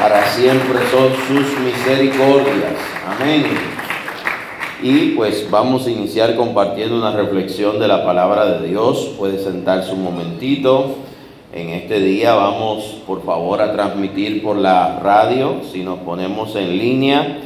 para 0.00 0.26
siempre 0.28 0.78
son 0.90 1.12
sus 1.28 1.58
misericordias. 1.60 2.72
Amén. 3.06 3.44
Y 4.82 5.10
pues 5.10 5.50
vamos 5.50 5.86
a 5.86 5.90
iniciar 5.90 6.36
compartiendo 6.36 6.96
una 6.96 7.12
reflexión 7.12 7.78
de 7.78 7.86
la 7.86 8.02
palabra 8.02 8.46
de 8.46 8.68
Dios. 8.68 9.10
Puede 9.18 9.38
sentarse 9.38 9.92
un 9.92 10.02
momentito. 10.02 10.94
En 11.52 11.68
este 11.68 12.00
día 12.00 12.34
vamos 12.34 13.02
por 13.06 13.22
favor 13.24 13.60
a 13.60 13.72
transmitir 13.72 14.42
por 14.42 14.56
la 14.56 15.00
radio. 15.00 15.56
Si 15.70 15.82
nos 15.82 15.98
ponemos 15.98 16.56
en 16.56 16.78
línea, 16.78 17.38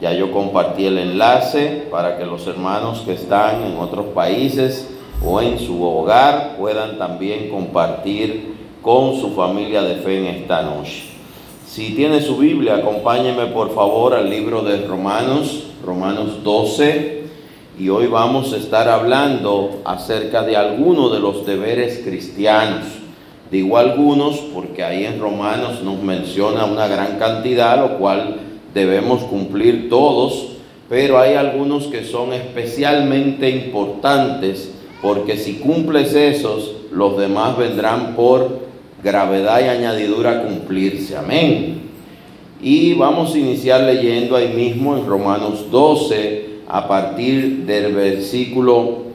ya 0.00 0.14
yo 0.14 0.32
compartí 0.32 0.86
el 0.86 0.96
enlace 0.96 1.88
para 1.90 2.16
que 2.16 2.24
los 2.24 2.46
hermanos 2.46 3.02
que 3.04 3.12
están 3.12 3.64
en 3.64 3.76
otros 3.76 4.06
países 4.14 4.88
o 5.22 5.42
en 5.42 5.58
su 5.58 5.84
hogar 5.84 6.56
puedan 6.56 6.96
también 6.96 7.50
compartir 7.50 8.54
con 8.80 9.20
su 9.20 9.34
familia 9.34 9.82
de 9.82 9.96
fe 9.96 10.20
en 10.20 10.26
esta 10.36 10.62
noche. 10.62 11.07
Si 11.68 11.90
tiene 11.90 12.22
su 12.22 12.38
Biblia, 12.38 12.76
acompáñeme 12.76 13.48
por 13.48 13.74
favor 13.74 14.14
al 14.14 14.30
libro 14.30 14.62
de 14.62 14.86
Romanos, 14.86 15.64
Romanos 15.84 16.42
12, 16.42 17.24
y 17.78 17.90
hoy 17.90 18.06
vamos 18.06 18.54
a 18.54 18.56
estar 18.56 18.88
hablando 18.88 19.82
acerca 19.84 20.42
de 20.42 20.56
algunos 20.56 21.12
de 21.12 21.20
los 21.20 21.44
deberes 21.44 21.98
cristianos. 22.02 22.86
Digo 23.50 23.76
algunos 23.76 24.38
porque 24.54 24.82
ahí 24.82 25.04
en 25.04 25.20
Romanos 25.20 25.82
nos 25.82 26.02
menciona 26.02 26.64
una 26.64 26.88
gran 26.88 27.18
cantidad, 27.18 27.78
lo 27.78 27.98
cual 27.98 28.36
debemos 28.72 29.24
cumplir 29.24 29.90
todos, 29.90 30.52
pero 30.88 31.18
hay 31.18 31.34
algunos 31.34 31.88
que 31.88 32.02
son 32.02 32.32
especialmente 32.32 33.50
importantes 33.50 34.72
porque 35.02 35.36
si 35.36 35.56
cumples 35.56 36.14
esos, 36.14 36.72
los 36.90 37.18
demás 37.18 37.58
vendrán 37.58 38.16
por 38.16 38.67
gravedad 39.02 39.60
y 39.60 39.68
añadidura 39.68 40.42
cumplirse. 40.42 41.16
Amén. 41.16 41.82
Y 42.60 42.94
vamos 42.94 43.34
a 43.34 43.38
iniciar 43.38 43.82
leyendo 43.82 44.34
ahí 44.34 44.48
mismo 44.48 44.96
en 44.96 45.06
Romanos 45.06 45.70
12 45.70 46.46
a 46.66 46.88
partir 46.88 47.64
del 47.64 47.94
versículo 47.94 49.08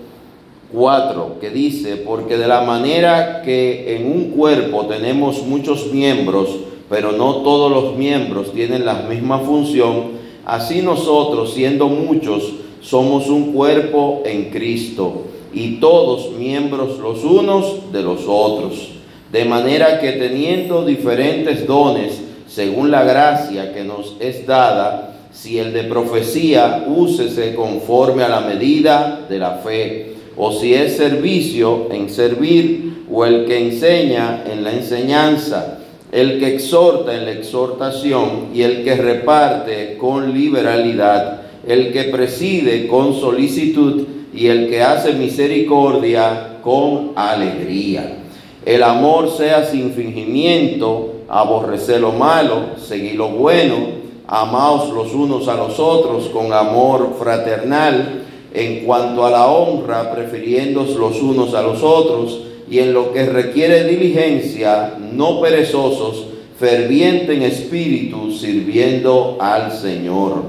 4 0.71 1.37
que 1.39 1.49
dice, 1.49 1.97
porque 1.97 2.37
de 2.37 2.47
la 2.47 2.61
manera 2.61 3.41
que 3.43 3.95
en 3.95 4.11
un 4.11 4.31
cuerpo 4.31 4.85
tenemos 4.85 5.43
muchos 5.43 5.91
miembros, 5.91 6.49
pero 6.89 7.11
no 7.11 7.37
todos 7.37 7.71
los 7.71 7.97
miembros 7.97 8.53
tienen 8.53 8.85
la 8.85 8.93
misma 8.93 9.39
función, 9.39 10.23
así 10.45 10.81
nosotros, 10.81 11.53
siendo 11.53 11.87
muchos, 11.87 12.53
somos 12.81 13.27
un 13.27 13.53
cuerpo 13.53 14.23
en 14.25 14.49
Cristo 14.49 15.23
y 15.53 15.75
todos 15.75 16.31
miembros 16.31 16.97
los 16.99 17.23
unos 17.23 17.91
de 17.91 18.01
los 18.01 18.21
otros. 18.27 18.92
De 19.33 19.45
manera 19.45 19.99
que 19.99 20.11
teniendo 20.11 20.85
diferentes 20.85 21.65
dones, 21.65 22.21
según 22.47 22.91
la 22.91 23.03
gracia 23.03 23.73
que 23.73 23.83
nos 23.83 24.15
es 24.19 24.45
dada, 24.45 25.15
si 25.33 25.57
el 25.57 25.73
de 25.73 25.85
profecía, 25.85 26.85
úsese 26.87 27.55
conforme 27.55 28.21
a 28.21 28.29
la 28.29 28.41
medida 28.41 29.21
de 29.27 29.39
la 29.39 29.53
fe, 29.53 30.13
o 30.37 30.51
si 30.51 30.75
es 30.75 30.97
servicio, 30.97 31.87
en 31.91 32.11
servir, 32.11 33.05
o 33.11 33.25
el 33.25 33.45
que 33.45 33.57
enseña, 33.57 34.43
en 34.45 34.63
la 34.63 34.71
enseñanza, 34.71 35.79
el 36.11 36.37
que 36.37 36.53
exhorta 36.53 37.15
en 37.15 37.25
la 37.25 37.31
exhortación, 37.31 38.49
y 38.53 38.61
el 38.61 38.83
que 38.83 38.93
reparte 38.97 39.97
con 39.97 40.31
liberalidad, 40.31 41.41
el 41.67 41.91
que 41.91 42.03
preside 42.03 42.85
con 42.85 43.19
solicitud, 43.19 44.03
y 44.31 44.45
el 44.45 44.69
que 44.69 44.83
hace 44.83 45.13
misericordia 45.13 46.59
con 46.61 47.13
alegría. 47.15 48.19
El 48.65 48.83
amor 48.83 49.29
sea 49.29 49.65
sin 49.65 49.91
fingimiento, 49.93 51.13
aborrecer 51.27 51.99
lo 51.99 52.13
malo, 52.13 52.77
seguir 52.77 53.15
lo 53.15 53.29
bueno, 53.29 54.03
amaos 54.27 54.89
los 54.93 55.13
unos 55.13 55.47
a 55.47 55.55
los 55.55 55.79
otros 55.79 56.29
con 56.29 56.53
amor 56.53 57.15
fraternal, 57.19 58.21
en 58.53 58.85
cuanto 58.85 59.25
a 59.25 59.31
la 59.31 59.47
honra, 59.47 60.11
prefiriéndos 60.13 60.91
los 60.91 61.21
unos 61.21 61.53
a 61.53 61.61
los 61.61 61.83
otros, 61.83 62.39
y 62.69 62.79
en 62.79 62.93
lo 62.93 63.11
que 63.11 63.25
requiere 63.25 63.83
diligencia, 63.83 64.93
no 65.11 65.41
perezosos, 65.41 66.27
ferviente 66.57 67.33
en 67.33 67.43
espíritu, 67.43 68.31
sirviendo 68.31 69.37
al 69.39 69.71
Señor, 69.71 70.43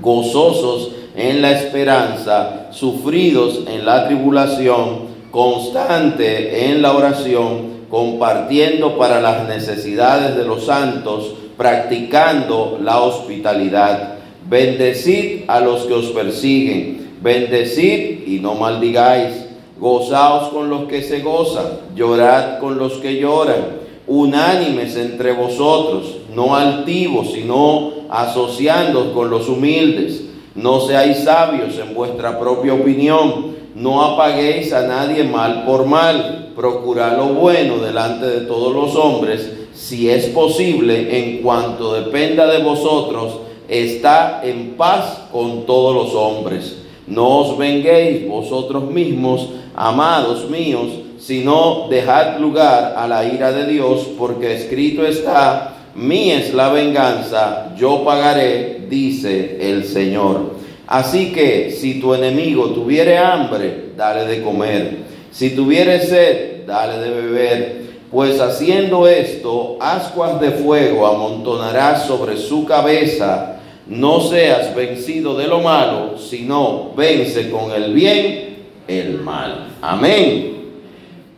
gozosos 0.00 0.92
en 1.16 1.42
la 1.42 1.52
esperanza, 1.52 2.68
sufridos 2.70 3.62
en 3.66 3.84
la 3.84 4.06
tribulación, 4.06 5.05
constante 5.36 6.70
en 6.70 6.80
la 6.80 6.94
oración, 6.94 7.84
compartiendo 7.90 8.96
para 8.96 9.20
las 9.20 9.46
necesidades 9.46 10.34
de 10.34 10.46
los 10.46 10.64
santos, 10.64 11.34
practicando 11.58 12.78
la 12.82 13.02
hospitalidad. 13.02 14.14
Bendecid 14.48 15.42
a 15.46 15.60
los 15.60 15.82
que 15.82 15.92
os 15.92 16.06
persiguen, 16.06 17.18
bendecid 17.20 18.26
y 18.26 18.38
no 18.40 18.54
maldigáis. 18.54 19.44
Gozaos 19.78 20.48
con 20.48 20.70
los 20.70 20.84
que 20.84 21.02
se 21.02 21.20
gozan, 21.20 21.66
llorad 21.94 22.58
con 22.58 22.78
los 22.78 22.94
que 22.94 23.20
lloran, 23.20 23.76
unánimes 24.06 24.96
entre 24.96 25.32
vosotros, 25.32 26.16
no 26.34 26.56
altivos, 26.56 27.32
sino 27.32 27.90
asociándoos 28.08 29.08
con 29.08 29.28
los 29.28 29.50
humildes. 29.50 30.22
No 30.54 30.80
seáis 30.80 31.24
sabios 31.24 31.78
en 31.78 31.94
vuestra 31.94 32.40
propia 32.40 32.72
opinión 32.72 33.55
no 33.76 34.02
apaguéis 34.02 34.72
a 34.72 34.86
nadie 34.86 35.22
mal 35.24 35.64
por 35.66 35.84
mal, 35.84 36.52
procurad 36.56 37.18
lo 37.18 37.26
bueno 37.34 37.76
delante 37.76 38.24
de 38.24 38.40
todos 38.46 38.74
los 38.74 38.96
hombres, 38.96 39.52
si 39.74 40.08
es 40.08 40.26
posible, 40.28 41.18
en 41.18 41.42
cuanto 41.42 41.92
dependa 41.92 42.46
de 42.46 42.62
vosotros, 42.62 43.40
está 43.68 44.40
en 44.42 44.76
paz 44.78 45.24
con 45.30 45.66
todos 45.66 45.94
los 45.94 46.14
hombres. 46.14 46.78
No 47.06 47.40
os 47.40 47.58
venguéis 47.58 48.26
vosotros 48.26 48.90
mismos, 48.90 49.50
amados 49.74 50.48
míos, 50.48 50.86
sino 51.18 51.86
dejad 51.90 52.40
lugar 52.40 52.94
a 52.96 53.06
la 53.06 53.26
ira 53.26 53.52
de 53.52 53.66
Dios, 53.66 54.08
porque 54.18 54.54
escrito 54.54 55.04
está, 55.04 55.76
mía 55.94 56.38
es 56.38 56.54
la 56.54 56.70
venganza, 56.70 57.74
yo 57.76 58.02
pagaré, 58.04 58.86
dice 58.88 59.58
el 59.60 59.84
Señor. 59.84 60.56
Así 60.86 61.32
que 61.32 61.70
si 61.70 62.00
tu 62.00 62.14
enemigo 62.14 62.70
tuviere 62.70 63.18
hambre, 63.18 63.90
dale 63.96 64.24
de 64.24 64.42
comer. 64.42 64.98
Si 65.32 65.50
tuviere 65.50 66.00
sed, 66.00 66.66
dale 66.66 66.98
de 66.98 67.10
beber. 67.10 67.86
Pues 68.10 68.40
haciendo 68.40 69.08
esto, 69.08 69.78
ascuas 69.80 70.40
de 70.40 70.52
fuego 70.52 71.06
amontonarás 71.06 72.06
sobre 72.06 72.36
su 72.36 72.64
cabeza. 72.64 73.56
No 73.86 74.20
seas 74.20 74.74
vencido 74.74 75.36
de 75.36 75.48
lo 75.48 75.60
malo, 75.60 76.18
sino 76.18 76.92
vence 76.96 77.50
con 77.50 77.72
el 77.72 77.92
bien 77.92 78.56
el 78.86 79.20
mal. 79.20 79.68
Amén. 79.82 80.56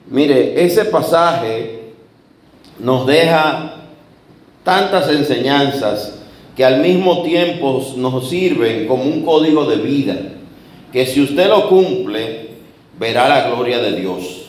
Mire, 0.09 0.63
ese 0.63 0.85
pasaje 0.87 1.93
nos 2.79 3.07
deja 3.07 3.75
tantas 4.63 5.09
enseñanzas 5.09 6.18
que 6.59 6.65
al 6.65 6.81
mismo 6.81 7.23
tiempo 7.23 7.81
nos 7.99 8.29
sirven 8.29 8.89
como 8.89 9.05
un 9.05 9.23
código 9.23 9.65
de 9.67 9.77
vida, 9.77 10.17
que 10.93 11.07
si 11.07 11.23
usted 11.23 11.47
lo 11.47 11.69
cumple, 11.69 12.49
verá 12.99 13.29
la 13.29 13.49
gloria 13.49 13.79
de 13.79 13.93
Dios, 13.93 14.47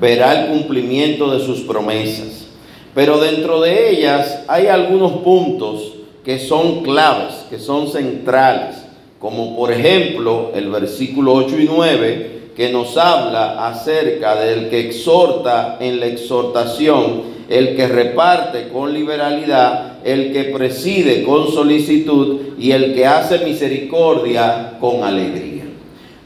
verá 0.00 0.40
el 0.40 0.48
cumplimiento 0.48 1.30
de 1.30 1.44
sus 1.44 1.60
promesas. 1.60 2.46
Pero 2.94 3.20
dentro 3.20 3.60
de 3.60 3.90
ellas 3.90 4.44
hay 4.48 4.68
algunos 4.68 5.18
puntos 5.18 5.92
que 6.24 6.38
son 6.38 6.82
claves, 6.82 7.44
que 7.50 7.58
son 7.58 7.88
centrales, 7.88 8.76
como 9.18 9.54
por 9.54 9.70
ejemplo 9.70 10.50
el 10.54 10.70
versículo 10.70 11.34
8 11.34 11.60
y 11.60 11.64
9, 11.70 12.40
que 12.56 12.70
nos 12.70 12.96
habla 12.96 13.68
acerca 13.68 14.34
del 14.36 14.70
que 14.70 14.80
exhorta 14.80 15.76
en 15.78 16.00
la 16.00 16.06
exhortación 16.06 17.34
el 17.50 17.76
que 17.76 17.86
reparte 17.86 18.68
con 18.68 18.94
liberalidad, 18.94 19.93
el 20.04 20.32
que 20.32 20.44
preside 20.44 21.24
con 21.24 21.50
solicitud 21.50 22.40
y 22.58 22.72
el 22.72 22.94
que 22.94 23.06
hace 23.06 23.38
misericordia 23.38 24.76
con 24.78 25.02
alegría. 25.02 25.64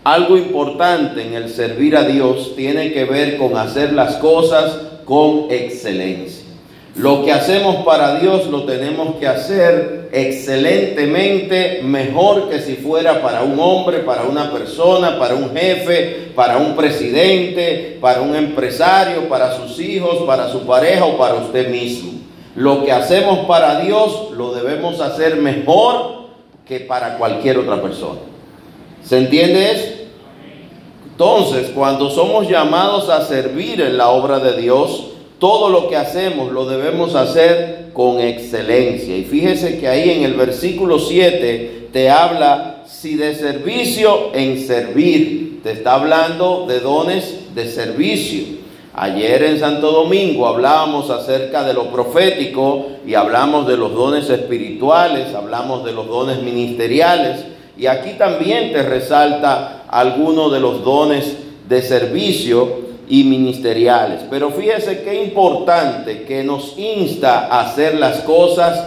Algo 0.04 0.36
importante 0.36 1.22
en 1.22 1.34
el 1.34 1.48
servir 1.48 1.96
a 1.96 2.04
Dios 2.04 2.54
tiene 2.56 2.92
que 2.92 3.04
ver 3.04 3.36
con 3.36 3.56
hacer 3.56 3.92
las 3.92 4.16
cosas 4.16 4.78
con 5.04 5.46
excelencia. 5.50 6.44
Lo 6.96 7.24
que 7.24 7.30
hacemos 7.30 7.84
para 7.84 8.18
Dios 8.18 8.46
lo 8.48 8.64
tenemos 8.64 9.16
que 9.16 9.28
hacer 9.28 10.08
excelentemente 10.10 11.80
mejor 11.84 12.48
que 12.48 12.58
si 12.58 12.74
fuera 12.74 13.22
para 13.22 13.42
un 13.42 13.60
hombre, 13.60 13.98
para 14.00 14.24
una 14.24 14.50
persona, 14.50 15.16
para 15.16 15.36
un 15.36 15.54
jefe, 15.54 16.32
para 16.34 16.56
un 16.56 16.74
presidente, 16.74 17.98
para 18.00 18.20
un 18.20 18.34
empresario, 18.34 19.28
para 19.28 19.56
sus 19.56 19.78
hijos, 19.78 20.24
para 20.26 20.50
su 20.50 20.66
pareja 20.66 21.04
o 21.04 21.16
para 21.16 21.34
usted 21.34 21.70
mismo. 21.70 22.17
Lo 22.58 22.84
que 22.84 22.90
hacemos 22.90 23.46
para 23.46 23.78
Dios 23.82 24.32
lo 24.32 24.52
debemos 24.52 25.00
hacer 25.00 25.36
mejor 25.36 26.26
que 26.66 26.80
para 26.80 27.16
cualquier 27.16 27.56
otra 27.56 27.80
persona. 27.80 28.18
¿Se 29.04 29.16
entiende 29.16 29.70
eso? 29.70 29.92
Entonces, 31.08 31.70
cuando 31.72 32.10
somos 32.10 32.48
llamados 32.48 33.10
a 33.10 33.24
servir 33.24 33.80
en 33.80 33.96
la 33.96 34.08
obra 34.08 34.40
de 34.40 34.60
Dios, 34.60 35.04
todo 35.38 35.68
lo 35.68 35.88
que 35.88 35.94
hacemos 35.94 36.50
lo 36.50 36.66
debemos 36.66 37.14
hacer 37.14 37.90
con 37.92 38.18
excelencia. 38.18 39.16
Y 39.16 39.22
fíjese 39.22 39.78
que 39.78 39.86
ahí 39.86 40.10
en 40.10 40.24
el 40.24 40.34
versículo 40.34 40.98
7 40.98 41.90
te 41.92 42.10
habla 42.10 42.82
si 42.88 43.14
de 43.14 43.36
servicio 43.36 44.34
en 44.34 44.66
servir. 44.66 45.60
Te 45.62 45.70
está 45.70 45.94
hablando 45.94 46.66
de 46.66 46.80
dones 46.80 47.54
de 47.54 47.68
servicio. 47.68 48.58
Ayer 49.00 49.44
en 49.44 49.60
Santo 49.60 49.92
Domingo 49.92 50.48
hablábamos 50.48 51.08
acerca 51.08 51.62
de 51.62 51.72
lo 51.72 51.84
profético 51.92 52.86
y 53.06 53.14
hablamos 53.14 53.68
de 53.68 53.76
los 53.76 53.94
dones 53.94 54.28
espirituales, 54.28 55.32
hablamos 55.36 55.84
de 55.84 55.92
los 55.92 56.08
dones 56.08 56.42
ministeriales 56.42 57.44
y 57.78 57.86
aquí 57.86 58.14
también 58.18 58.72
te 58.72 58.82
resalta 58.82 59.84
algunos 59.86 60.50
de 60.50 60.58
los 60.58 60.82
dones 60.82 61.36
de 61.68 61.80
servicio 61.80 62.88
y 63.08 63.22
ministeriales. 63.22 64.22
Pero 64.28 64.50
fíjese 64.50 65.04
qué 65.04 65.22
importante 65.22 66.24
que 66.24 66.42
nos 66.42 66.76
insta 66.76 67.46
a 67.46 67.60
hacer 67.60 67.94
las 67.94 68.22
cosas 68.22 68.84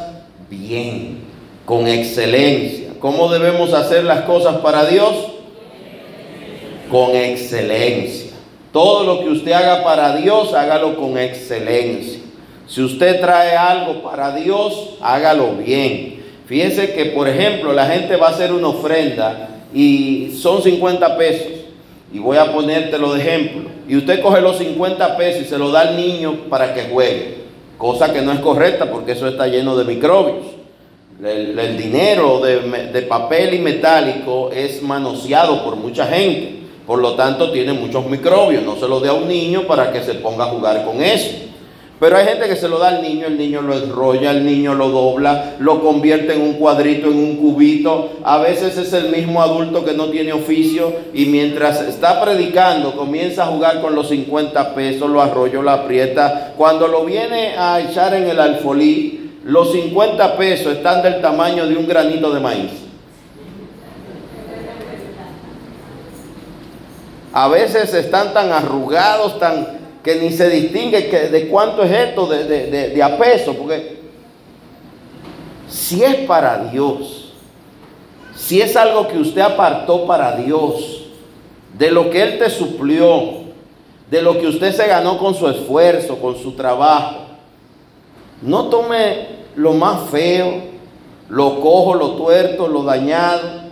bien, 0.49 1.19
con 1.63 1.87
excelencia. 1.87 2.89
¿Cómo 2.99 3.31
debemos 3.31 3.71
hacer 3.73 4.03
las 4.03 4.23
cosas 4.23 4.57
para 4.57 4.87
Dios? 4.87 5.15
Con 6.91 7.15
excelencia. 7.15 8.20
Todo 8.71 9.03
lo 9.03 9.19
que 9.19 9.29
usted 9.29 9.51
haga 9.51 9.83
para 9.83 10.15
Dios, 10.15 10.53
hágalo 10.53 10.95
con 10.95 11.17
excelencia. 11.17 12.21
Si 12.67 12.81
usted 12.81 13.19
trae 13.19 13.55
algo 13.55 14.01
para 14.01 14.33
Dios, 14.33 14.91
hágalo 15.01 15.55
bien. 15.57 16.23
Fíjese 16.45 16.93
que, 16.93 17.07
por 17.07 17.27
ejemplo, 17.27 17.73
la 17.73 17.85
gente 17.87 18.15
va 18.15 18.27
a 18.27 18.31
hacer 18.31 18.53
una 18.53 18.69
ofrenda 18.69 19.49
y 19.73 20.31
son 20.41 20.61
50 20.61 21.17
pesos. 21.17 21.51
Y 22.13 22.19
voy 22.19 22.37
a 22.37 22.53
ponértelo 22.53 23.13
de 23.13 23.21
ejemplo. 23.21 23.69
Y 23.89 23.97
usted 23.97 24.21
coge 24.21 24.39
los 24.39 24.57
50 24.57 25.17
pesos 25.17 25.41
y 25.41 25.45
se 25.45 25.57
lo 25.57 25.69
da 25.69 25.81
al 25.81 25.97
niño 25.97 26.45
para 26.49 26.73
que 26.73 26.83
juegue. 26.83 27.41
Cosa 27.77 28.13
que 28.13 28.21
no 28.21 28.31
es 28.31 28.39
correcta 28.39 28.89
porque 28.89 29.13
eso 29.13 29.27
está 29.27 29.47
lleno 29.47 29.75
de 29.75 29.83
microbios. 29.83 30.45
El, 31.21 31.77
dinero 31.77 32.39
de, 32.39 32.61
de 32.91 33.01
papel 33.03 33.53
y 33.53 33.59
metálico 33.59 34.49
es 34.53 34.81
manoseado 34.81 35.63
por 35.63 35.75
mucha 35.75 36.05
gente. 36.07 36.60
Por 36.91 36.99
lo 36.99 37.13
tanto, 37.13 37.51
tiene 37.51 37.71
muchos 37.71 38.05
microbios. 38.05 38.63
No 38.63 38.75
se 38.75 38.85
lo 38.85 38.99
dé 38.99 39.07
a 39.07 39.13
un 39.13 39.25
niño 39.25 39.61
para 39.61 39.93
que 39.93 40.03
se 40.03 40.15
ponga 40.15 40.43
a 40.43 40.47
jugar 40.47 40.83
con 40.83 41.01
eso. 41.01 41.29
Pero 42.01 42.17
hay 42.17 42.25
gente 42.25 42.49
que 42.49 42.57
se 42.57 42.67
lo 42.67 42.79
da 42.79 42.89
al 42.89 43.01
niño, 43.01 43.27
el 43.27 43.37
niño 43.37 43.61
lo 43.61 43.75
enrolla, 43.75 44.31
el 44.31 44.45
niño 44.45 44.73
lo 44.73 44.89
dobla, 44.89 45.55
lo 45.59 45.81
convierte 45.81 46.33
en 46.33 46.41
un 46.41 46.55
cuadrito, 46.55 47.07
en 47.07 47.17
un 47.17 47.37
cubito. 47.37 48.09
A 48.25 48.39
veces 48.39 48.75
es 48.75 48.91
el 48.91 49.07
mismo 49.07 49.41
adulto 49.41 49.85
que 49.85 49.93
no 49.93 50.07
tiene 50.07 50.33
oficio 50.33 50.91
y 51.13 51.27
mientras 51.27 51.79
está 51.79 52.21
predicando 52.21 52.91
comienza 52.91 53.43
a 53.43 53.47
jugar 53.47 53.79
con 53.79 53.95
los 53.95 54.09
50 54.09 54.75
pesos, 54.75 55.09
lo 55.09 55.21
arrolla, 55.21 55.61
lo 55.61 55.71
aprieta. 55.71 56.55
Cuando 56.57 56.89
lo 56.89 57.05
viene 57.05 57.55
a 57.57 57.79
echar 57.79 58.13
en 58.15 58.27
el 58.27 58.37
alfolí, 58.37 59.37
los 59.45 59.71
50 59.71 60.35
pesos 60.35 60.73
están 60.73 61.01
del 61.01 61.21
tamaño 61.21 61.65
de 61.67 61.77
un 61.77 61.87
granito 61.87 62.33
de 62.33 62.41
maíz. 62.41 62.90
A 67.33 67.47
veces 67.47 67.93
están 67.93 68.33
tan 68.33 68.51
arrugados, 68.51 69.39
tan 69.39 69.79
que 70.03 70.15
ni 70.15 70.31
se 70.31 70.49
distingue 70.49 71.09
que, 71.09 71.29
de 71.29 71.47
cuánto 71.47 71.83
es 71.83 71.91
esto 71.91 72.25
de, 72.25 72.45
de, 72.45 72.89
de, 72.89 73.07
peso, 73.19 73.53
porque 73.53 73.99
si 75.69 76.03
es 76.03 76.15
para 76.27 76.65
Dios, 76.71 77.33
si 78.35 78.61
es 78.61 78.75
algo 78.75 79.07
que 79.07 79.17
usted 79.17 79.41
apartó 79.41 80.05
para 80.07 80.35
Dios, 80.37 81.05
de 81.77 81.91
lo 81.91 82.09
que 82.09 82.21
Él 82.21 82.39
te 82.39 82.49
suplió, 82.49 83.41
de 84.09 84.21
lo 84.21 84.39
que 84.39 84.47
usted 84.47 84.73
se 84.73 84.87
ganó 84.87 85.17
con 85.17 85.35
su 85.35 85.47
esfuerzo, 85.47 86.17
con 86.17 86.35
su 86.35 86.53
trabajo, 86.53 87.17
no 88.41 88.65
tome 88.69 89.27
lo 89.55 89.73
más 89.73 90.09
feo, 90.09 90.63
lo 91.29 91.61
cojo, 91.61 91.93
lo 91.93 92.13
tuerto, 92.13 92.67
lo 92.67 92.83
dañado, 92.83 93.70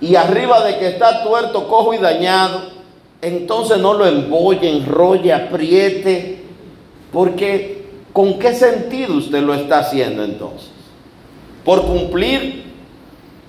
y 0.00 0.16
arriba 0.16 0.64
de 0.64 0.78
que 0.78 0.88
está 0.88 1.22
tuerto, 1.22 1.68
cojo 1.68 1.94
y 1.94 1.98
dañado, 1.98 2.62
entonces 3.22 3.78
no 3.78 3.94
lo 3.94 4.06
embolle, 4.06 4.70
enrolle, 4.70 5.32
apriete, 5.32 6.42
porque 7.12 7.86
¿con 8.12 8.38
qué 8.38 8.54
sentido 8.54 9.14
usted 9.14 9.42
lo 9.42 9.54
está 9.54 9.78
haciendo 9.78 10.24
entonces? 10.24 10.70
Por 11.64 11.86
cumplir, 11.86 12.64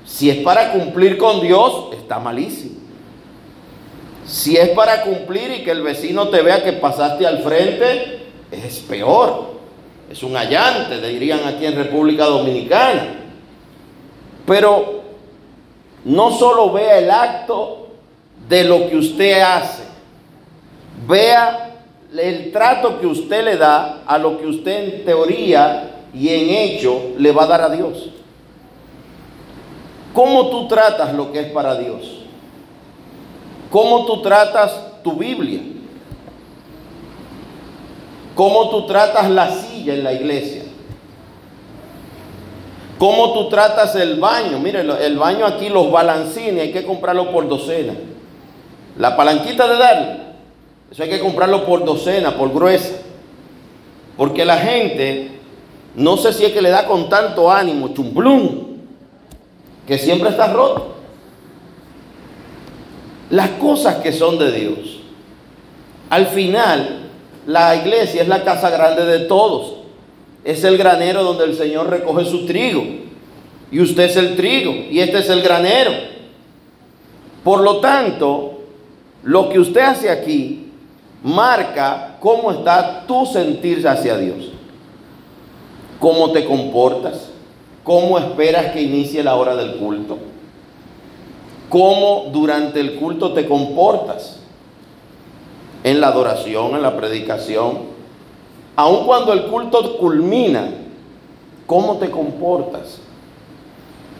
si 0.05 0.29
es 0.29 0.37
para 0.37 0.71
cumplir 0.71 1.17
con 1.17 1.41
Dios, 1.41 1.87
está 1.93 2.19
malísimo. 2.19 2.75
Si 4.25 4.55
es 4.55 4.69
para 4.69 5.03
cumplir 5.03 5.51
y 5.51 5.63
que 5.63 5.71
el 5.71 5.81
vecino 5.81 6.29
te 6.29 6.41
vea 6.41 6.63
que 6.63 6.73
pasaste 6.73 7.27
al 7.27 7.39
frente, 7.39 8.19
es 8.51 8.79
peor. 8.79 9.55
Es 10.09 10.23
un 10.23 10.37
allante, 10.37 11.01
dirían 11.01 11.41
aquí 11.45 11.65
en 11.65 11.75
República 11.75 12.25
Dominicana. 12.25 13.15
Pero 14.45 14.94
no 16.05 16.31
solo 16.31 16.71
vea 16.71 16.99
el 16.99 17.11
acto 17.11 17.87
de 18.47 18.63
lo 18.63 18.87
que 18.87 18.97
usted 18.97 19.41
hace. 19.41 19.83
Vea 21.07 21.75
el 22.15 22.51
trato 22.51 22.99
que 22.99 23.07
usted 23.07 23.43
le 23.43 23.57
da 23.57 24.03
a 24.05 24.17
lo 24.17 24.37
que 24.37 24.45
usted 24.45 24.83
en 24.83 25.05
teoría 25.05 26.05
y 26.13 26.29
en 26.29 26.49
hecho 26.49 27.13
le 27.17 27.31
va 27.31 27.43
a 27.43 27.47
dar 27.47 27.61
a 27.61 27.69
Dios. 27.69 28.09
¿Cómo 30.13 30.49
tú 30.49 30.67
tratas 30.67 31.13
lo 31.13 31.31
que 31.31 31.41
es 31.41 31.51
para 31.51 31.75
Dios? 31.75 32.21
¿Cómo 33.69 34.05
tú 34.05 34.21
tratas 34.21 35.01
tu 35.03 35.13
Biblia? 35.13 35.59
¿Cómo 38.35 38.69
tú 38.69 38.85
tratas 38.85 39.29
la 39.29 39.49
silla 39.51 39.93
en 39.93 40.03
la 40.03 40.13
iglesia? 40.13 40.64
¿Cómo 42.97 43.33
tú 43.33 43.49
tratas 43.49 43.95
el 43.95 44.19
baño? 44.19 44.59
Mire, 44.59 44.81
el 44.81 45.17
baño 45.17 45.45
aquí, 45.45 45.69
los 45.69 45.91
balancines, 45.91 46.61
hay 46.61 46.71
que 46.71 46.85
comprarlo 46.85 47.31
por 47.31 47.47
docena. 47.47 47.93
La 48.97 49.17
palanquita 49.17 49.67
de 49.67 49.77
darle, 49.77 50.17
eso 50.89 51.03
hay 51.03 51.09
que 51.09 51.19
comprarlo 51.19 51.65
por 51.65 51.83
docena, 51.83 52.37
por 52.37 52.53
gruesa. 52.53 52.95
Porque 54.15 54.45
la 54.45 54.57
gente, 54.57 55.31
no 55.95 56.15
sé 56.15 56.31
si 56.31 56.45
es 56.45 56.53
que 56.53 56.61
le 56.61 56.69
da 56.69 56.85
con 56.85 57.09
tanto 57.09 57.51
ánimo, 57.51 57.89
chumplum, 57.89 58.77
que 59.85 59.97
siempre 59.97 60.29
está 60.29 60.47
roto. 60.47 60.95
Las 63.29 63.49
cosas 63.51 63.95
que 63.95 64.13
son 64.13 64.37
de 64.37 64.51
Dios. 64.51 64.99
Al 66.09 66.27
final, 66.27 67.09
la 67.45 67.75
iglesia 67.75 68.21
es 68.21 68.27
la 68.29 68.43
casa 68.43 68.69
grande 68.69 69.03
de 69.05 69.19
todos. 69.25 69.84
Es 70.45 70.63
el 70.63 70.77
granero 70.77 71.23
donde 71.23 71.43
el 71.43 71.55
Señor 71.55 71.89
recoge 71.89 72.23
su 72.23 72.45
trigo. 72.45 72.83
Y 73.71 73.81
usted 73.81 74.03
es 74.03 74.15
el 74.15 74.35
trigo 74.37 74.71
y 74.89 74.99
este 74.99 75.17
es 75.17 75.29
el 75.29 75.41
granero. 75.41 75.91
Por 77.43 77.61
lo 77.61 77.79
tanto, 77.81 78.59
lo 79.23 79.49
que 79.49 79.59
usted 79.59 79.81
hace 79.81 80.09
aquí 80.09 80.71
marca 81.23 82.17
cómo 82.19 82.51
está 82.51 83.05
tu 83.07 83.25
sentirse 83.25 83.87
hacia 83.87 84.17
Dios. 84.17 84.51
Cómo 85.99 86.31
te 86.31 86.45
comportas, 86.45 87.29
cómo 87.83 88.19
esperas 88.19 88.71
que 88.71 88.83
inicie 88.83 89.23
la 89.23 89.35
hora 89.35 89.55
del 89.55 89.77
culto, 89.77 90.19
cómo 91.69 92.25
durante 92.31 92.79
el 92.79 92.95
culto 92.95 93.33
te 93.33 93.47
comportas 93.47 94.39
en 95.83 96.01
la 96.01 96.07
adoración, 96.07 96.75
en 96.75 96.83
la 96.83 96.95
predicación, 96.95 97.94
aun 98.75 99.05
cuando 99.05 99.33
el 99.33 99.45
culto 99.45 99.97
culmina, 99.97 100.69
cómo 101.65 101.97
te 101.97 102.09
comportas. 102.09 102.99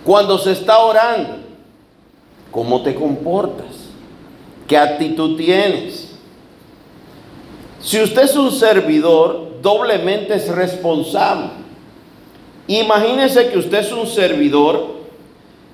Cuando 0.04 0.38
se 0.38 0.52
está 0.52 0.80
orando, 0.80 1.38
cómo 2.52 2.82
te 2.84 2.94
comportas. 2.96 3.86
¿Qué 4.68 4.78
actitud 4.78 5.38
tienes? 5.38 6.12
Si 7.82 8.02
usted 8.02 8.24
es 8.24 8.36
un 8.36 8.52
servidor, 8.52 9.62
doblemente 9.62 10.36
es 10.36 10.48
responsable. 10.48 11.50
Imagínese 12.68 13.50
que 13.50 13.60
usted 13.60 13.80
es 13.80 13.92
un 13.92 14.08
servidor 14.08 14.96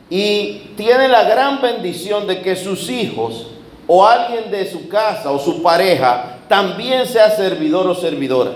y 0.10 0.74
tiene 0.76 1.08
la 1.08 1.24
gran 1.24 1.62
bendición 1.62 2.28
de 2.28 2.42
que 2.42 2.56
sus 2.58 2.90
hijos 2.90 3.48
o 3.88 4.06
alguien 4.06 4.52
de 4.52 4.70
su 4.70 4.90
casa 4.90 5.32
o 5.32 5.40
su 5.40 5.64
pareja 5.64 6.40
también 6.50 7.06
sea 7.06 7.30
servidor 7.30 7.88
o 7.88 7.96
servidora. 7.96 8.52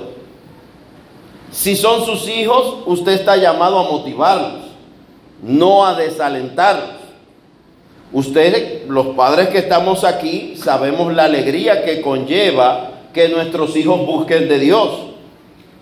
Si 1.55 1.77
son 1.77 2.03
sus 2.03 2.27
hijos, 2.27 2.79
usted 2.85 3.13
está 3.13 3.37
llamado 3.37 3.79
a 3.79 3.89
motivarlos, 3.89 4.65
no 5.41 5.85
a 5.85 5.95
desalentarlos. 5.95 6.97
Ustedes, 8.11 8.85
los 8.89 9.15
padres 9.15 9.47
que 9.47 9.59
estamos 9.59 10.03
aquí, 10.03 10.57
sabemos 10.57 11.13
la 11.13 11.23
alegría 11.23 11.85
que 11.85 12.01
conlleva 12.01 12.91
que 13.13 13.29
nuestros 13.29 13.73
hijos 13.77 14.05
busquen 14.05 14.49
de 14.49 14.59
Dios. 14.59 14.89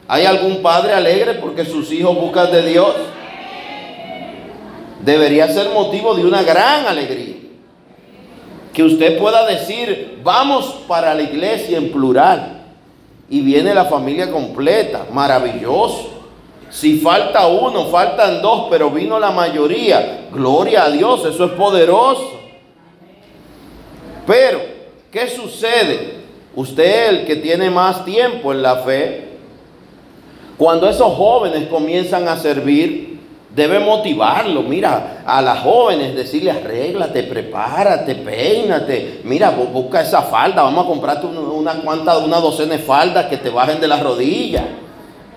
¿Hay 0.08 0.26
algún 0.26 0.62
padre 0.62 0.94
alegre 0.94 1.34
porque 1.34 1.66
sus 1.66 1.92
hijos 1.92 2.16
buscan 2.22 2.52
de 2.52 2.68
Dios? 2.68 2.94
Debería 5.04 5.48
ser 5.48 5.70
motivo 5.72 6.14
de 6.14 6.24
una 6.24 6.44
gran 6.44 6.86
alegría. 6.86 7.38
Que 8.74 8.84
usted 8.84 9.18
pueda 9.18 9.48
decir, 9.48 10.20
vamos 10.24 10.84
para 10.88 11.16
la 11.16 11.24
iglesia 11.24 11.80
en 11.80 11.92
plural. 11.92 12.63
Y 13.30 13.42
viene 13.42 13.74
la 13.74 13.86
familia 13.86 14.32
completa, 14.32 15.08
maravilloso. 15.12 16.10
Si 16.70 17.00
falta 17.00 17.48
uno, 17.48 17.86
faltan 17.86 18.42
dos, 18.42 18.68
pero 18.70 18.90
vino 18.90 19.20
la 19.20 19.32
mayoría. 19.32 20.28
Gloria 20.32 20.86
a 20.86 20.90
Dios, 20.90 21.24
eso 21.26 21.46
es 21.46 21.52
poderoso. 21.52 22.32
Pero, 24.26 24.60
¿qué 25.12 25.28
sucede? 25.28 26.24
Usted, 26.56 27.10
el 27.10 27.26
que 27.26 27.36
tiene 27.36 27.70
más 27.70 28.06
tiempo 28.06 28.52
en 28.52 28.62
la 28.62 28.78
fe, 28.78 29.30
cuando 30.58 30.90
esos 30.90 31.14
jóvenes 31.14 31.68
comienzan 31.68 32.28
a 32.28 32.38
servir, 32.38 33.13
debe 33.56 33.80
motivarlo. 33.80 34.64
Mira, 34.64 35.24
a 35.26 35.42
las 35.42 35.60
jóvenes 35.60 36.16
decirle 36.16 36.52
arréglate, 36.52 37.24
prepárate, 37.24 38.16
peínate. 38.16 39.22
Mira, 39.24 39.52
busca 39.52 40.02
esa 40.02 40.24
falda, 40.24 40.64
vamos 40.64 40.86
a 40.86 40.88
comprarte 40.88 41.28
una, 41.28 41.74
cuanta, 41.76 42.18
una 42.18 42.40
docena 42.40 42.74
de 42.74 42.80
faldas 42.80 43.26
que 43.28 43.38
te 43.38 43.50
bajen 43.50 43.80
de 43.80 43.88
las 43.88 44.02
rodillas. 44.02 44.64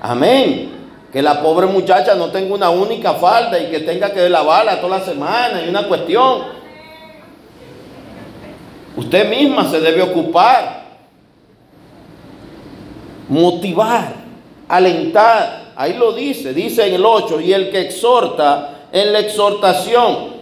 Amén. 0.01 0.73
Que 1.13 1.23
la 1.23 1.41
pobre 1.41 1.67
muchacha 1.67 2.15
no 2.15 2.31
tenga 2.31 2.55
una 2.55 2.71
única 2.71 3.15
falda 3.15 3.59
y 3.59 3.71
que 3.71 3.81
tenga 3.81 4.11
que 4.11 4.29
lavarla 4.29 4.81
toda 4.81 4.99
la 4.99 5.05
semana 5.05 5.63
y 5.65 5.69
una 5.69 5.87
cuestión. 5.87 6.57
Usted 8.97 9.29
misma 9.29 9.69
se 9.69 9.81
debe 9.81 10.03
ocupar. 10.03 10.87
Motivar, 13.29 14.15
alentar. 14.69 15.66
Ahí 15.77 15.95
lo 15.95 16.13
dice, 16.13 16.53
dice 16.53 16.87
en 16.87 16.95
el 16.95 17.05
8, 17.05 17.41
y 17.41 17.53
el 17.53 17.71
que 17.71 17.81
exhorta 17.81 18.89
en 18.93 19.13
la 19.13 19.21
exhortación. 19.21 20.37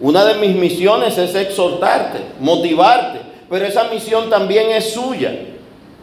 Una 0.00 0.24
de 0.24 0.34
mis 0.34 0.56
misiones 0.56 1.16
es 1.16 1.34
exhortarte, 1.34 2.18
motivarte, 2.40 3.20
pero 3.48 3.64
esa 3.64 3.84
misión 3.84 4.28
también 4.28 4.70
es 4.70 4.92
suya 4.92 5.32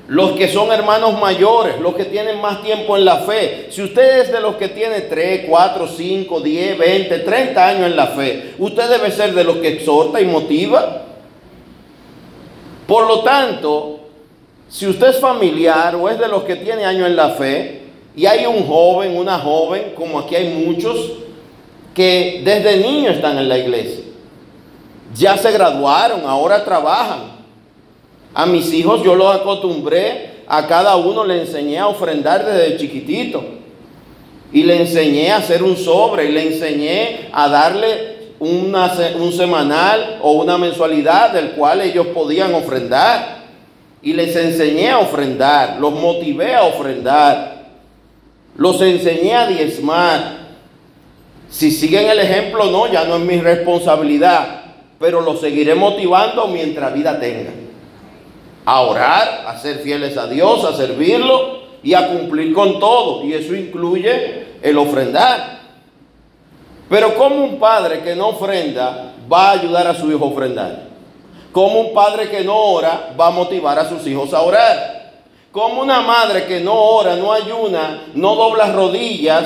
los 0.10 0.32
que 0.32 0.48
son 0.48 0.72
hermanos 0.72 1.20
mayores, 1.20 1.80
los 1.80 1.94
que 1.94 2.06
tienen 2.06 2.42
más 2.42 2.64
tiempo 2.64 2.98
en 2.98 3.06
la 3.06 3.18
fe. 3.18 3.68
Si 3.70 3.84
usted 3.84 4.22
es 4.22 4.32
de 4.32 4.42
los 4.42 4.56
que 4.56 4.70
tiene 4.70 5.02
3, 5.02 5.46
4, 5.48 5.88
5, 5.88 6.42
10, 6.42 6.78
20, 6.80 7.20
30 7.20 7.68
años 7.68 7.86
en 7.86 7.96
la 7.96 8.08
fe, 8.08 8.56
usted 8.58 8.90
debe 8.90 9.12
ser 9.12 9.36
de 9.36 9.44
los 9.44 9.58
que 9.58 9.68
exhorta 9.68 10.20
y 10.20 10.26
motiva. 10.26 11.04
Por 12.88 13.08
lo 13.08 13.20
tanto, 13.20 14.00
si 14.68 14.88
usted 14.88 15.10
es 15.10 15.20
familiar 15.20 15.96
o 15.96 16.10
es 16.10 16.18
de 16.18 16.28
los 16.28 16.42
que 16.44 16.56
tiene 16.56 16.86
años 16.86 17.06
en 17.06 17.16
la 17.16 17.30
fe, 17.30 17.79
y 18.16 18.26
hay 18.26 18.46
un 18.46 18.66
joven, 18.66 19.18
una 19.18 19.40
joven, 19.40 19.94
como 19.96 20.20
aquí 20.20 20.36
hay 20.36 20.50
muchos, 20.54 21.14
que 21.94 22.42
desde 22.44 22.78
niños 22.78 23.16
están 23.16 23.38
en 23.38 23.50
la 23.50 23.58
iglesia, 23.58 24.04
ya 25.16 25.38
se 25.38 25.52
graduaron, 25.52 26.22
ahora 26.26 26.64
trabajan, 26.64 27.40
a 28.34 28.46
mis 28.46 28.72
hijos 28.74 29.04
yo 29.04 29.16
los 29.16 29.36
acostumbré, 29.36 30.30
a 30.48 30.66
cada 30.66 30.96
uno 30.96 31.24
le 31.24 31.42
enseñé 31.42 31.78
a 31.78 31.88
ofrendar 31.88 32.46
desde 32.46 32.78
chiquitito. 32.78 33.44
Y 34.52 34.64
le 34.64 34.82
enseñé 34.82 35.32
a 35.32 35.38
hacer 35.38 35.62
un 35.62 35.78
sobre 35.78 36.26
y 36.26 36.32
le 36.32 36.54
enseñé 36.54 37.30
a 37.32 37.48
darle 37.50 38.18
un 38.40 39.32
semanal 39.32 40.18
o 40.24 40.32
una 40.32 40.58
mensualidad 40.58 41.34
del 41.34 41.52
cual 41.52 41.82
ellos 41.82 42.08
podían 42.08 42.56
ofrendar. 42.56 43.40
Y 44.02 44.14
les 44.14 44.36
enseñé 44.36 44.90
a 44.90 45.00
ofrendar, 45.00 45.78
los 45.80 45.94
motivé 45.94 46.56
a 46.56 46.64
ofrendar, 46.64 47.59
los 48.56 48.82
enseñé 48.82 49.36
a 49.36 49.48
diezmar. 49.48 50.50
Si 51.50 51.72
siguen 51.72 52.10
el 52.10 52.20
ejemplo, 52.20 52.66
no, 52.66 52.92
ya 52.92 53.06
no 53.06 53.16
es 53.16 53.22
mi 53.22 53.40
responsabilidad, 53.40 54.62
pero 55.00 55.22
los 55.22 55.40
seguiré 55.40 55.76
motivando 55.76 56.48
mientras 56.48 56.94
vida 56.94 57.20
tenga 57.20 57.52
a 58.70 58.82
orar, 58.82 59.46
a 59.48 59.58
ser 59.58 59.80
fieles 59.80 60.16
a 60.16 60.28
Dios, 60.28 60.64
a 60.64 60.76
servirlo 60.76 61.60
y 61.82 61.96
a 61.96 62.08
cumplir 62.08 62.54
con 62.54 62.80
todo. 62.80 63.24
Y 63.26 63.34
eso 63.34 63.56
incluye 63.56 64.46
el 64.62 64.78
ofrendar. 64.78 65.60
Pero 66.88 67.16
como 67.16 67.44
un 67.44 67.60
padre 67.60 68.02
que 68.02 68.16
no 68.16 68.30
ofrenda 68.30 69.14
va 69.32 69.50
a 69.50 69.52
ayudar 69.54 69.88
a 69.88 69.96
su 69.96 70.12
hijo 70.12 70.26
a 70.26 70.28
ofrendar? 70.28 70.90
Como 71.52 71.80
un 71.80 71.94
padre 71.96 72.30
que 72.30 72.44
no 72.44 72.56
ora 72.56 73.16
va 73.20 73.28
a 73.28 73.32
motivar 73.32 73.80
a 73.80 73.90
sus 73.90 74.06
hijos 74.06 74.34
a 74.36 74.42
orar? 74.42 74.99
Como 75.52 75.82
una 75.82 76.02
madre 76.02 76.46
que 76.46 76.60
no 76.60 76.74
ora, 76.74 77.16
no 77.16 77.34
ayuna, 77.34 78.04
no 78.14 78.36
dobla 78.36 78.72
rodillas, 78.72 79.46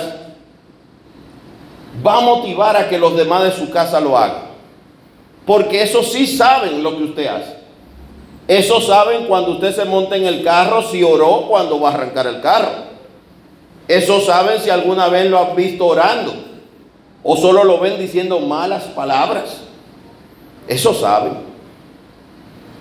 va 2.05 2.17
a 2.17 2.21
motivar 2.21 2.75
a 2.75 2.89
que 2.89 2.97
los 2.97 3.15
demás 3.15 3.43
de 3.43 3.51
su 3.51 3.69
casa 3.69 3.99
lo 3.99 4.17
hagan? 4.17 4.53
Porque 5.45 5.81
eso 5.81 6.03
sí 6.03 6.27
saben 6.27 6.83
lo 6.83 6.97
que 6.97 7.03
usted 7.03 7.27
hace. 7.27 7.63
Eso 8.47 8.81
saben 8.81 9.25
cuando 9.25 9.51
usted 9.51 9.73
se 9.73 9.85
monta 9.85 10.17
en 10.17 10.25
el 10.25 10.43
carro, 10.43 10.81
si 10.83 11.03
oró 11.03 11.47
cuando 11.47 11.79
va 11.79 11.91
a 11.91 11.93
arrancar 11.93 12.27
el 12.27 12.41
carro. 12.41 12.93
Eso 13.87 14.19
saben 14.21 14.59
si 14.59 14.69
alguna 14.69 15.07
vez 15.07 15.29
lo 15.29 15.39
han 15.39 15.55
visto 15.55 15.85
orando 15.85 16.33
o 17.23 17.37
solo 17.37 17.63
lo 17.63 17.79
ven 17.79 17.97
diciendo 17.97 18.39
malas 18.39 18.83
palabras. 18.83 19.61
Eso 20.67 20.93
saben. 20.93 21.33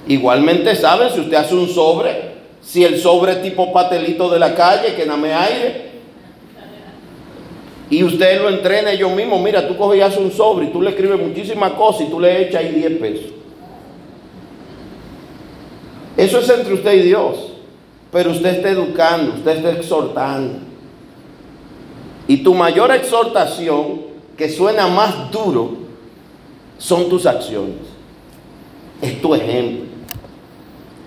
Igualmente 0.09 0.75
saben 0.75 1.11
si 1.11 1.21
usted 1.21 1.37
hace 1.37 1.55
un 1.55 1.69
sobre, 1.69 2.32
si 2.62 2.85
el 2.85 2.99
sobre 2.99 3.37
tipo 3.37 3.73
patelito 3.73 4.31
de 4.31 4.38
la 4.38 4.54
calle 4.54 4.95
que 4.95 5.04
me 5.04 5.35
aire. 5.35 5.92
Y 7.90 8.02
usted 8.04 8.40
lo 8.40 8.49
entrena 8.49 8.92
ellos 8.92 9.12
mismos. 9.12 9.40
Mira, 9.42 9.69
tú 9.69 9.76
coges 9.76 9.99
y 9.99 10.02
haces 10.02 10.19
un 10.19 10.33
sobre 10.33 10.66
y 10.66 10.69
tú 10.71 10.81
le 10.81 10.90
escribes 10.90 11.21
muchísimas 11.21 11.73
cosas 11.73 12.02
y 12.02 12.11
tú 12.11 12.19
le 12.19 12.49
echas 12.49 12.62
ahí 12.62 12.71
10 12.71 12.92
pesos. 12.99 13.33
Eso 16.16 16.38
es 16.38 16.49
entre 16.49 16.75
usted 16.75 16.95
y 16.95 17.02
Dios. 17.02 17.52
Pero 18.11 18.31
usted 18.31 18.57
está 18.57 18.71
educando, 18.71 19.35
usted 19.35 19.57
está 19.57 19.73
exhortando. 19.73 20.59
Y 22.28 22.38
tu 22.38 22.54
mayor 22.54 22.92
exhortación, 22.92 24.02
que 24.37 24.49
suena 24.49 24.87
más 24.87 25.31
duro, 25.31 25.76
son 26.78 27.09
tus 27.09 27.26
acciones. 27.26 27.76
Es 29.00 29.21
tu 29.21 29.35
ejemplo. 29.35 29.92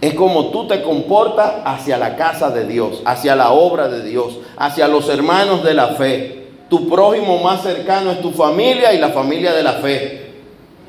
Es 0.01 0.13
como 0.13 0.47
tú 0.47 0.67
te 0.67 0.81
comportas 0.83 1.53
hacia 1.63 1.97
la 1.97 2.15
casa 2.15 2.49
de 2.49 2.65
Dios, 2.65 3.01
hacia 3.05 3.35
la 3.35 3.51
obra 3.51 3.87
de 3.87 4.03
Dios, 4.03 4.37
hacia 4.57 4.87
los 4.87 5.09
hermanos 5.09 5.63
de 5.63 5.73
la 5.73 5.89
fe. 5.89 6.47
Tu 6.69 6.89
prójimo 6.89 7.39
más 7.39 7.61
cercano 7.61 8.11
es 8.11 8.21
tu 8.21 8.31
familia 8.31 8.93
y 8.93 8.97
la 8.97 9.09
familia 9.09 9.53
de 9.53 9.63
la 9.63 9.73
fe. 9.73 10.33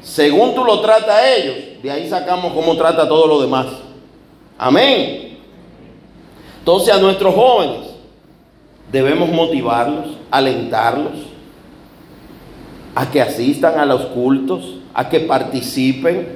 Según 0.03 0.55
tú 0.55 0.65
lo 0.65 0.81
tratas 0.81 1.11
a 1.11 1.35
ellos, 1.35 1.57
de 1.83 1.91
ahí 1.91 2.09
sacamos 2.09 2.53
cómo 2.53 2.77
trata 2.77 3.03
a 3.03 3.09
todos 3.09 3.29
los 3.29 3.43
demás. 3.43 3.67
Amén. 4.59 5.39
Entonces 6.59 6.93
a 6.93 6.99
nuestros 6.99 7.35
jóvenes 7.35 7.91
debemos 8.91 9.29
motivarlos, 9.29 10.17
alentarlos 10.31 11.13
a 12.95 13.11
que 13.11 13.21
asistan 13.21 13.79
a 13.79 13.85
los 13.85 14.07
cultos, 14.07 14.79
a 14.95 15.09
que 15.09 15.21
participen, 15.21 16.36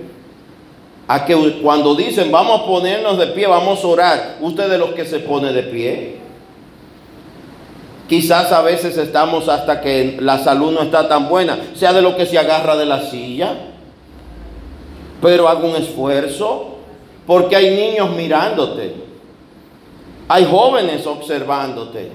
a 1.13 1.25
que 1.25 1.35
cuando 1.61 1.97
dicen 1.97 2.31
vamos 2.31 2.61
a 2.61 2.67
ponernos 2.67 3.19
de 3.19 3.27
pie, 3.27 3.49
vamos 3.49 3.83
a 3.83 3.87
orar, 3.89 4.37
usted 4.41 4.71
de 4.71 4.79
los 4.79 4.91
que 4.91 5.05
se 5.05 5.19
pone 5.19 5.53
de 5.53 5.65
pie. 5.65 6.19
Quizás 8.09 8.53
a 8.53 8.63
veces 8.63 8.97
estamos 8.97 9.49
hasta 9.49 9.81
que 9.81 10.19
la 10.21 10.39
salud 10.39 10.71
no 10.71 10.83
está 10.83 11.09
tan 11.09 11.29
buena, 11.29 11.59
sea 11.75 11.93
de 11.93 12.01
lo 12.01 12.17
que 12.17 12.27
se 12.27 12.39
agarra 12.39 12.77
de 12.77 12.87
la 12.87 13.03
silla, 13.03 13.57
pero 15.21 15.49
haga 15.49 15.65
un 15.65 15.75
esfuerzo, 15.75 16.77
porque 17.27 17.57
hay 17.57 17.75
niños 17.75 18.11
mirándote. 18.15 18.95
Hay 20.29 20.45
jóvenes 20.45 21.05
observándote. 21.09 22.09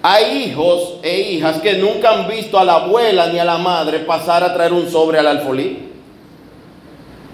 Hay 0.00 0.44
hijos 0.44 0.94
e 1.02 1.20
hijas 1.32 1.58
que 1.58 1.74
nunca 1.74 2.12
han 2.12 2.28
visto 2.28 2.58
a 2.58 2.64
la 2.64 2.76
abuela 2.76 3.26
ni 3.26 3.38
a 3.38 3.44
la 3.44 3.58
madre 3.58 3.98
pasar 4.00 4.42
a 4.42 4.54
traer 4.54 4.72
un 4.72 4.88
sobre 4.88 5.18
al 5.18 5.26
alfolí. 5.26 5.93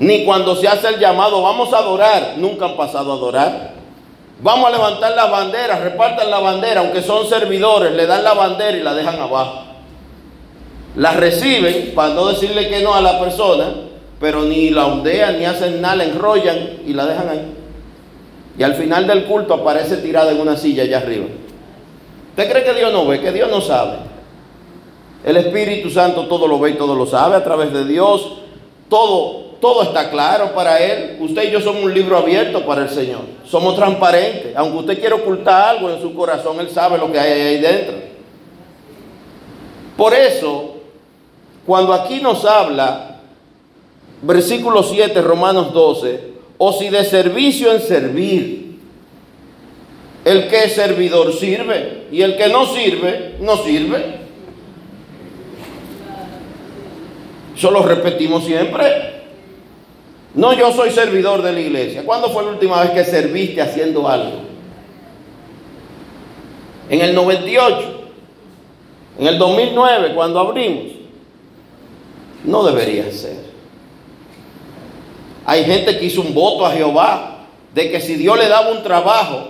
Ni 0.00 0.24
cuando 0.24 0.56
se 0.56 0.66
hace 0.66 0.88
el 0.88 0.98
llamado, 0.98 1.40
vamos 1.42 1.72
a 1.72 1.78
adorar, 1.78 2.34
nunca 2.36 2.64
han 2.64 2.76
pasado 2.76 3.12
a 3.12 3.14
adorar. 3.14 3.74
Vamos 4.42 4.66
a 4.66 4.70
levantar 4.70 5.14
la 5.14 5.26
bandera, 5.26 5.78
repartan 5.78 6.30
la 6.30 6.40
bandera, 6.40 6.80
aunque 6.80 7.02
son 7.02 7.28
servidores, 7.28 7.92
le 7.92 8.06
dan 8.06 8.24
la 8.24 8.34
bandera 8.34 8.76
y 8.76 8.82
la 8.82 8.94
dejan 8.94 9.20
abajo. 9.20 9.64
La 10.96 11.12
reciben 11.12 11.92
para 11.94 12.14
no 12.14 12.26
decirle 12.26 12.68
que 12.68 12.82
no 12.82 12.94
a 12.94 13.00
la 13.00 13.20
persona 13.20 13.90
pero 14.20 14.42
ni 14.42 14.68
la 14.68 14.86
ondean 14.86 15.38
ni 15.38 15.46
hacen 15.46 15.80
nada, 15.80 15.96
la 15.96 16.04
enrollan 16.04 16.80
y 16.86 16.92
la 16.92 17.06
dejan 17.06 17.28
ahí. 17.28 17.52
Y 18.58 18.62
al 18.62 18.74
final 18.74 19.06
del 19.06 19.24
culto 19.24 19.54
aparece 19.54 19.96
tirada 19.96 20.30
en 20.30 20.40
una 20.40 20.58
silla 20.58 20.82
allá 20.82 20.98
arriba. 20.98 21.24
¿Usted 22.28 22.50
cree 22.50 22.62
que 22.62 22.74
Dios 22.74 22.92
no 22.92 23.06
ve? 23.06 23.20
Que 23.20 23.32
Dios 23.32 23.50
no 23.50 23.62
sabe. 23.62 23.96
El 25.24 25.38
Espíritu 25.38 25.88
Santo 25.88 26.26
todo 26.26 26.46
lo 26.46 26.58
ve 26.58 26.70
y 26.70 26.74
todo 26.74 26.94
lo 26.94 27.06
sabe 27.06 27.36
a 27.36 27.42
través 27.42 27.72
de 27.72 27.86
Dios. 27.86 28.32
Todo, 28.90 29.49
todo 29.60 29.82
está 29.82 30.10
claro 30.10 30.52
para 30.54 30.78
Él. 30.78 31.16
Usted 31.20 31.48
y 31.48 31.50
yo 31.50 31.60
somos 31.60 31.84
un 31.84 31.94
libro 31.94 32.16
abierto 32.16 32.64
para 32.64 32.82
el 32.82 32.88
Señor. 32.90 33.22
Somos 33.44 33.76
transparentes. 33.76 34.56
Aunque 34.56 34.78
usted 34.78 35.00
quiera 35.00 35.16
ocultar 35.16 35.76
algo 35.76 35.90
en 35.90 36.00
su 36.00 36.14
corazón, 36.14 36.58
Él 36.60 36.70
sabe 36.70 36.98
lo 36.98 37.12
que 37.12 37.18
hay 37.18 37.40
ahí 37.40 37.60
dentro. 37.60 37.94
Por 39.96 40.14
eso, 40.14 40.76
cuando 41.66 41.92
aquí 41.92 42.20
nos 42.20 42.44
habla 42.44 43.10
versículo 44.22 44.82
7, 44.82 45.20
Romanos 45.20 45.72
12, 45.72 46.30
o 46.58 46.72
si 46.72 46.88
de 46.88 47.04
servicio 47.04 47.72
en 47.72 47.80
servir. 47.80 48.60
El 50.22 50.48
que 50.48 50.64
es 50.64 50.74
servidor 50.74 51.32
sirve 51.32 52.06
y 52.12 52.20
el 52.20 52.36
que 52.36 52.48
no 52.48 52.66
sirve, 52.66 53.36
no 53.40 53.56
sirve. 53.56 54.20
Eso 57.56 57.70
lo 57.70 57.82
repetimos 57.82 58.44
siempre. 58.44 59.19
No, 60.34 60.52
yo 60.52 60.72
soy 60.72 60.90
servidor 60.90 61.42
de 61.42 61.52
la 61.52 61.60
iglesia. 61.60 62.04
¿Cuándo 62.04 62.30
fue 62.30 62.44
la 62.44 62.50
última 62.50 62.80
vez 62.82 62.90
que 62.90 63.04
serviste 63.04 63.60
haciendo 63.60 64.08
algo? 64.08 64.42
En 66.88 67.00
el 67.00 67.14
98, 67.14 68.00
en 69.18 69.26
el 69.26 69.38
2009, 69.38 70.14
cuando 70.14 70.40
abrimos. 70.40 70.92
No 72.44 72.64
debería 72.64 73.10
ser. 73.12 73.50
Hay 75.44 75.64
gente 75.64 75.98
que 75.98 76.06
hizo 76.06 76.22
un 76.22 76.32
voto 76.32 76.64
a 76.64 76.72
Jehová 76.72 77.46
de 77.74 77.90
que 77.90 78.00
si 78.00 78.14
Dios 78.14 78.38
le 78.38 78.48
daba 78.48 78.70
un 78.70 78.82
trabajo, 78.82 79.48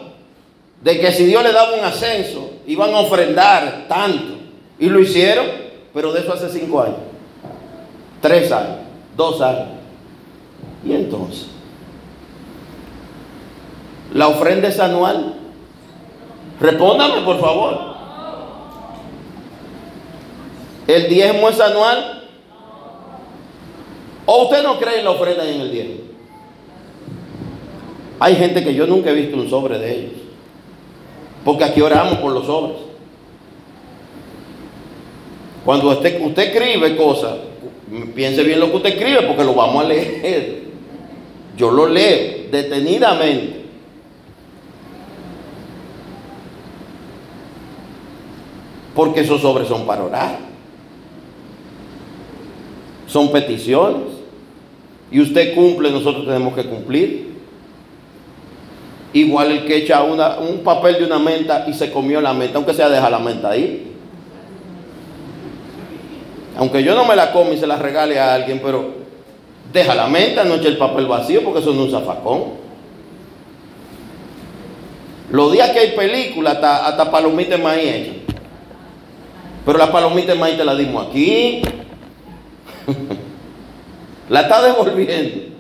de 0.83 0.99
que 0.99 1.13
si 1.13 1.25
Dios 1.27 1.43
le 1.43 1.53
daba 1.53 1.75
un 1.75 1.85
ascenso, 1.85 2.51
iban 2.67 2.93
a 2.95 3.01
ofrendar 3.01 3.87
tanto. 3.87 4.39
Y 4.79 4.89
lo 4.89 4.99
hicieron, 4.99 5.47
pero 5.93 6.13
de 6.13 6.21
eso 6.21 6.33
hace 6.33 6.49
cinco 6.49 6.81
años 6.81 7.11
tres 8.21 8.51
años, 8.53 8.79
dos 9.17 9.41
años. 9.41 9.69
Y 10.85 10.93
entonces, 10.93 11.47
la 14.15 14.29
ofrenda 14.29 14.69
es 14.69 14.81
anual. 14.81 15.35
Respóndame, 16.61 17.21
por 17.23 17.41
favor. 17.41 17.91
¿El 20.87 21.09
diezmo 21.09 21.49
es 21.49 21.61
anual? 21.61 22.29
¿O 24.27 24.45
usted 24.45 24.63
no 24.63 24.79
cree 24.79 24.99
en 24.99 25.05
la 25.05 25.11
ofrenda 25.11 25.45
y 25.45 25.55
en 25.55 25.61
el 25.61 25.71
diezmo? 25.71 26.01
Hay 28.19 28.37
gente 28.37 28.63
que 28.63 28.75
yo 28.75 28.87
nunca 28.87 29.11
he 29.11 29.15
visto 29.15 29.37
un 29.37 29.49
sobre 29.49 29.79
de 29.79 29.95
ellos. 29.95 30.13
Porque 31.45 31.65
aquí 31.65 31.81
oramos 31.81 32.19
por 32.19 32.33
los 32.33 32.45
sobres. 32.47 32.77
Cuando 35.65 35.91
usted, 35.91 36.21
usted 36.21 36.55
escribe 36.55 36.97
cosas, 36.97 37.37
Piense 38.15 38.45
bien 38.45 38.61
lo 38.61 38.71
que 38.71 38.77
usted 38.77 38.91
escribe 38.91 39.23
porque 39.23 39.45
lo 39.45 39.55
vamos 39.55 39.85
a 39.85 39.89
leer. 39.89 40.70
Yo 41.61 41.71
lo 41.71 41.87
leo 41.87 42.49
detenidamente. 42.51 43.67
Porque 48.95 49.21
esos 49.21 49.43
sobres 49.43 49.69
son 49.69 49.87
para 49.87 50.03
orar. 50.03 50.39
Son 53.07 53.31
peticiones. 53.31 54.05
Y 55.11 55.21
usted 55.21 55.55
cumple, 55.55 55.91
nosotros 55.91 56.25
tenemos 56.25 56.55
que 56.55 56.65
cumplir. 56.65 57.35
Igual 59.13 59.51
el 59.53 59.67
que 59.67 59.77
echa 59.77 60.03
un 60.03 60.61
papel 60.65 60.97
de 60.97 61.05
una 61.05 61.19
menta 61.19 61.67
y 61.69 61.75
se 61.75 61.93
comió 61.93 62.23
la 62.23 62.33
menta, 62.33 62.57
aunque 62.57 62.73
sea 62.73 62.89
deja 62.89 63.11
la 63.11 63.19
menta 63.19 63.51
ahí. 63.51 63.93
Aunque 66.57 66.83
yo 66.83 66.95
no 66.95 67.05
me 67.05 67.17
la 67.17 67.33
come 67.33 67.57
y 67.57 67.59
se 67.59 67.67
la 67.67 67.77
regale 67.77 68.19
a 68.19 68.33
alguien, 68.33 68.63
pero 68.65 69.00
deja 69.73 69.95
la 69.95 70.07
menta, 70.07 70.45
no 70.45 70.55
el 70.55 70.77
papel 70.77 71.07
vacío 71.07 71.43
porque 71.43 71.61
eso 71.61 71.73
no 71.73 71.85
es 71.85 71.93
un 71.93 72.01
zafacón. 72.01 72.45
Los 75.31 75.53
días 75.53 75.71
que 75.71 75.79
hay 75.79 75.91
película, 75.93 76.53
hasta, 76.53 76.87
hasta 76.87 77.11
palomita 77.11 77.57
de 77.57 77.63
maíz. 77.63 78.09
Pero 79.65 79.79
la 79.79 79.93
palomita 79.93 80.33
de 80.33 80.39
maíz 80.39 80.57
te 80.57 80.65
la 80.65 80.75
dimos 80.75 81.07
aquí. 81.07 81.63
la 84.29 84.41
está 84.41 84.63
devolviendo. 84.63 85.51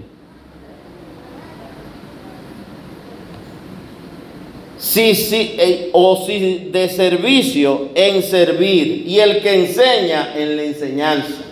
si, 4.80 5.54
eh, 5.58 5.90
o 5.92 6.24
si 6.26 6.68
de 6.72 6.88
servicio 6.88 7.90
en 7.94 8.22
servir, 8.22 9.04
y 9.06 9.20
el 9.20 9.40
que 9.40 9.54
enseña 9.54 10.32
en 10.34 10.56
la 10.56 10.62
enseñanza. 10.64 11.49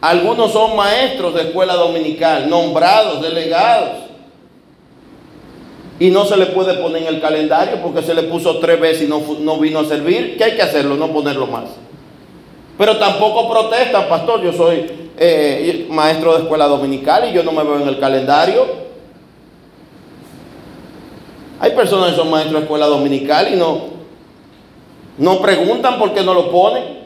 Algunos 0.00 0.52
son 0.52 0.76
maestros 0.76 1.34
de 1.34 1.42
escuela 1.42 1.74
dominical, 1.74 2.48
nombrados, 2.48 3.20
delegados. 3.20 3.90
Y 5.98 6.10
no 6.10 6.24
se 6.24 6.36
le 6.36 6.46
puede 6.46 6.74
poner 6.74 7.02
en 7.02 7.08
el 7.08 7.20
calendario 7.20 7.82
porque 7.82 8.02
se 8.02 8.14
le 8.14 8.22
puso 8.24 8.58
tres 8.58 8.80
veces 8.80 9.02
y 9.02 9.06
no, 9.08 9.20
no 9.40 9.58
vino 9.58 9.80
a 9.80 9.84
servir. 9.84 10.36
¿Qué 10.36 10.44
hay 10.44 10.54
que 10.54 10.62
hacerlo? 10.62 10.96
No 10.96 11.08
ponerlo 11.08 11.48
más. 11.48 11.64
Pero 12.76 12.96
tampoco 12.98 13.50
protestan, 13.50 14.08
pastor. 14.08 14.40
Yo 14.40 14.52
soy 14.52 15.10
eh, 15.18 15.88
maestro 15.90 16.34
de 16.34 16.42
escuela 16.42 16.68
dominical 16.68 17.28
y 17.28 17.32
yo 17.32 17.42
no 17.42 17.50
me 17.50 17.64
veo 17.64 17.80
en 17.80 17.88
el 17.88 17.98
calendario. 17.98 18.66
Hay 21.58 21.72
personas 21.72 22.10
que 22.10 22.16
son 22.16 22.30
maestros 22.30 22.54
de 22.54 22.60
escuela 22.60 22.86
dominical 22.86 23.52
y 23.52 23.56
no, 23.56 23.86
no 25.18 25.40
preguntan 25.40 25.98
por 25.98 26.14
qué 26.14 26.22
no 26.22 26.34
lo 26.34 26.52
ponen. 26.52 26.98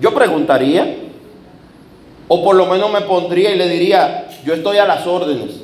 Yo 0.00 0.14
preguntaría, 0.14 1.07
o 2.28 2.44
por 2.44 2.54
lo 2.54 2.66
menos 2.66 2.92
me 2.92 3.00
pondría 3.00 3.50
y 3.52 3.58
le 3.58 3.68
diría, 3.68 4.28
yo 4.44 4.54
estoy 4.54 4.76
a 4.76 4.86
las 4.86 5.06
órdenes. 5.06 5.62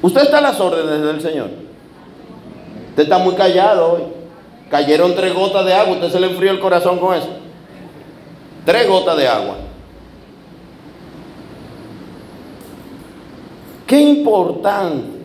Usted 0.00 0.22
está 0.22 0.38
a 0.38 0.42
las 0.42 0.60
órdenes 0.60 1.02
del 1.02 1.20
Señor. 1.20 1.50
Usted 2.90 3.02
está 3.02 3.18
muy 3.18 3.34
callado 3.34 3.92
hoy. 3.92 4.02
Cayeron 4.70 5.14
tres 5.14 5.34
gotas 5.34 5.64
de 5.66 5.74
agua, 5.74 5.94
usted 5.94 6.10
se 6.10 6.20
le 6.20 6.28
enfrió 6.28 6.50
el 6.50 6.60
corazón 6.60 6.98
con 6.98 7.14
eso. 7.14 7.28
Tres 8.64 8.88
gotas 8.88 9.16
de 9.16 9.28
agua. 9.28 9.56
Qué 13.86 14.00
importante 14.00 15.18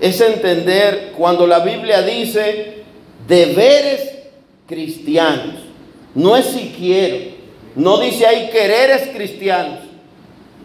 es 0.00 0.20
entender 0.20 1.12
cuando 1.16 1.46
la 1.46 1.60
Biblia 1.60 2.02
dice 2.02 2.84
deberes 3.26 4.18
cristianos. 4.66 5.69
No 6.14 6.36
es 6.36 6.46
si 6.46 6.74
quiero, 6.76 7.32
no 7.76 7.98
dice 7.98 8.26
hay 8.26 8.50
quereres 8.50 9.08
cristianos. 9.14 9.80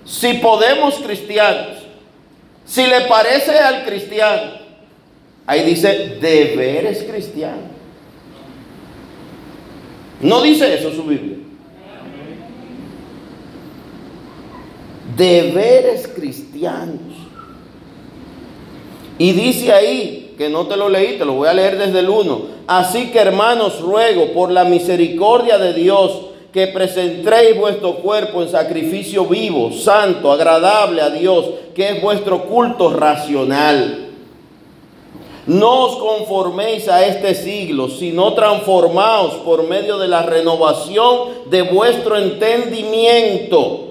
Si 0.06 0.34
podemos 0.36 0.96
cristianos, 0.96 1.78
si 2.66 2.86
le 2.86 3.02
parece 3.02 3.58
al 3.58 3.86
cristiano, 3.86 4.54
ahí 5.46 5.64
dice 5.64 6.18
deberes 6.20 7.04
cristianos. 7.04 7.72
No 10.22 10.42
dice 10.42 10.74
eso 10.74 10.92
su 10.92 11.04
Biblia. 11.04 11.46
deberes 15.16 16.08
cristianos. 16.08 17.00
Y 19.18 19.32
dice 19.32 19.72
ahí, 19.72 20.25
que 20.38 20.50
no 20.50 20.68
te 20.68 20.76
lo 20.76 20.90
leí, 20.90 21.18
te 21.18 21.26
lo 21.26 21.34
voy 21.34 21.48
a 21.48 21.54
leer 21.54 21.78
desde 21.78 22.00
el 22.00 22.10
1. 22.10 22.42
Así 22.68 23.12
que 23.12 23.20
hermanos, 23.20 23.80
ruego 23.80 24.34
por 24.34 24.52
la 24.52 24.64
misericordia 24.64 25.58
de 25.58 25.74
Dios 25.74 26.22
que 26.52 26.68
presentéis 26.68 27.58
vuestro 27.58 27.96
cuerpo 27.96 28.42
en 28.42 28.50
sacrificio 28.50 29.26
vivo, 29.26 29.72
santo, 29.74 30.32
agradable 30.32 31.02
a 31.02 31.10
Dios, 31.10 31.46
que 31.74 31.90
es 31.90 32.02
vuestro 32.02 32.44
culto 32.44 32.90
racional. 32.92 34.06
No 35.48 35.84
os 35.84 35.98
conforméis 35.98 36.88
a 36.88 37.06
este 37.06 37.36
siglo, 37.36 37.90
sino 37.90 38.34
transformaos 38.34 39.36
por 39.46 39.68
medio 39.68 39.98
de 39.98 40.08
la 40.08 40.24
renovación 40.24 41.30
de 41.50 41.62
vuestro 41.62 42.18
entendimiento 42.18 43.85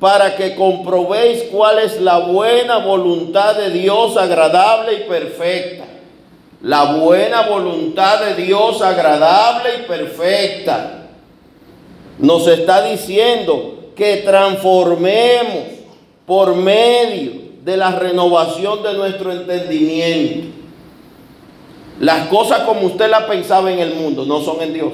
para 0.00 0.36
que 0.36 0.54
comprobéis 0.54 1.44
cuál 1.50 1.80
es 1.80 2.00
la 2.00 2.18
buena 2.18 2.78
voluntad 2.78 3.56
de 3.56 3.70
Dios 3.70 4.16
agradable 4.16 4.94
y 4.94 5.08
perfecta. 5.08 5.84
La 6.62 6.96
buena 6.96 7.42
voluntad 7.42 8.20
de 8.20 8.34
Dios 8.34 8.80
agradable 8.82 9.70
y 9.80 9.88
perfecta. 9.88 11.08
Nos 12.18 12.46
está 12.46 12.82
diciendo 12.82 13.90
que 13.96 14.18
transformemos 14.18 15.64
por 16.26 16.54
medio 16.54 17.32
de 17.64 17.76
la 17.76 17.90
renovación 17.92 18.82
de 18.82 18.94
nuestro 18.94 19.32
entendimiento. 19.32 20.48
Las 22.00 22.28
cosas 22.28 22.60
como 22.60 22.86
usted 22.86 23.10
las 23.10 23.24
pensaba 23.24 23.72
en 23.72 23.80
el 23.80 23.94
mundo 23.94 24.24
no 24.24 24.40
son 24.40 24.62
en 24.62 24.72
Dios. 24.72 24.92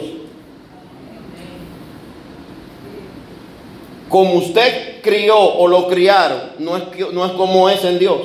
Como 4.15 4.35
usted 4.35 5.03
crió 5.03 5.37
o 5.37 5.67
lo 5.67 5.89
criaron, 5.89 6.39
no 6.61 6.77
es, 6.77 6.85
no 7.13 7.27
es 7.27 7.33
como 7.33 7.69
es 7.69 7.83
en 7.83 7.99
Dios. 7.99 8.21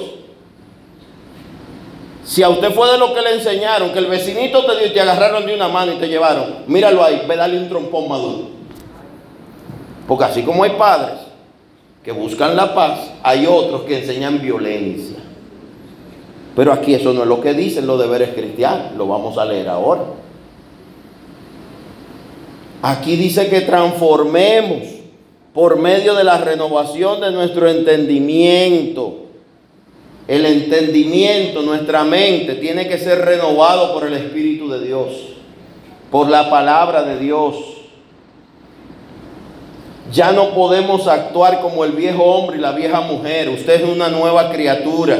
Si 2.23 2.43
a 2.43 2.49
usted 2.49 2.71
fue 2.75 2.91
de 2.91 2.99
lo 2.99 3.11
que 3.11 3.23
le 3.23 3.33
enseñaron, 3.33 3.91
que 3.91 3.97
el 3.97 4.05
vecinito 4.05 4.63
te, 4.67 4.87
te 4.91 5.01
agarraron 5.01 5.47
de 5.47 5.55
una 5.55 5.67
mano 5.67 5.93
y 5.93 5.95
te 5.95 6.07
llevaron, 6.07 6.57
míralo 6.67 7.03
ahí, 7.03 7.23
ve 7.27 7.35
darle 7.35 7.57
un 7.57 7.69
trompón 7.69 8.07
maduro. 8.07 8.49
Porque 10.07 10.25
así 10.25 10.43
como 10.43 10.63
hay 10.63 10.73
padres 10.77 11.21
que 12.03 12.11
buscan 12.11 12.55
la 12.55 12.75
paz, 12.75 13.09
hay 13.23 13.47
otros 13.47 13.81
que 13.81 13.97
enseñan 13.97 14.39
violencia. 14.43 15.17
Pero 16.55 16.71
aquí 16.71 16.93
eso 16.93 17.13
no 17.13 17.23
es 17.23 17.27
lo 17.27 17.41
que 17.41 17.55
dicen 17.55 17.87
los 17.87 17.99
deberes 17.99 18.35
cristianos, 18.35 18.93
lo 18.95 19.07
vamos 19.07 19.39
a 19.39 19.45
leer 19.45 19.67
ahora. 19.67 20.03
Aquí 22.83 23.15
dice 23.15 23.49
que 23.49 23.61
transformemos 23.61 24.98
por 25.59 25.77
medio 25.77 26.15
de 26.15 26.23
la 26.23 26.37
renovación 26.37 27.19
de 27.19 27.31
nuestro 27.31 27.69
entendimiento. 27.69 29.25
el 30.25 30.45
entendimiento, 30.45 31.63
nuestra 31.63 32.05
mente 32.05 32.55
tiene 32.55 32.87
que 32.87 32.97
ser 32.97 33.25
renovado 33.25 33.91
por 33.93 34.07
el 34.07 34.13
Espíritu 34.13 34.69
de 34.69 34.79
Dios, 34.79 35.11
por 36.09 36.29
la 36.29 36.49
palabra 36.49 37.03
de 37.03 37.19
Dios. 37.19 37.57
Ya 40.13 40.31
no 40.31 40.51
podemos 40.51 41.09
actuar 41.09 41.59
como 41.59 41.83
el 41.83 41.91
viejo 41.91 42.23
hombre 42.23 42.55
y 42.55 42.61
la 42.61 42.71
vieja 42.71 43.01
mujer. 43.01 43.49
Usted 43.49 43.81
es 43.81 43.89
una 43.89 44.07
nueva 44.07 44.53
criatura. 44.53 45.19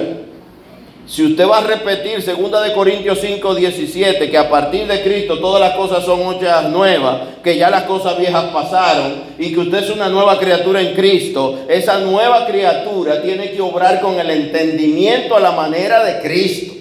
Si 1.09 1.25
usted 1.25 1.49
va 1.49 1.57
a 1.57 1.61
repetir 1.61 2.23
2 2.23 2.63
de 2.63 2.73
Corintios 2.73 3.17
5, 3.19 3.55
17, 3.55 4.29
que 4.29 4.37
a 4.37 4.47
partir 4.47 4.85
de 4.85 5.01
Cristo 5.01 5.39
todas 5.39 5.59
las 5.59 5.75
cosas 5.75 6.05
son 6.05 6.35
hechas 6.35 6.69
nuevas, 6.69 7.21
que 7.43 7.57
ya 7.57 7.71
las 7.71 7.83
cosas 7.83 8.15
viejas 8.19 8.45
pasaron 8.53 9.23
y 9.39 9.51
que 9.51 9.59
usted 9.59 9.79
es 9.79 9.89
una 9.89 10.07
nueva 10.09 10.37
criatura 10.37 10.81
en 10.81 10.93
Cristo, 10.93 11.61
esa 11.67 11.97
nueva 11.97 12.45
criatura 12.45 13.23
tiene 13.23 13.49
que 13.49 13.59
obrar 13.59 14.01
con 14.01 14.19
el 14.19 14.29
entendimiento 14.29 15.35
a 15.35 15.39
la 15.39 15.51
manera 15.51 16.03
de 16.03 16.21
Cristo. 16.21 16.75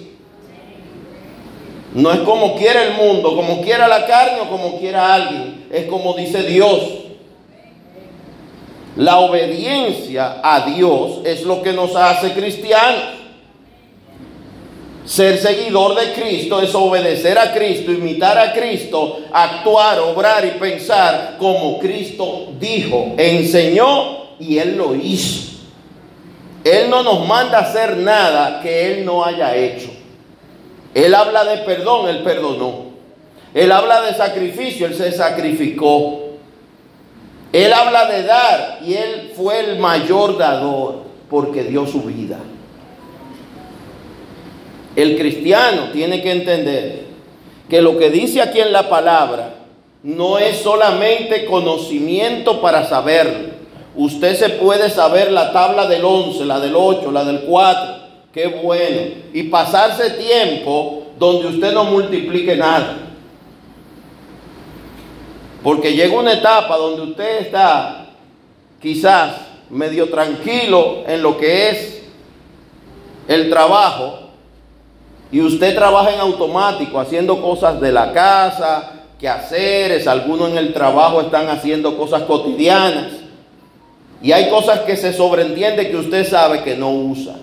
No 1.95 2.11
es 2.11 2.19
como 2.19 2.55
quiera 2.55 2.83
el 2.83 2.93
mundo, 2.93 3.35
como 3.35 3.63
quiera 3.63 3.87
la 3.87 4.05
carne 4.05 4.41
o 4.41 4.49
como 4.49 4.79
quiera 4.79 5.11
alguien, 5.11 5.65
es 5.71 5.87
como 5.87 6.13
dice 6.13 6.43
Dios. 6.43 6.81
La 8.95 9.17
obediencia 9.17 10.39
a 10.43 10.69
Dios 10.69 11.21
es 11.25 11.41
lo 11.45 11.63
que 11.63 11.73
nos 11.73 11.95
hace 11.95 12.31
cristianos. 12.33 13.18
Ser 15.09 15.39
seguidor 15.39 15.95
de 15.95 16.13
Cristo 16.13 16.61
es 16.61 16.75
obedecer 16.75 17.39
a 17.39 17.51
Cristo, 17.51 17.91
imitar 17.91 18.37
a 18.37 18.53
Cristo, 18.53 19.21
actuar, 19.33 19.97
obrar 20.01 20.45
y 20.45 20.59
pensar 20.59 21.35
como 21.39 21.79
Cristo 21.79 22.49
dijo, 22.59 23.15
enseñó 23.17 24.35
y 24.39 24.59
Él 24.59 24.77
lo 24.77 24.93
hizo. 24.93 25.63
Él 26.63 26.91
no 26.91 27.01
nos 27.01 27.27
manda 27.27 27.57
hacer 27.57 27.97
nada 27.97 28.61
que 28.61 28.85
Él 28.85 29.03
no 29.03 29.25
haya 29.25 29.55
hecho. 29.55 29.89
Él 30.93 31.15
habla 31.15 31.43
de 31.43 31.57
perdón, 31.63 32.07
Él 32.07 32.21
perdonó. 32.21 32.89
Él 33.55 33.71
habla 33.71 34.01
de 34.01 34.13
sacrificio, 34.13 34.85
Él 34.85 34.93
se 34.93 35.11
sacrificó. 35.11 36.19
Él 37.51 37.73
habla 37.73 38.05
de 38.05 38.21
dar 38.21 38.79
y 38.85 38.93
Él 38.93 39.31
fue 39.35 39.59
el 39.59 39.79
mayor 39.79 40.37
dador 40.37 41.01
porque 41.31 41.63
dio 41.63 41.87
su 41.87 42.03
vida. 42.03 42.37
El 44.99 45.17
cristiano 45.17 45.91
tiene 45.93 46.21
que 46.21 46.29
entender 46.29 47.05
que 47.69 47.81
lo 47.81 47.97
que 47.97 48.09
dice 48.09 48.41
aquí 48.41 48.59
en 48.59 48.73
la 48.73 48.89
palabra 48.89 49.53
no 50.03 50.37
es 50.37 50.57
solamente 50.57 51.45
conocimiento 51.45 52.59
para 52.59 52.85
saberlo. 52.85 53.47
Usted 53.95 54.35
se 54.35 54.49
puede 54.49 54.89
saber 54.89 55.31
la 55.31 55.53
tabla 55.53 55.87
del 55.87 56.03
11, 56.03 56.43
la 56.43 56.59
del 56.59 56.75
8, 56.75 57.13
la 57.13 57.23
del 57.23 57.43
4, 57.43 57.95
qué 58.33 58.47
bueno, 58.47 59.01
y 59.31 59.43
pasarse 59.43 60.09
tiempo 60.09 61.03
donde 61.17 61.47
usted 61.47 61.73
no 61.73 61.85
multiplique 61.85 62.57
nada. 62.57 62.97
Porque 65.63 65.93
llega 65.93 66.19
una 66.19 66.33
etapa 66.33 66.75
donde 66.75 67.03
usted 67.03 67.39
está 67.43 68.07
quizás 68.81 69.31
medio 69.69 70.09
tranquilo 70.09 71.03
en 71.07 71.21
lo 71.21 71.37
que 71.37 71.69
es 71.69 72.03
el 73.29 73.49
trabajo 73.49 74.28
y 75.31 75.41
usted 75.41 75.75
trabaja 75.75 76.13
en 76.13 76.19
automático, 76.19 76.99
haciendo 76.99 77.41
cosas 77.41 77.79
de 77.79 77.91
la 77.91 78.11
casa, 78.11 78.91
quehaceres, 79.19 80.07
algunos 80.07 80.49
en 80.49 80.57
el 80.57 80.73
trabajo 80.73 81.21
están 81.21 81.49
haciendo 81.49 81.97
cosas 81.97 82.23
cotidianas. 82.23 83.13
Y 84.21 84.31
hay 84.31 84.49
cosas 84.49 84.81
que 84.81 84.97
se 84.97 85.13
sobreentiende 85.13 85.89
que 85.89 85.97
usted 85.97 86.27
sabe 86.27 86.63
que 86.63 86.75
no 86.75 86.91
usa. 86.91 87.35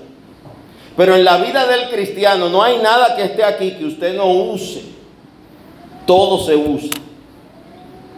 Pero 0.96 1.14
en 1.14 1.24
la 1.24 1.36
vida 1.38 1.66
del 1.66 1.88
cristiano 1.90 2.48
no 2.48 2.62
hay 2.62 2.78
nada 2.78 3.14
que 3.14 3.22
esté 3.22 3.44
aquí 3.44 3.72
que 3.72 3.84
usted 3.84 4.16
no 4.16 4.26
use. 4.26 4.82
Todo 6.06 6.44
se 6.44 6.56
usa. 6.56 6.94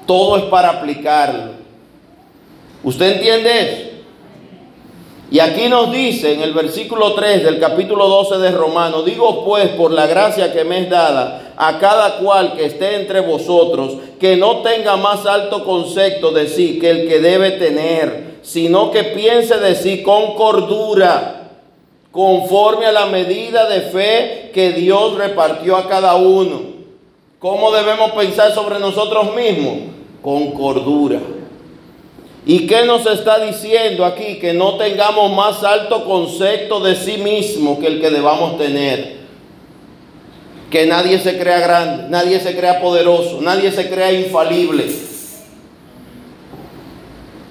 Todo 0.06 0.38
es 0.38 0.44
para 0.44 0.70
aplicarlo. 0.70 1.52
¿Usted 2.82 3.16
entiende 3.16 3.60
eso? 3.60 3.87
Y 5.30 5.40
aquí 5.40 5.68
nos 5.68 5.92
dice 5.92 6.32
en 6.32 6.40
el 6.40 6.54
versículo 6.54 7.12
3 7.12 7.44
del 7.44 7.60
capítulo 7.60 8.08
12 8.08 8.38
de 8.38 8.50
Romanos, 8.50 9.04
digo 9.04 9.44
pues 9.44 9.68
por 9.70 9.92
la 9.92 10.06
gracia 10.06 10.54
que 10.54 10.64
me 10.64 10.80
es 10.80 10.90
dada 10.90 11.52
a 11.54 11.78
cada 11.78 12.16
cual 12.16 12.54
que 12.54 12.64
esté 12.64 12.96
entre 12.96 13.20
vosotros, 13.20 13.98
que 14.18 14.36
no 14.36 14.62
tenga 14.62 14.96
más 14.96 15.26
alto 15.26 15.64
concepto 15.64 16.30
de 16.30 16.48
sí 16.48 16.78
que 16.78 16.88
el 16.88 17.08
que 17.08 17.20
debe 17.20 17.50
tener, 17.52 18.38
sino 18.42 18.90
que 18.90 19.04
piense 19.04 19.58
de 19.58 19.74
sí 19.74 20.02
con 20.02 20.34
cordura, 20.34 21.50
conforme 22.10 22.86
a 22.86 22.92
la 22.92 23.06
medida 23.06 23.68
de 23.68 23.82
fe 23.82 24.50
que 24.54 24.72
Dios 24.72 25.14
repartió 25.16 25.76
a 25.76 25.88
cada 25.88 26.14
uno. 26.14 26.78
¿Cómo 27.38 27.70
debemos 27.70 28.12
pensar 28.12 28.52
sobre 28.52 28.78
nosotros 28.78 29.34
mismos? 29.34 29.74
Con 30.22 30.52
cordura. 30.52 31.20
¿Y 32.48 32.66
qué 32.66 32.86
nos 32.86 33.04
está 33.04 33.44
diciendo 33.44 34.06
aquí? 34.06 34.38
Que 34.38 34.54
no 34.54 34.78
tengamos 34.78 35.30
más 35.36 35.62
alto 35.62 36.06
concepto 36.06 36.80
de 36.80 36.96
sí 36.96 37.18
mismo 37.18 37.78
que 37.78 37.88
el 37.88 38.00
que 38.00 38.08
debamos 38.08 38.56
tener. 38.56 39.18
Que 40.70 40.86
nadie 40.86 41.18
se 41.18 41.38
crea 41.38 41.60
grande, 41.60 42.04
nadie 42.08 42.40
se 42.40 42.56
crea 42.56 42.80
poderoso, 42.80 43.42
nadie 43.42 43.70
se 43.70 43.90
crea 43.90 44.12
infalible. 44.12 44.86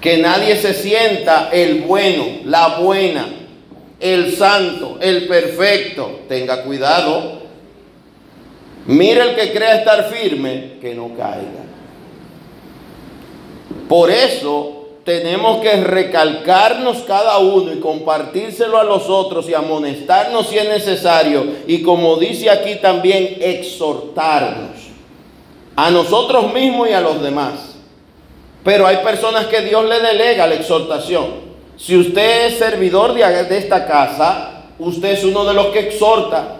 Que 0.00 0.18
nadie 0.18 0.56
se 0.56 0.74
sienta 0.74 1.48
el 1.52 1.82
bueno, 1.82 2.24
la 2.44 2.78
buena, 2.80 3.28
el 4.00 4.34
santo, 4.34 4.98
el 5.00 5.28
perfecto. 5.28 6.22
Tenga 6.28 6.64
cuidado. 6.64 7.42
Mira 8.86 9.26
el 9.26 9.36
que 9.36 9.52
crea 9.52 9.76
estar 9.76 10.10
firme, 10.10 10.72
que 10.80 10.92
no 10.92 11.10
caiga. 11.10 11.66
Por 13.88 14.10
eso 14.10 14.77
tenemos 15.08 15.62
que 15.62 15.74
recalcarnos 15.80 16.98
cada 16.98 17.38
uno 17.38 17.72
y 17.72 17.80
compartírselo 17.80 18.76
a 18.76 18.84
los 18.84 19.08
otros 19.08 19.48
y 19.48 19.54
amonestarnos 19.54 20.48
si 20.48 20.58
es 20.58 20.68
necesario. 20.68 21.46
Y 21.66 21.80
como 21.80 22.16
dice 22.16 22.50
aquí 22.50 22.74
también, 22.74 23.38
exhortarnos 23.40 24.76
a 25.74 25.90
nosotros 25.90 26.52
mismos 26.52 26.90
y 26.90 26.92
a 26.92 27.00
los 27.00 27.22
demás. 27.22 27.76
Pero 28.62 28.86
hay 28.86 28.98
personas 28.98 29.46
que 29.46 29.62
Dios 29.62 29.82
le 29.86 29.98
delega 29.98 30.46
la 30.46 30.56
exhortación. 30.56 31.48
Si 31.78 31.96
usted 31.96 32.48
es 32.48 32.58
servidor 32.58 33.14
de 33.14 33.56
esta 33.56 33.86
casa, 33.86 34.64
usted 34.78 35.12
es 35.12 35.24
uno 35.24 35.46
de 35.46 35.54
los 35.54 35.68
que 35.68 35.88
exhorta. 35.88 36.57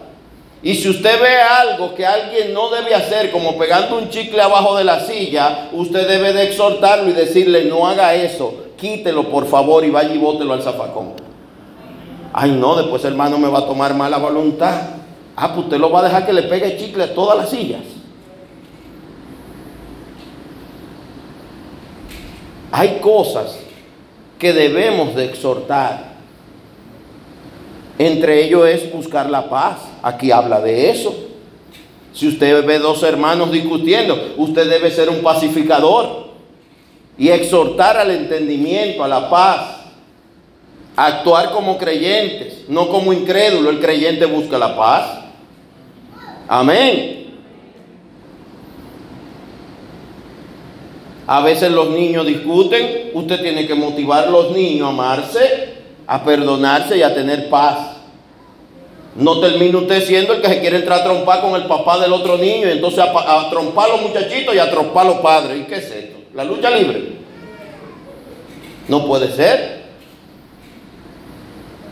Y 0.63 0.75
si 0.75 0.89
usted 0.89 1.21
ve 1.21 1.41
algo 1.41 1.95
que 1.95 2.05
alguien 2.05 2.53
no 2.53 2.69
debe 2.71 2.95
hacer, 2.95 3.31
como 3.31 3.57
pegando 3.57 3.97
un 3.97 4.09
chicle 4.11 4.41
abajo 4.43 4.77
de 4.77 4.85
la 4.85 5.01
silla, 5.01 5.69
usted 5.73 6.09
debe 6.09 6.33
de 6.33 6.45
exhortarlo 6.45 7.09
y 7.11 7.13
decirle, 7.13 7.67
no 7.67 7.87
haga 7.87 8.15
eso, 8.15 8.55
quítelo 8.77 9.31
por 9.31 9.47
favor 9.47 9.85
y 9.85 9.91
vaya 9.91 10.13
y 10.13 10.19
bótelo 10.19 10.55
al 10.55 10.63
zafacón. 10.63 11.13
Ay, 12.33 12.51
no, 12.53 12.75
después 12.77 13.05
hermano 13.05 13.39
me 13.39 13.49
va 13.49 13.61
a 13.61 13.67
tomar 13.67 13.95
mala 13.95 14.19
voluntad. 14.19 14.81
Ah, 15.37 15.55
pues 15.55 15.67
usted 15.67 15.79
lo 15.79 15.91
va 15.91 16.01
a 16.01 16.05
dejar 16.05 16.27
que 16.27 16.33
le 16.33 16.43
pegue 16.43 16.77
chicle 16.77 17.05
a 17.05 17.15
todas 17.15 17.39
las 17.39 17.51
sillas. 17.51 17.83
Hay 22.73 22.99
cosas 23.01 23.59
que 24.39 24.53
debemos 24.53 25.15
de 25.15 25.25
exhortar. 25.25 26.18
Entre 27.99 28.45
ellos 28.45 28.67
es 28.69 28.93
buscar 28.93 29.29
la 29.29 29.49
paz. 29.51 29.79
Aquí 30.03 30.31
habla 30.31 30.61
de 30.61 30.91
eso. 30.91 31.15
Si 32.13 32.29
usted 32.29 32.65
ve 32.65 32.79
dos 32.79 33.03
hermanos 33.03 33.51
discutiendo, 33.51 34.35
usted 34.37 34.69
debe 34.69 34.91
ser 34.91 35.09
un 35.09 35.21
pacificador 35.21 36.29
y 37.19 37.29
exhortar 37.29 37.97
al 37.97 38.13
entendimiento, 38.13 39.03
a 39.03 39.09
la 39.09 39.29
paz. 39.29 39.77
Actuar 40.97 41.51
como 41.51 41.79
creyentes, 41.79 42.65
no 42.69 42.89
como 42.89 43.13
incrédulo. 43.13 43.71
El 43.71 43.81
creyente 43.81 44.27
busca 44.27 44.59
la 44.59 44.77
paz. 44.77 45.19
Amén. 46.49 47.19
A 51.27 51.43
veces 51.43 51.71
los 51.71 51.91
niños 51.91 52.27
discuten, 52.27 53.11
usted 53.13 53.43
tiene 53.43 53.67
que 53.67 53.75
motivar 53.75 54.29
a 54.29 54.31
los 54.31 54.51
niños 54.53 54.87
a 54.87 54.91
amarse, 54.91 55.78
a 56.09 56.25
perdonarse 56.25 56.97
y 56.97 57.03
a 57.03 57.15
tener 57.15 57.51
paz. 57.51 57.99
No 59.15 59.41
termine 59.41 59.77
usted 59.77 60.03
siendo 60.05 60.33
el 60.33 60.41
que 60.41 60.49
se 60.49 60.61
quiere 60.61 60.79
entrar 60.79 61.01
a 61.01 61.05
trompar 61.05 61.43
con 61.43 61.55
el 61.55 61.67
papá 61.67 61.99
del 61.99 62.13
otro 62.13 62.39
niño 62.39 62.67
y 62.67 62.73
entonces 62.73 63.01
a, 63.01 63.51
trompar 63.51 63.91
a 63.91 63.93
los 63.93 64.03
muchachitos 64.03 64.55
y 64.55 64.59
a 64.59 64.71
trompar 64.71 65.05
a 65.05 65.11
los 65.11 65.19
padres. 65.19 65.61
¿Y 65.61 65.65
qué 65.65 65.77
es 65.77 65.91
esto? 65.91 66.19
¿La 66.35 66.45
lucha 66.45 66.71
libre? 66.71 67.19
No 68.89 69.07
puede 69.07 69.31
ser. 69.31 69.83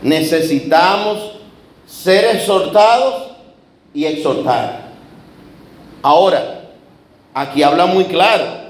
Necesitamos 0.01 1.33
ser 1.85 2.35
exhortados 2.35 3.33
y 3.93 4.05
exhortar. 4.05 4.87
Ahora, 6.01 6.61
aquí 7.35 7.61
habla 7.61 7.85
muy 7.85 8.05
claro. 8.05 8.66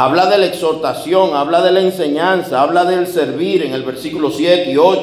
Habla 0.00 0.26
de 0.26 0.38
la 0.38 0.46
exhortación, 0.46 1.34
habla 1.34 1.60
de 1.60 1.72
la 1.72 1.80
enseñanza, 1.80 2.60
habla 2.60 2.84
del 2.84 3.08
servir 3.08 3.64
en 3.64 3.74
el 3.74 3.82
versículo 3.82 4.30
7 4.30 4.70
y 4.70 4.76
8 4.76 5.02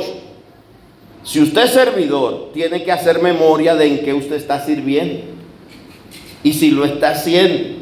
Si 1.21 1.41
usted 1.41 1.65
es 1.65 1.71
servidor, 1.71 2.51
tiene 2.53 2.81
que 2.81 2.93
hacer 2.93 3.21
memoria 3.21 3.75
de 3.75 3.87
en 3.87 4.05
qué 4.05 4.13
usted 4.13 4.37
está 4.37 4.63
sirviendo. 4.63 5.25
Y 6.43 6.53
si 6.53 6.71
lo 6.71 6.85
está 6.85 7.09
haciendo. 7.09 7.75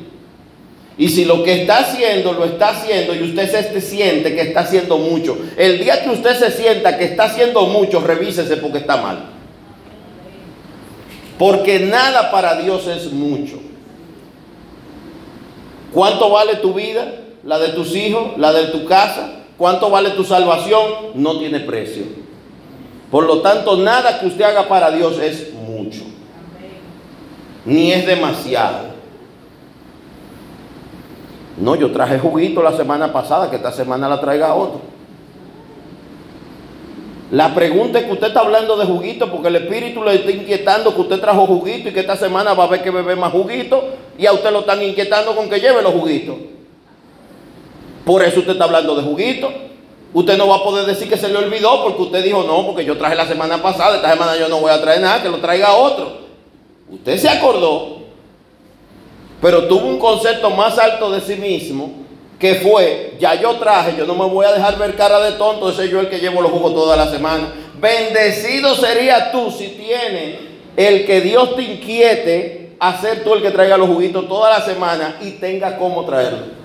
Y 0.97 1.09
si 1.09 1.25
lo 1.25 1.43
que 1.43 1.61
está 1.61 1.81
haciendo 1.81 2.33
lo 2.33 2.45
está 2.45 2.69
haciendo 2.69 3.13
y 3.13 3.21
usted 3.21 3.47
se 3.47 3.79
siente 3.79 4.33
que 4.33 4.41
está 4.41 4.61
haciendo 4.61 4.97
mucho, 4.97 5.37
el 5.55 5.77
día 5.77 6.03
que 6.03 6.09
usted 6.09 6.35
se 6.35 6.49
sienta 6.49 6.97
que 6.97 7.05
está 7.05 7.25
haciendo 7.25 7.67
mucho, 7.67 7.99
revísese 8.01 8.57
porque 8.57 8.79
está 8.79 8.97
mal. 8.97 9.25
Porque 11.37 11.79
nada 11.79 12.31
para 12.31 12.59
Dios 12.59 12.87
es 12.87 13.11
mucho. 13.11 13.62
¿Cuánto 15.93 16.29
vale 16.29 16.55
tu 16.55 16.73
vida? 16.73 17.05
¿La 17.43 17.59
de 17.59 17.69
tus 17.69 17.95
hijos? 17.95 18.37
¿La 18.37 18.51
de 18.51 18.67
tu 18.67 18.85
casa? 18.85 19.29
¿Cuánto 19.57 19.89
vale 19.89 20.11
tu 20.11 20.23
salvación? 20.23 20.81
No 21.13 21.37
tiene 21.37 21.59
precio. 21.59 22.03
Por 23.11 23.25
lo 23.25 23.41
tanto, 23.41 23.77
nada 23.77 24.19
que 24.19 24.25
usted 24.25 24.43
haga 24.43 24.67
para 24.67 24.89
Dios 24.89 25.19
es 25.19 25.53
mucho. 25.53 26.01
Ni 27.65 27.91
es 27.91 28.07
demasiado. 28.07 28.93
No, 31.57 31.75
yo 31.75 31.91
traje 31.91 32.17
juguito 32.17 32.63
la 32.63 32.75
semana 32.75 33.13
pasada, 33.13 33.49
que 33.49 33.57
esta 33.57 33.71
semana 33.71 34.09
la 34.09 34.19
traiga 34.19 34.55
otro. 34.55 34.92
La 37.33 37.51
pregunta 37.55 37.97
es 37.97 38.05
que 38.05 38.11
usted 38.11 38.27
está 38.27 38.41
hablando 38.41 38.77
de 38.77 38.85
juguito 38.85 39.31
porque 39.31 39.47
el 39.47 39.55
espíritu 39.55 40.03
le 40.03 40.13
está 40.13 40.29
inquietando 40.29 40.93
que 40.93 41.01
usted 41.01 41.19
trajo 41.19 41.47
juguito 41.47 41.89
y 41.89 41.91
que 41.91 42.01
esta 42.01 42.15
semana 42.15 42.53
va 42.53 42.65
a 42.65 42.67
ver 42.67 42.83
que 42.83 42.91
bebe 42.91 43.15
más 43.15 43.31
juguito 43.31 43.85
y 44.19 44.27
a 44.27 44.33
usted 44.33 44.51
lo 44.51 44.59
están 44.59 44.83
inquietando 44.83 45.35
con 45.35 45.49
que 45.49 45.59
lleve 45.59 45.81
los 45.81 45.93
juguitos. 45.93 46.35
Por 48.05 48.21
eso 48.21 48.41
usted 48.41 48.51
está 48.51 48.65
hablando 48.65 48.95
de 48.95 49.01
juguito. 49.01 49.51
Usted 50.13 50.37
no 50.37 50.47
va 50.47 50.57
a 50.57 50.63
poder 50.63 50.85
decir 50.85 51.09
que 51.09 51.17
se 51.17 51.27
le 51.27 51.39
olvidó 51.39 51.83
porque 51.83 52.03
usted 52.03 52.23
dijo 52.23 52.43
no, 52.43 52.67
porque 52.67 52.85
yo 52.85 52.99
traje 52.99 53.15
la 53.15 53.25
semana 53.25 53.59
pasada, 53.63 53.95
esta 53.95 54.11
semana 54.11 54.37
yo 54.37 54.47
no 54.47 54.59
voy 54.59 54.69
a 54.69 54.79
traer 54.79 55.01
nada, 55.01 55.23
que 55.23 55.29
lo 55.29 55.39
traiga 55.39 55.73
otro. 55.73 56.11
Usted 56.87 57.17
se 57.17 57.29
acordó, 57.29 57.97
pero 59.41 59.67
tuvo 59.67 59.87
un 59.87 59.97
concepto 59.97 60.51
más 60.51 60.77
alto 60.77 61.09
de 61.09 61.19
sí 61.19 61.35
mismo 61.35 62.02
que 62.39 62.55
fue, 62.55 63.15
ya 63.19 63.35
yo 63.35 63.55
traje, 63.55 63.95
yo 63.97 64.05
no 64.05 64.15
me 64.15 64.25
voy 64.25 64.45
a 64.45 64.51
dejar 64.51 64.77
ver 64.77 64.95
cara 64.95 65.19
de 65.19 65.33
tonto, 65.33 65.69
ese 65.69 65.89
yo 65.89 65.99
el 65.99 66.09
que 66.09 66.19
llevo 66.19 66.41
los 66.41 66.51
jugos 66.51 66.73
toda 66.73 66.95
la 66.95 67.09
semana. 67.09 67.53
Bendecido 67.79 68.75
sería 68.75 69.31
tú 69.31 69.51
si 69.51 69.69
tienes 69.69 70.39
el 70.75 71.05
que 71.05 71.21
Dios 71.21 71.55
te 71.55 71.61
inquiete 71.61 72.75
a 72.79 72.99
ser 72.99 73.23
tú 73.23 73.33
el 73.33 73.41
que 73.41 73.51
traiga 73.51 73.77
los 73.77 73.87
juguitos 73.87 74.27
toda 74.27 74.49
la 74.49 74.65
semana 74.65 75.17
y 75.21 75.31
tenga 75.31 75.77
cómo 75.77 76.03
traerlo. 76.05 76.63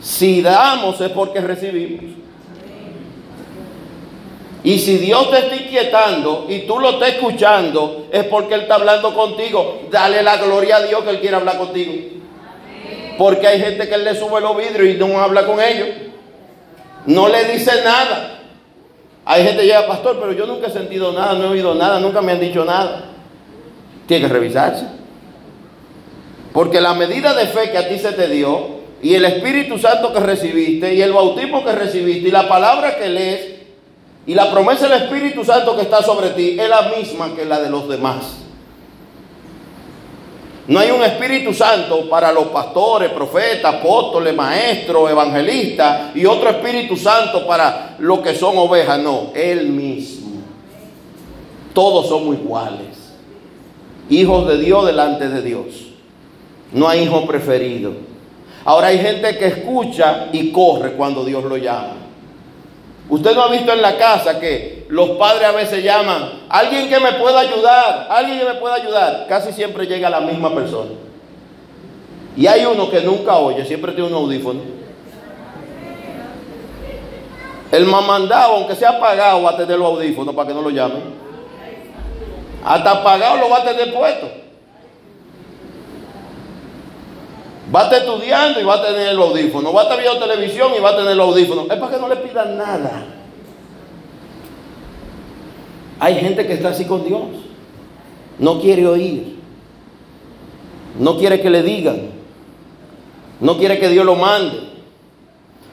Si 0.00 0.42
damos 0.42 1.00
es 1.00 1.10
porque 1.10 1.40
recibimos. 1.40 2.23
Y 4.64 4.78
si 4.78 4.96
Dios 4.96 5.30
te 5.30 5.40
está 5.40 5.56
inquietando 5.56 6.46
y 6.48 6.60
tú 6.60 6.78
lo 6.78 6.92
estás 6.92 7.10
escuchando, 7.10 8.06
es 8.10 8.24
porque 8.24 8.54
Él 8.54 8.62
está 8.62 8.76
hablando 8.76 9.14
contigo. 9.14 9.82
Dale 9.90 10.22
la 10.22 10.38
gloria 10.38 10.76
a 10.76 10.82
Dios 10.82 11.04
que 11.04 11.10
Él 11.10 11.20
quiere 11.20 11.36
hablar 11.36 11.58
contigo. 11.58 11.92
Porque 13.18 13.46
hay 13.46 13.60
gente 13.60 13.86
que 13.86 13.94
Él 13.94 14.04
le 14.04 14.14
sube 14.14 14.40
los 14.40 14.56
vidrios 14.56 14.96
y 14.96 14.98
no 14.98 15.20
habla 15.20 15.44
con 15.44 15.60
ellos. 15.60 15.88
No 17.04 17.28
le 17.28 17.44
dice 17.44 17.72
nada. 17.84 18.40
Hay 19.26 19.44
gente 19.44 19.60
que 19.60 19.66
llega, 19.66 19.86
pastor, 19.86 20.18
pero 20.18 20.32
yo 20.32 20.46
nunca 20.46 20.68
he 20.68 20.70
sentido 20.70 21.12
nada, 21.12 21.34
no 21.34 21.44
he 21.44 21.48
oído 21.48 21.74
nada, 21.74 22.00
nunca 22.00 22.22
me 22.22 22.32
han 22.32 22.40
dicho 22.40 22.64
nada. 22.64 23.10
Tiene 24.06 24.26
que 24.26 24.32
revisarse. 24.32 24.86
Porque 26.54 26.80
la 26.80 26.94
medida 26.94 27.34
de 27.34 27.46
fe 27.46 27.70
que 27.70 27.78
a 27.78 27.86
ti 27.86 27.98
se 27.98 28.12
te 28.12 28.28
dio, 28.28 28.82
y 29.02 29.14
el 29.14 29.26
Espíritu 29.26 29.78
Santo 29.78 30.10
que 30.10 30.20
recibiste, 30.20 30.94
y 30.94 31.02
el 31.02 31.12
bautismo 31.12 31.62
que 31.62 31.72
recibiste, 31.72 32.28
y 32.28 32.32
la 32.32 32.48
palabra 32.48 32.96
que 32.96 33.08
lees, 33.10 33.53
y 34.26 34.34
la 34.34 34.50
promesa 34.50 34.88
del 34.88 35.02
Espíritu 35.02 35.44
Santo 35.44 35.76
que 35.76 35.82
está 35.82 36.02
sobre 36.02 36.30
ti 36.30 36.56
es 36.58 36.68
la 36.68 36.92
misma 36.96 37.34
que 37.34 37.44
la 37.44 37.60
de 37.60 37.70
los 37.70 37.88
demás. 37.88 38.44
No 40.66 40.78
hay 40.78 40.90
un 40.90 41.02
Espíritu 41.02 41.52
Santo 41.52 42.08
para 42.08 42.32
los 42.32 42.44
pastores, 42.46 43.10
profetas, 43.10 43.74
apóstoles, 43.74 44.34
maestros, 44.34 45.10
evangelistas 45.10 46.16
y 46.16 46.24
otro 46.24 46.48
Espíritu 46.48 46.96
Santo 46.96 47.46
para 47.46 47.96
los 47.98 48.20
que 48.20 48.34
son 48.34 48.56
ovejas. 48.56 48.98
No, 48.98 49.30
Él 49.34 49.66
mismo. 49.66 50.40
Todos 51.74 52.08
somos 52.08 52.36
iguales. 52.36 52.96
Hijos 54.08 54.48
de 54.48 54.56
Dios 54.56 54.86
delante 54.86 55.28
de 55.28 55.42
Dios. 55.42 55.66
No 56.72 56.88
hay 56.88 57.02
hijo 57.02 57.26
preferido. 57.26 57.92
Ahora 58.64 58.86
hay 58.86 58.98
gente 58.98 59.36
que 59.36 59.46
escucha 59.46 60.28
y 60.32 60.50
corre 60.50 60.92
cuando 60.92 61.24
Dios 61.24 61.44
lo 61.44 61.58
llama. 61.58 62.03
Usted 63.08 63.34
no 63.34 63.42
ha 63.42 63.48
visto 63.50 63.72
en 63.72 63.82
la 63.82 63.96
casa 63.96 64.40
que 64.40 64.86
los 64.88 65.10
padres 65.10 65.46
a 65.46 65.52
veces 65.52 65.84
llaman, 65.84 66.44
alguien 66.48 66.88
que 66.88 66.98
me 67.00 67.12
pueda 67.12 67.40
ayudar, 67.40 68.06
alguien 68.10 68.38
que 68.38 68.44
me 68.46 68.54
pueda 68.54 68.74
ayudar. 68.74 69.26
Casi 69.28 69.52
siempre 69.52 69.86
llega 69.86 70.08
la 70.08 70.20
misma 70.20 70.54
persona. 70.54 70.90
Y 72.36 72.46
hay 72.46 72.64
uno 72.64 72.90
que 72.90 73.00
nunca 73.00 73.36
oye, 73.36 73.64
siempre 73.64 73.92
tiene 73.92 74.08
un 74.08 74.14
audífono. 74.14 74.60
El 77.70 77.86
mamandado, 77.86 78.54
aunque 78.54 78.74
sea 78.74 78.98
pagado, 78.98 79.42
va 79.42 79.50
a 79.50 79.56
tener 79.56 79.78
los 79.78 79.88
audífonos 79.88 80.34
para 80.34 80.48
que 80.48 80.54
no 80.54 80.62
lo 80.62 80.70
llamen. 80.70 81.02
Hasta 82.64 83.04
pagado 83.04 83.36
lo 83.36 83.50
va 83.50 83.58
a 83.58 83.64
tener 83.64 83.92
puesto. 83.92 84.43
Va 87.74 87.80
a 87.80 87.84
estar 87.84 88.00
estudiando 88.00 88.60
y 88.60 88.64
va 88.64 88.74
a 88.74 88.86
tener 88.86 89.08
el 89.08 89.18
audífono. 89.18 89.72
Va 89.72 89.80
a 89.80 89.84
estar 89.84 90.00
viendo 90.00 90.20
televisión 90.24 90.72
y 90.76 90.80
va 90.80 90.90
a 90.90 90.96
tener 90.96 91.12
el 91.12 91.20
audífono. 91.20 91.62
Es 91.62 91.78
para 91.78 91.92
que 91.92 92.00
no 92.00 92.08
le 92.08 92.16
pidan 92.16 92.56
nada. 92.56 93.04
Hay 95.98 96.14
gente 96.16 96.46
que 96.46 96.52
está 96.52 96.68
así 96.68 96.84
con 96.84 97.04
Dios. 97.04 97.22
No 98.38 98.60
quiere 98.60 98.86
oír. 98.86 99.38
No 101.00 101.18
quiere 101.18 101.40
que 101.40 101.50
le 101.50 101.62
digan. 101.62 102.10
No 103.40 103.56
quiere 103.58 103.80
que 103.80 103.88
Dios 103.88 104.06
lo 104.06 104.14
mande. 104.14 104.74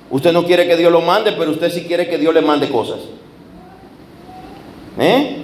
Usted 0.10 0.34
no 0.34 0.44
quiere 0.44 0.68
que 0.68 0.78
Dios 0.78 0.92
lo 0.92 1.02
mande, 1.02 1.34
pero 1.34 1.52
usted 1.52 1.72
sí 1.72 1.84
quiere 1.84 2.10
que 2.10 2.18
Dios 2.18 2.34
le 2.34 2.42
mande 2.42 2.70
cosas. 2.70 3.00
¿Eh? 5.00 5.38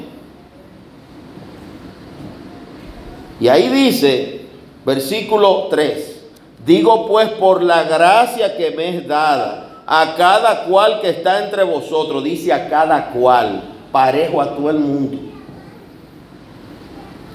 Y 3.40 3.48
ahí 3.48 3.70
dice, 3.70 4.42
versículo 4.84 5.68
3. 5.70 6.17
Digo 6.66 7.08
pues 7.08 7.30
por 7.30 7.64
la 7.64 7.84
gracia 7.84 8.58
que 8.58 8.72
me 8.72 8.98
es 8.98 9.08
dada 9.08 9.84
a 9.86 10.16
cada 10.18 10.66
cual 10.66 11.00
que 11.00 11.10
está 11.10 11.44
entre 11.44 11.64
vosotros, 11.64 12.22
dice 12.22 12.52
a 12.52 12.70
cada 12.70 13.12
cual, 13.12 13.64
parejo 13.92 14.42
a 14.42 14.54
todo 14.54 14.70
el 14.70 14.80
mundo. 14.80 15.18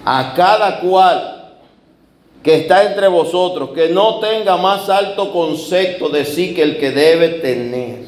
A 0.04 0.34
cada 0.36 0.80
cual 0.80 1.54
que 2.42 2.56
está 2.56 2.84
entre 2.84 3.08
vosotros, 3.08 3.70
que 3.70 3.88
no 3.88 4.18
tenga 4.18 4.58
más 4.58 4.90
alto 4.90 5.32
concepto 5.32 6.10
de 6.10 6.26
sí 6.26 6.54
que 6.54 6.62
el 6.62 6.78
que 6.78 6.90
debe 6.90 7.28
tener. 7.40 8.06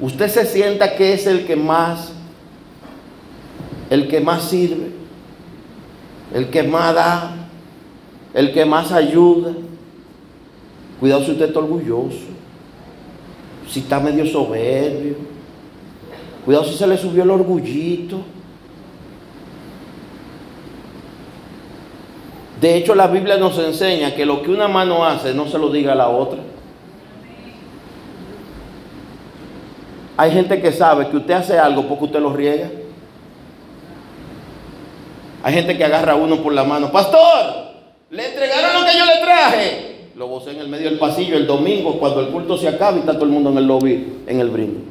Usted 0.00 0.28
se 0.28 0.46
sienta 0.46 0.96
que 0.96 1.12
es 1.12 1.26
el 1.26 1.44
que 1.44 1.56
más, 1.56 2.12
el 3.90 4.08
que 4.08 4.20
más 4.20 4.44
sirve, 4.44 4.92
el 6.32 6.48
que 6.48 6.62
más 6.62 6.94
da, 6.94 7.34
el 8.32 8.52
que 8.52 8.64
más 8.64 8.92
ayuda 8.92 9.52
Cuidado 11.02 11.24
si 11.24 11.32
usted 11.32 11.46
está 11.46 11.58
orgulloso, 11.58 12.28
si 13.68 13.80
está 13.80 13.98
medio 13.98 14.24
soberbio. 14.24 15.16
Cuidado 16.44 16.64
si 16.64 16.76
se 16.76 16.86
le 16.86 16.96
subió 16.96 17.24
el 17.24 17.30
orgullito. 17.32 18.20
De 22.60 22.76
hecho, 22.76 22.94
la 22.94 23.08
Biblia 23.08 23.36
nos 23.36 23.58
enseña 23.58 24.14
que 24.14 24.24
lo 24.24 24.44
que 24.44 24.52
una 24.52 24.68
mano 24.68 25.04
hace 25.04 25.34
no 25.34 25.48
se 25.48 25.58
lo 25.58 25.72
diga 25.72 25.90
a 25.90 25.96
la 25.96 26.08
otra. 26.08 26.38
Hay 30.16 30.30
gente 30.30 30.62
que 30.62 30.70
sabe 30.70 31.08
que 31.08 31.16
usted 31.16 31.34
hace 31.34 31.58
algo 31.58 31.88
porque 31.88 32.04
usted 32.04 32.20
lo 32.20 32.32
riega. 32.32 32.70
Hay 35.42 35.52
gente 35.52 35.76
que 35.76 35.82
agarra 35.82 36.12
a 36.12 36.14
uno 36.14 36.36
por 36.44 36.52
la 36.52 36.62
mano. 36.62 36.92
Pastor, 36.92 37.72
le 38.08 38.24
entregaron 38.24 38.80
lo 38.80 38.88
que 38.88 38.96
yo 38.96 39.04
le 39.04 39.18
traje 39.20 39.91
lo 40.22 40.28
gocé 40.28 40.52
en 40.52 40.60
el 40.60 40.68
medio 40.68 40.88
del 40.88 41.00
pasillo 41.00 41.36
el 41.36 41.48
domingo 41.48 41.98
cuando 41.98 42.20
el 42.20 42.28
culto 42.28 42.56
se 42.56 42.68
acaba 42.68 42.96
y 42.96 43.00
está 43.00 43.14
todo 43.14 43.24
el 43.24 43.32
mundo 43.32 43.50
en 43.50 43.58
el 43.58 43.66
lobby, 43.66 44.22
en 44.28 44.38
el 44.38 44.50
brindis. 44.50 44.84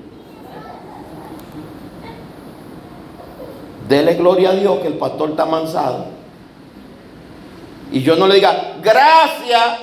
Dele 3.88 4.16
gloria 4.16 4.50
a 4.50 4.56
Dios 4.56 4.80
que 4.80 4.88
el 4.88 4.96
pastor 4.96 5.30
está 5.30 5.46
mansado. 5.46 6.08
Y 7.94 8.02
yo 8.02 8.18
no 8.18 8.28
le 8.28 8.36
diga, 8.36 8.74
gracias 8.84 9.80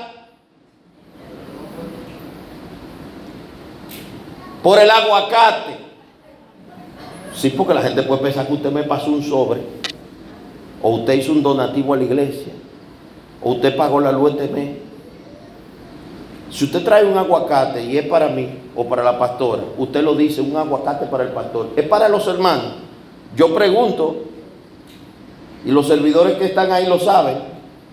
por 4.63 4.79
el 4.79 4.91
aguacate. 4.91 5.79
Sí, 7.35 7.49
porque 7.57 7.73
la 7.73 7.81
gente 7.81 8.03
puede 8.03 8.21
pensar 8.21 8.47
que 8.47 8.53
usted 8.53 8.71
me 8.71 8.83
pasó 8.83 9.11
un 9.11 9.23
sobre, 9.23 9.63
o 10.83 10.91
usted 10.91 11.15
hizo 11.15 11.33
un 11.33 11.43
donativo 11.43 11.95
a 11.95 11.97
la 11.97 12.05
iglesia, 12.05 12.53
o 13.43 13.53
usted 13.53 13.75
pagó 13.75 13.99
la 13.99 14.13
luz 14.13 14.33
este 14.33 14.49
mes. 14.49 14.88
Si 16.51 16.65
usted 16.65 16.83
trae 16.83 17.05
un 17.05 17.17
aguacate 17.17 17.85
y 17.85 17.99
es 17.99 18.07
para 18.07 18.29
mí 18.29 18.49
o 18.75 18.89
para 18.89 19.03
la 19.03 19.19
pastora, 19.19 19.63
usted 19.77 20.03
lo 20.03 20.15
dice, 20.15 20.41
un 20.41 20.57
aguacate 20.57 21.07
para 21.07 21.25
el 21.25 21.31
pastor, 21.31 21.71
es 21.77 21.87
para 21.87 22.09
los 22.09 22.27
hermanos. 22.27 22.73
Yo 23.37 23.55
pregunto, 23.55 24.25
y 25.65 25.71
los 25.71 25.87
servidores 25.87 26.39
que 26.39 26.47
están 26.47 26.73
ahí 26.73 26.87
lo 26.87 26.99
saben, 26.99 27.37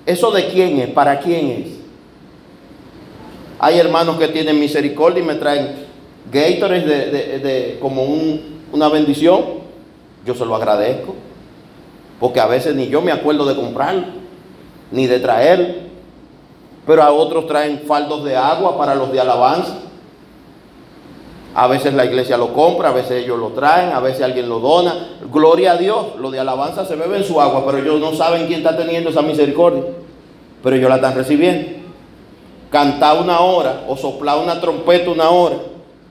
¿eso 0.05 0.31
de 0.31 0.47
quién 0.47 0.79
es? 0.79 0.89
¿Para 0.89 1.19
quién 1.19 1.49
es? 1.49 1.67
Hay 3.59 3.77
hermanos 3.77 4.17
que 4.17 4.29
tienen 4.29 4.59
misericordia 4.59 5.21
y 5.21 5.25
me 5.25 5.35
traen 5.35 5.85
Gatorade 6.31 7.39
de, 7.39 7.77
como 7.79 8.03
una 8.71 8.89
bendición. 8.89 9.65
Yo 10.25 10.33
se 10.33 10.45
lo 10.45 10.55
agradezco, 10.55 11.13
porque 12.19 12.39
a 12.39 12.47
veces 12.47 12.75
ni 12.75 12.87
yo 12.87 13.01
me 13.01 13.11
acuerdo 13.11 13.45
de 13.45 13.55
comprarlo, 13.55 14.05
ni 14.91 15.07
de 15.07 15.19
traerlo 15.19 15.85
pero 16.85 17.01
a 17.01 17.11
otros 17.11 17.47
traen 17.47 17.83
faldos 17.87 18.23
de 18.23 18.35
agua 18.35 18.77
para 18.77 18.95
los 18.95 19.11
de 19.11 19.19
alabanza. 19.19 19.79
A 21.55 21.67
veces 21.67 21.93
la 21.93 22.05
iglesia 22.05 22.37
lo 22.37 22.53
compra, 22.53 22.89
a 22.89 22.91
veces 22.91 23.23
ellos 23.23 23.39
lo 23.39 23.49
traen, 23.49 23.93
a 23.93 24.01
veces 24.01 24.23
alguien 24.23 24.49
lo 24.49 24.59
dona. 24.59 25.17
Gloria 25.31 25.71
a 25.71 25.77
Dios, 25.77 26.15
los 26.19 26.31
de 26.31 26.39
alabanza 26.39 26.85
se 26.85 26.95
beben 26.95 27.23
su 27.23 27.39
agua, 27.39 27.63
pero 27.65 27.77
ellos 27.77 27.99
no 27.99 28.13
saben 28.13 28.45
quién 28.45 28.59
está 28.59 28.75
teniendo 28.75 29.09
esa 29.09 29.21
misericordia. 29.21 29.83
Pero 30.61 30.75
ellos 30.75 30.89
la 30.89 30.97
están 30.97 31.15
recibiendo. 31.15 31.69
Cantar 32.69 33.21
una 33.21 33.39
hora, 33.39 33.83
o 33.87 33.95
soplar 33.95 34.37
una 34.37 34.59
trompeta 34.59 35.09
una 35.09 35.29
hora, 35.29 35.55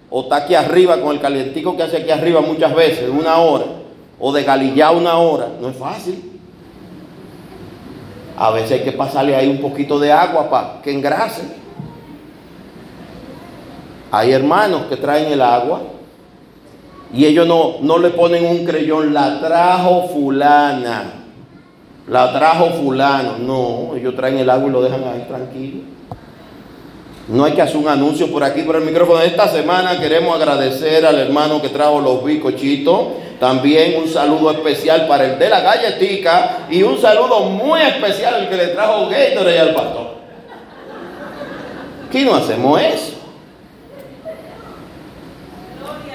o 0.09 0.23
estar 0.23 0.43
aquí 0.43 0.55
arriba 0.55 1.01
con 1.01 1.13
el 1.13 1.21
calientico 1.21 1.77
que 1.77 1.83
hace 1.83 1.99
aquí 1.99 2.11
arriba 2.11 2.41
muchas 2.41 2.75
veces, 2.75 3.11
una 3.11 3.37
hora, 3.37 3.67
o 4.19 4.33
de 4.33 4.45
galillar 4.45 4.97
una 4.97 5.19
hora, 5.19 5.49
no 5.61 5.69
es 5.69 5.77
fácil. 5.77 6.34
A 8.37 8.51
veces 8.51 8.73
hay 8.73 8.81
que 8.81 8.93
pasarle 8.93 9.37
ahí 9.37 9.49
un 9.49 9.61
poquito 9.61 9.99
de 9.99 10.13
agua 10.13 10.51
para 10.51 10.83
que 10.83 10.93
engrase. 10.93 11.43
Hay 14.11 14.33
hermanos 14.33 14.83
que 14.89 14.97
traen 14.97 15.33
el 15.33 15.41
agua 15.41 15.83
y 17.13 17.27
ellos 17.27 17.47
no, 17.47 17.77
no 17.81 17.99
le 17.99 18.11
ponen 18.11 18.45
un 18.47 18.65
creyón, 18.65 19.15
la 19.15 19.41
trajo 19.41 20.09
fulana, 20.09 21.25
la 22.09 22.33
trajo 22.33 22.71
fulano. 22.71 23.39
No, 23.39 23.97
ellos 23.97 24.17
traen 24.17 24.39
el 24.39 24.51
agua 24.51 24.69
y 24.69 24.73
lo 24.73 24.83
dejan 24.83 25.05
ahí 25.05 25.25
tranquilo. 25.29 25.81
No 27.29 27.45
hay 27.45 27.53
que 27.53 27.63
hacer 27.63 27.77
un 27.77 27.89
anuncio 27.89 28.31
por 28.31 28.45
aquí, 28.45 28.63
por 28.63 28.77
el 28.77 28.85
micrófono. 28.85 29.21
Esta 29.21 29.49
semana 29.49 29.99
queremos 29.99 30.37
agradecer 30.37 31.07
al 31.07 31.19
hermano 31.19 31.63
que 31.63 31.71
trajo 31.71 32.01
los 32.01 32.25
bicochitos 32.25 33.09
también 33.45 33.97
un 34.03 34.09
saludo 34.09 34.53
especial 34.53 35.07
para 35.07 35.27
el 35.27 35.39
de 35.39 35.51
la 35.51 35.61
galletica 35.61 36.67
y 36.71 36.83
un 36.83 36.99
saludo 36.99 37.41
muy 37.41 37.79
especial 37.83 38.37
al 38.37 38.49
que 38.49 38.57
le 38.57 38.69
trajo 38.69 39.07
Gatorade 39.07 39.61
al 39.61 39.75
pastor. 39.75 40.15
Aquí 42.09 42.25
no 42.25 42.37
hacemos 42.37 42.81
eso. 42.81 43.13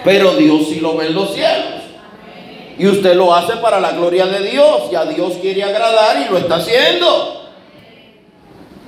Pero 0.04 0.38
Dios 0.38 0.70
sí 0.70 0.80
lo 0.80 0.98
ve 0.98 1.06
en 1.06 1.14
los 1.14 1.32
cielos. 1.32 1.84
Y 2.80 2.88
usted 2.88 3.14
lo 3.14 3.32
hace 3.36 3.58
para 3.58 3.80
la 3.80 3.92
gloria 3.92 4.26
de 4.26 4.50
Dios. 4.50 4.90
Y 4.92 4.96
a 4.96 5.06
Dios 5.06 5.34
quiere 5.40 5.62
agradar 5.62 6.26
y 6.26 6.32
lo 6.32 6.38
está 6.40 6.56
haciendo. 6.56 7.52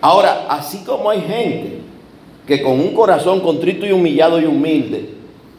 Ahora, 0.01 0.47
así 0.49 0.83
como 0.83 1.11
hay 1.11 1.21
gente 1.21 1.77
que 2.47 2.63
con 2.63 2.79
un 2.79 2.95
corazón 2.95 3.41
contrito 3.41 3.85
y 3.85 3.91
humillado 3.91 4.41
y 4.41 4.45
humilde 4.45 5.09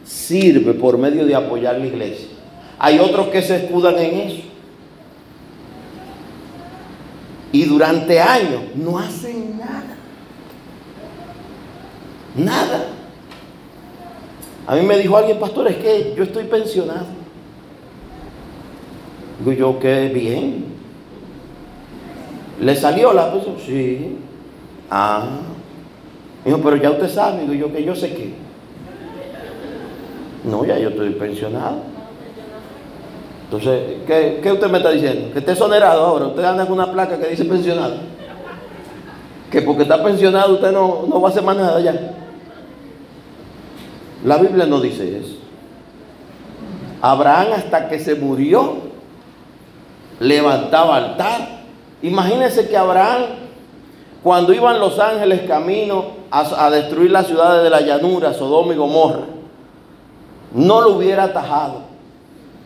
sirve 0.03 0.73
por 0.73 0.97
medio 0.97 1.25
de 1.25 1.33
apoyar 1.33 1.79
la 1.79 1.85
iglesia. 1.85 2.32
Hay 2.79 2.99
otros 2.99 3.27
que 3.27 3.41
se 3.41 3.57
escudan 3.57 3.97
en 3.97 4.19
eso. 4.19 4.41
Y 7.51 7.65
durante 7.65 8.19
años 8.19 8.61
no 8.75 8.97
hacen 8.97 9.59
nada. 9.59 9.95
Nada. 12.35 12.85
A 14.65 14.75
mí 14.75 14.81
me 14.81 14.97
dijo 14.97 15.15
alguien, 15.15 15.39
pastor, 15.39 15.67
es 15.67 15.77
que 15.77 16.13
yo 16.17 16.23
estoy 16.23 16.45
pensionado. 16.45 17.05
Digo 19.39 19.51
yo, 19.51 19.79
qué 19.79 20.09
bien. 20.09 20.65
¿Le 22.59 22.75
salió 22.75 23.13
la 23.13 23.31
pensión? 23.31 23.55
Sí. 23.63 24.17
Ah. 24.89 25.25
Dijo, 26.45 26.59
pero 26.59 26.77
ya 26.77 26.91
usted 26.91 27.09
sabe. 27.09 27.41
Digo 27.41 27.53
yo, 27.53 27.73
que 27.73 27.83
yo 27.83 27.95
sé 27.95 28.13
qué. 28.13 28.33
No, 30.43 30.65
ya 30.65 30.77
yo 30.79 30.89
estoy 30.89 31.09
pensionado. 31.11 31.92
Entonces, 33.53 33.97
¿qué, 34.07 34.51
usted 34.51 34.67
me 34.67 34.79
está 34.79 34.89
diciendo? 34.89 35.31
Que 35.31 35.37
esté 35.37 35.51
exonerado 35.51 36.03
ahora. 36.03 36.25
Usted 36.25 36.43
anda 36.43 36.65
con 36.65 36.73
una 36.73 36.91
placa 36.91 37.19
que 37.19 37.27
dice 37.27 37.45
pensionado. 37.45 37.97
Que 39.51 39.61
porque 39.61 39.83
está 39.83 40.03
pensionado 40.03 40.55
usted 40.55 40.71
no, 40.71 41.05
no 41.07 41.21
va 41.21 41.29
a 41.29 41.31
hacer 41.31 41.43
más 41.43 41.55
nada 41.55 41.79
ya. 41.79 42.15
La 44.25 44.37
Biblia 44.37 44.65
no 44.65 44.81
dice 44.81 45.19
eso. 45.19 45.35
Abraham 46.99 47.49
hasta 47.55 47.89
que 47.89 47.99
se 47.99 48.15
murió 48.15 48.77
levantaba 50.19 50.95
altar. 50.95 51.61
Imagínense 52.01 52.67
que 52.67 52.75
Abraham, 52.75 53.21
cuando 54.23 54.51
iban 54.51 54.79
los 54.79 54.97
ángeles 54.97 55.41
camino 55.47 56.05
a, 56.31 56.65
a, 56.65 56.71
destruir 56.71 57.11
las 57.11 57.27
ciudades 57.27 57.61
de 57.63 57.69
la 57.69 57.81
llanura, 57.81 58.33
Sodoma 58.33 58.73
y 58.73 58.77
Gomorra, 58.77 59.25
no 60.55 60.81
lo 60.81 60.95
hubiera 60.95 61.25
atajado 61.25 61.92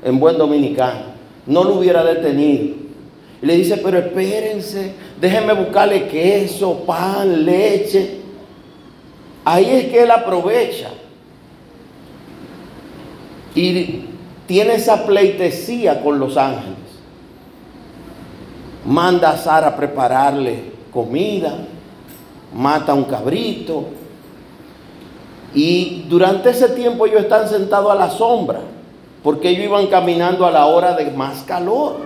en 0.04 0.20
buen 0.20 0.38
dominicano, 0.38 1.18
no 1.46 1.64
lo 1.64 1.76
hubiera 1.76 2.04
detenido. 2.04 2.76
Y 3.42 3.46
le 3.46 3.56
dice, 3.56 3.78
pero 3.78 4.00
espérense, 4.00 4.94
déjenme 5.20 5.54
buscarle 5.54 6.08
queso, 6.08 6.84
pan, 6.86 7.46
leche. 7.46 8.18
Ahí 9.46 9.70
es 9.70 9.86
que 9.86 10.04
él 10.04 10.12
aprovecha. 10.12 10.90
Y 13.54 14.06
tiene 14.48 14.76
esa 14.76 15.06
pleitesía 15.06 16.02
con 16.02 16.20
los 16.20 16.38
ángeles. 16.38 16.78
Manda 18.86 19.32
a 19.32 19.38
Sara 19.38 19.68
a 19.68 19.76
prepararle 19.76 20.78
comida, 20.92 21.54
mata 22.54 22.94
a 22.94 22.96
un 22.96 23.04
cabrito. 23.04 23.86
Y 25.54 26.06
durante 26.08 26.50
ese 26.50 26.70
tiempo 26.70 27.06
ellos 27.06 27.22
están 27.22 27.48
sentados 27.48 27.92
a 27.92 27.96
la 27.96 28.10
sombra 28.10 28.62
porque 29.28 29.50
ellos 29.50 29.66
iban 29.66 29.88
caminando 29.88 30.46
a 30.46 30.52
la 30.52 30.68
hora 30.68 30.94
de 30.96 31.12
más 31.12 31.44
calor. 31.44 31.98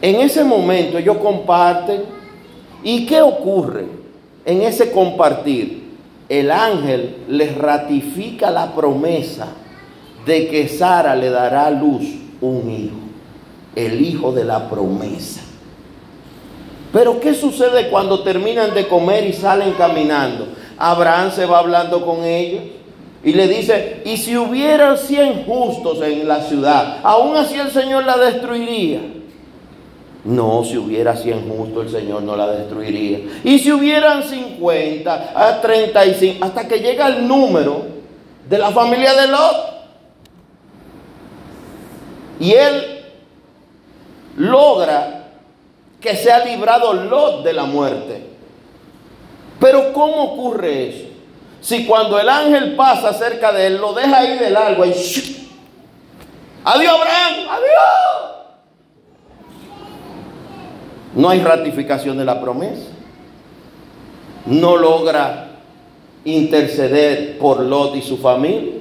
En 0.00 0.16
ese 0.16 0.42
momento 0.44 0.96
ellos 0.96 1.18
comparten. 1.18 2.04
¿Y 2.82 3.04
qué 3.04 3.20
ocurre 3.20 3.84
en 4.46 4.62
ese 4.62 4.90
compartir? 4.92 5.90
El 6.26 6.50
ángel 6.50 7.16
les 7.28 7.54
ratifica 7.54 8.50
la 8.50 8.74
promesa 8.74 9.48
de 10.24 10.48
que 10.48 10.68
Sara 10.68 11.14
le 11.14 11.28
dará 11.28 11.66
a 11.66 11.70
luz 11.70 12.06
un 12.40 12.70
hijo, 12.70 12.96
el 13.76 14.00
hijo 14.00 14.32
de 14.32 14.44
la 14.44 14.70
promesa. 14.70 15.42
Pero 16.94 17.20
¿qué 17.20 17.34
sucede 17.34 17.90
cuando 17.90 18.22
terminan 18.22 18.72
de 18.72 18.88
comer 18.88 19.26
y 19.26 19.34
salen 19.34 19.72
caminando? 19.72 20.48
Abraham 20.78 21.30
se 21.30 21.44
va 21.44 21.58
hablando 21.58 22.06
con 22.06 22.24
ellos. 22.24 22.62
Y 23.24 23.32
le 23.32 23.48
dice, 23.48 24.02
y 24.04 24.18
si 24.18 24.36
hubieran 24.36 24.98
cien 24.98 25.44
justos 25.44 26.02
en 26.02 26.28
la 26.28 26.42
ciudad, 26.42 26.98
aún 27.02 27.34
así 27.36 27.54
el 27.54 27.70
Señor 27.70 28.04
la 28.04 28.18
destruiría. 28.18 29.00
No, 30.24 30.62
si 30.64 30.76
hubiera 30.76 31.16
cien 31.16 31.48
justos, 31.48 31.86
el 31.86 32.00
Señor 32.00 32.22
no 32.22 32.36
la 32.36 32.46
destruiría. 32.48 33.20
Y 33.42 33.58
si 33.58 33.72
hubieran 33.72 34.22
50, 34.22 35.32
a 35.34 35.60
35, 35.60 36.44
hasta 36.44 36.68
que 36.68 36.80
llega 36.80 37.08
el 37.08 37.26
número 37.26 37.82
de 38.48 38.58
la 38.58 38.70
familia 38.70 39.14
de 39.14 39.28
Lot. 39.28 39.74
Y 42.40 42.52
él 42.52 43.04
logra 44.36 45.28
que 46.00 46.16
sea 46.16 46.44
librado 46.44 46.92
Lot 46.92 47.42
de 47.42 47.52
la 47.52 47.64
muerte. 47.64 48.22
Pero 49.60 49.92
¿cómo 49.92 50.34
ocurre 50.34 50.88
eso? 50.88 51.03
Si 51.64 51.86
cuando 51.86 52.20
el 52.20 52.28
ángel 52.28 52.76
pasa 52.76 53.14
cerca 53.14 53.50
de 53.50 53.68
él, 53.68 53.78
lo 53.78 53.94
deja 53.94 54.18
ahí 54.18 54.38
del 54.38 54.54
agua 54.54 54.86
y 54.86 54.90
adiós 56.62 56.92
Abraham, 56.92 57.48
adiós. 57.48 58.34
No 61.14 61.30
hay 61.30 61.40
ratificación 61.40 62.18
de 62.18 62.26
la 62.26 62.38
promesa. 62.38 62.90
No 64.44 64.76
logra 64.76 65.52
interceder 66.26 67.38
por 67.38 67.60
Lot 67.60 67.96
y 67.96 68.02
su 68.02 68.18
familia. 68.18 68.74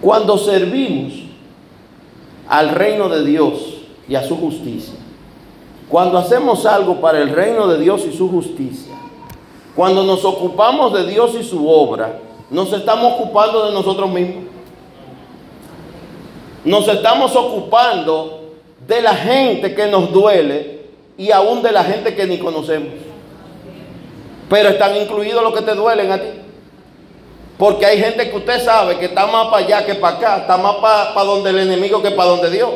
Cuando 0.00 0.36
servimos 0.36 1.12
al 2.48 2.70
reino 2.70 3.08
de 3.08 3.24
Dios 3.24 3.84
y 4.08 4.16
a 4.16 4.24
su 4.24 4.36
justicia, 4.36 4.94
cuando 5.88 6.18
hacemos 6.18 6.66
algo 6.66 7.00
para 7.00 7.20
el 7.20 7.28
reino 7.28 7.68
de 7.68 7.78
Dios 7.78 8.04
y 8.04 8.16
su 8.16 8.28
justicia, 8.28 8.96
cuando 9.74 10.04
nos 10.04 10.24
ocupamos 10.24 10.92
de 10.92 11.06
Dios 11.06 11.34
y 11.34 11.42
su 11.42 11.68
obra, 11.68 12.18
nos 12.50 12.72
estamos 12.72 13.14
ocupando 13.14 13.66
de 13.66 13.72
nosotros 13.72 14.10
mismos. 14.10 14.44
Nos 16.64 16.86
estamos 16.86 17.34
ocupando 17.34 18.52
de 18.86 19.00
la 19.00 19.14
gente 19.14 19.74
que 19.74 19.86
nos 19.86 20.12
duele 20.12 20.82
y 21.16 21.30
aún 21.30 21.62
de 21.62 21.72
la 21.72 21.84
gente 21.84 22.14
que 22.14 22.26
ni 22.26 22.38
conocemos. 22.38 22.92
Pero 24.50 24.68
están 24.68 24.96
incluidos 24.96 25.42
los 25.42 25.54
que 25.54 25.62
te 25.62 25.74
duelen 25.74 26.12
a 26.12 26.18
ti. 26.18 26.28
Porque 27.56 27.86
hay 27.86 27.98
gente 27.98 28.30
que 28.30 28.36
usted 28.36 28.62
sabe 28.62 28.98
que 28.98 29.06
está 29.06 29.26
más 29.26 29.46
para 29.46 29.64
allá 29.64 29.86
que 29.86 29.94
para 29.94 30.16
acá, 30.16 30.36
está 30.38 30.56
más 30.56 30.76
para 30.76 31.24
donde 31.24 31.50
el 31.50 31.60
enemigo 31.60 32.02
que 32.02 32.10
para 32.10 32.30
donde 32.30 32.50
Dios. 32.50 32.70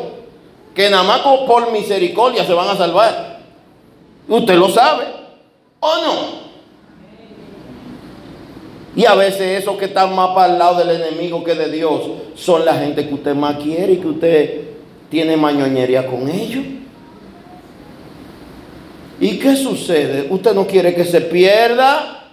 Que 0.73 0.89
nada 0.89 1.03
más 1.03 1.19
por 1.19 1.71
misericordia 1.71 2.45
se 2.45 2.53
van 2.53 2.69
a 2.69 2.75
salvar. 2.75 3.37
Usted 4.27 4.55
lo 4.55 4.69
sabe, 4.69 5.05
¿o 5.79 5.95
no? 5.97 6.46
Y 8.97 9.05
a 9.05 9.13
veces 9.13 9.61
esos 9.61 9.77
que 9.77 9.85
están 9.85 10.15
más 10.15 10.29
para 10.29 10.51
el 10.51 10.57
lado 10.57 10.79
del 10.79 10.89
enemigo 10.89 11.43
que 11.43 11.53
de 11.53 11.69
Dios 11.69 12.01
son 12.33 12.65
la 12.65 12.73
gente 12.73 13.07
que 13.07 13.13
usted 13.13 13.35
más 13.35 13.57
quiere 13.57 13.93
y 13.93 13.97
que 13.97 14.07
usted 14.07 14.61
tiene 15.07 15.37
mañoñería 15.37 16.07
con 16.07 16.27
ellos. 16.27 16.65
¿Y 19.19 19.37
qué 19.37 19.55
sucede? 19.55 20.25
Usted 20.31 20.55
no 20.55 20.65
quiere 20.65 20.95
que 20.95 21.05
se 21.05 21.21
pierda. 21.21 22.23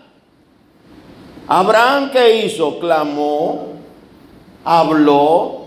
Abraham, 1.46 2.10
¿qué 2.10 2.46
hizo? 2.46 2.78
Clamó, 2.78 3.74
habló, 4.64 5.66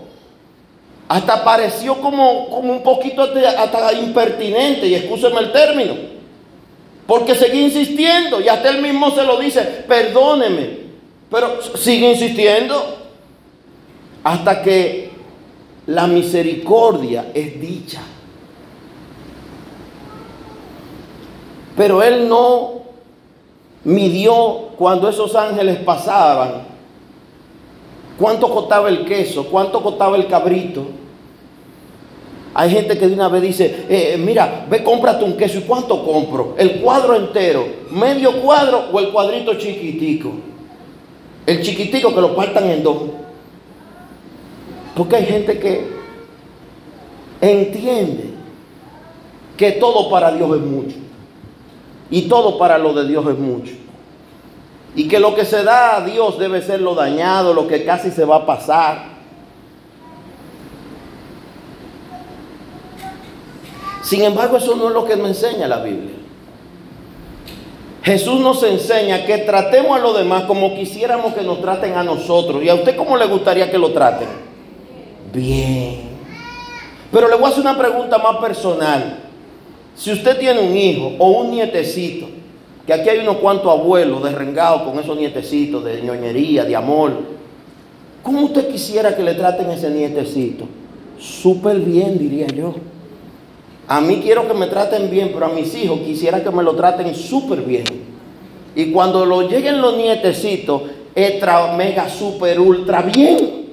hasta 1.06 1.44
pareció 1.44 2.00
como, 2.00 2.50
como 2.50 2.72
un 2.72 2.82
poquito 2.82 3.22
hasta, 3.22 3.92
impertinente, 3.92 4.88
y 4.88 4.96
escúcheme 4.96 5.38
el 5.38 5.52
término, 5.52 5.94
porque 7.06 7.36
seguía 7.36 7.62
insistiendo, 7.62 8.40
y 8.40 8.48
hasta 8.48 8.70
él 8.70 8.82
mismo 8.82 9.12
se 9.12 9.22
lo 9.22 9.38
dice, 9.38 9.62
perdóneme, 9.86 10.87
pero 11.30 11.60
sigue 11.76 12.12
insistiendo 12.12 12.96
hasta 14.24 14.62
que 14.62 15.10
la 15.86 16.06
misericordia 16.06 17.30
es 17.34 17.60
dicha. 17.60 18.02
Pero 21.76 22.02
él 22.02 22.28
no 22.28 22.82
midió 23.84 24.68
cuando 24.76 25.08
esos 25.08 25.34
ángeles 25.34 25.78
pasaban 25.78 26.66
cuánto 28.18 28.50
costaba 28.50 28.88
el 28.88 29.04
queso, 29.04 29.46
cuánto 29.46 29.82
costaba 29.82 30.16
el 30.16 30.26
cabrito. 30.26 30.86
Hay 32.54 32.70
gente 32.70 32.98
que 32.98 33.06
de 33.06 33.14
una 33.14 33.28
vez 33.28 33.42
dice, 33.42 33.86
eh, 33.88 34.16
mira, 34.18 34.66
ve, 34.68 34.82
cómprate 34.82 35.24
un 35.24 35.36
queso. 35.36 35.58
¿Y 35.58 35.62
cuánto 35.62 36.04
compro? 36.04 36.56
¿El 36.58 36.80
cuadro 36.80 37.14
entero? 37.14 37.64
¿Medio 37.90 38.42
cuadro 38.42 38.86
o 38.92 38.98
el 38.98 39.10
cuadrito 39.10 39.54
chiquitico? 39.54 40.32
El 41.48 41.62
chiquitico 41.62 42.14
que 42.14 42.20
lo 42.20 42.36
partan 42.36 42.68
en 42.68 42.82
dos. 42.82 43.04
Porque 44.94 45.16
hay 45.16 45.24
gente 45.24 45.58
que 45.58 45.88
entiende 47.40 48.34
que 49.56 49.72
todo 49.72 50.10
para 50.10 50.30
Dios 50.30 50.56
es 50.56 50.60
mucho. 50.60 50.96
Y 52.10 52.28
todo 52.28 52.58
para 52.58 52.76
lo 52.76 52.92
de 52.92 53.08
Dios 53.08 53.26
es 53.26 53.38
mucho. 53.38 53.72
Y 54.94 55.08
que 55.08 55.18
lo 55.18 55.34
que 55.34 55.46
se 55.46 55.64
da 55.64 55.96
a 55.96 56.04
Dios 56.04 56.38
debe 56.38 56.60
ser 56.60 56.82
lo 56.82 56.94
dañado, 56.94 57.54
lo 57.54 57.66
que 57.66 57.82
casi 57.82 58.10
se 58.10 58.26
va 58.26 58.36
a 58.36 58.46
pasar. 58.46 59.06
Sin 64.02 64.22
embargo, 64.22 64.58
eso 64.58 64.76
no 64.76 64.88
es 64.88 64.92
lo 64.92 65.06
que 65.06 65.16
me 65.16 65.28
enseña 65.28 65.66
la 65.66 65.78
Biblia. 65.82 66.17
Jesús 68.08 68.40
nos 68.40 68.62
enseña 68.62 69.26
que 69.26 69.36
tratemos 69.36 69.94
a 69.94 70.00
los 70.00 70.16
demás 70.16 70.44
como 70.44 70.74
quisiéramos 70.74 71.34
que 71.34 71.42
nos 71.42 71.60
traten 71.60 71.92
a 71.92 72.02
nosotros. 72.02 72.64
¿Y 72.64 72.70
a 72.70 72.74
usted 72.74 72.96
cómo 72.96 73.18
le 73.18 73.26
gustaría 73.26 73.70
que 73.70 73.76
lo 73.76 73.92
traten? 73.92 74.28
Bien. 75.30 76.08
Pero 77.12 77.28
le 77.28 77.34
voy 77.36 77.44
a 77.44 77.48
hacer 77.48 77.60
una 77.60 77.76
pregunta 77.76 78.16
más 78.16 78.38
personal. 78.38 79.18
Si 79.94 80.10
usted 80.10 80.38
tiene 80.38 80.58
un 80.58 80.74
hijo 80.74 81.12
o 81.18 81.32
un 81.32 81.50
nietecito, 81.50 82.28
que 82.86 82.94
aquí 82.94 83.10
hay 83.10 83.18
unos 83.18 83.36
cuantos 83.36 83.70
abuelos 83.70 84.22
derrengados 84.22 84.84
con 84.84 84.98
esos 84.98 85.14
nietecitos 85.14 85.84
de 85.84 86.00
ñoñería, 86.00 86.64
de 86.64 86.76
amor, 86.76 87.12
¿cómo 88.22 88.40
usted 88.46 88.68
quisiera 88.68 89.14
que 89.14 89.22
le 89.22 89.34
traten 89.34 89.68
a 89.68 89.74
ese 89.74 89.90
nietecito? 89.90 90.64
Súper 91.18 91.78
bien, 91.80 92.18
diría 92.18 92.46
yo. 92.46 92.74
A 93.88 94.02
mí 94.02 94.20
quiero 94.22 94.46
que 94.46 94.52
me 94.52 94.66
traten 94.66 95.10
bien, 95.10 95.30
pero 95.32 95.46
a 95.46 95.48
mis 95.48 95.74
hijos 95.74 96.00
quisiera 96.00 96.44
que 96.44 96.50
me 96.50 96.62
lo 96.62 96.76
traten 96.76 97.14
súper 97.14 97.62
bien. 97.62 97.84
Y 98.74 98.92
cuando 98.92 99.24
lo 99.24 99.48
lleguen 99.48 99.80
los 99.80 99.96
nietecitos, 99.96 100.82
extra, 101.14 101.72
mega, 101.72 102.06
super, 102.08 102.60
ultra 102.60 103.00
bien. 103.00 103.66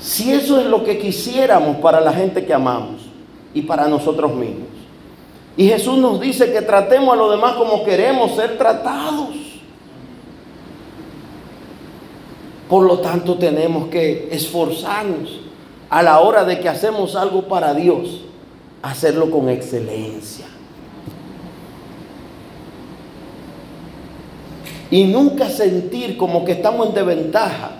Si 0.00 0.32
eso 0.32 0.58
es 0.58 0.66
lo 0.66 0.82
que 0.82 0.98
quisiéramos 0.98 1.76
para 1.76 2.00
la 2.00 2.12
gente 2.12 2.44
que 2.44 2.54
amamos 2.54 3.02
y 3.52 3.62
para 3.62 3.88
nosotros 3.88 4.34
mismos. 4.34 4.68
Y 5.54 5.68
Jesús 5.68 5.98
nos 5.98 6.18
dice 6.18 6.50
que 6.50 6.62
tratemos 6.62 7.12
a 7.12 7.16
los 7.16 7.30
demás 7.30 7.56
como 7.56 7.84
queremos 7.84 8.34
ser 8.34 8.56
tratados. 8.56 9.41
Por 12.72 12.86
lo 12.86 13.00
tanto, 13.00 13.34
tenemos 13.34 13.88
que 13.88 14.28
esforzarnos 14.30 15.40
a 15.90 16.02
la 16.02 16.20
hora 16.20 16.42
de 16.46 16.58
que 16.58 16.70
hacemos 16.70 17.16
algo 17.16 17.42
para 17.42 17.74
Dios, 17.74 18.22
hacerlo 18.80 19.30
con 19.30 19.50
excelencia. 19.50 20.46
Y 24.90 25.04
nunca 25.04 25.50
sentir 25.50 26.16
como 26.16 26.46
que 26.46 26.52
estamos 26.52 26.88
en 26.88 26.94
desventaja. 26.94 27.72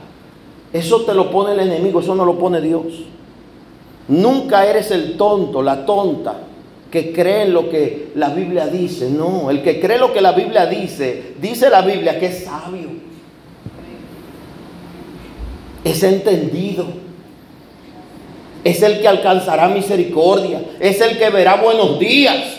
Eso 0.75 1.01
te 1.07 1.15
lo 1.15 1.31
pone 1.31 1.55
el 1.55 1.61
enemigo, 1.61 2.01
eso 2.01 2.15
no 2.15 2.27
lo 2.27 2.39
pone 2.39 2.61
Dios. 2.61 2.85
Nunca 4.09 4.67
eres 4.67 4.91
el 4.91 5.17
tonto, 5.17 5.63
la 5.63 5.87
tonta, 5.87 6.35
que 6.91 7.15
cree 7.15 7.45
en 7.45 7.55
lo 7.55 7.71
que 7.71 8.13
la 8.15 8.29
Biblia 8.29 8.67
dice. 8.67 9.09
No, 9.09 9.49
el 9.49 9.63
que 9.63 9.81
cree 9.81 9.97
lo 9.97 10.13
que 10.13 10.21
la 10.21 10.33
Biblia 10.33 10.67
dice, 10.67 11.33
dice 11.41 11.71
la 11.71 11.81
Biblia 11.81 12.21
que 12.21 12.27
es 12.27 12.45
sabio 12.45 13.12
es 15.85 16.03
entendido. 16.03 16.87
Es 18.65 18.83
el 18.83 19.01
que 19.01 19.09
alcanzará 19.09 19.69
misericordia. 19.69 20.63
Es 20.81 21.01
el 21.01 21.19
que 21.19 21.31
verá 21.31 21.57
buenos 21.57 21.99
días. 21.99 22.59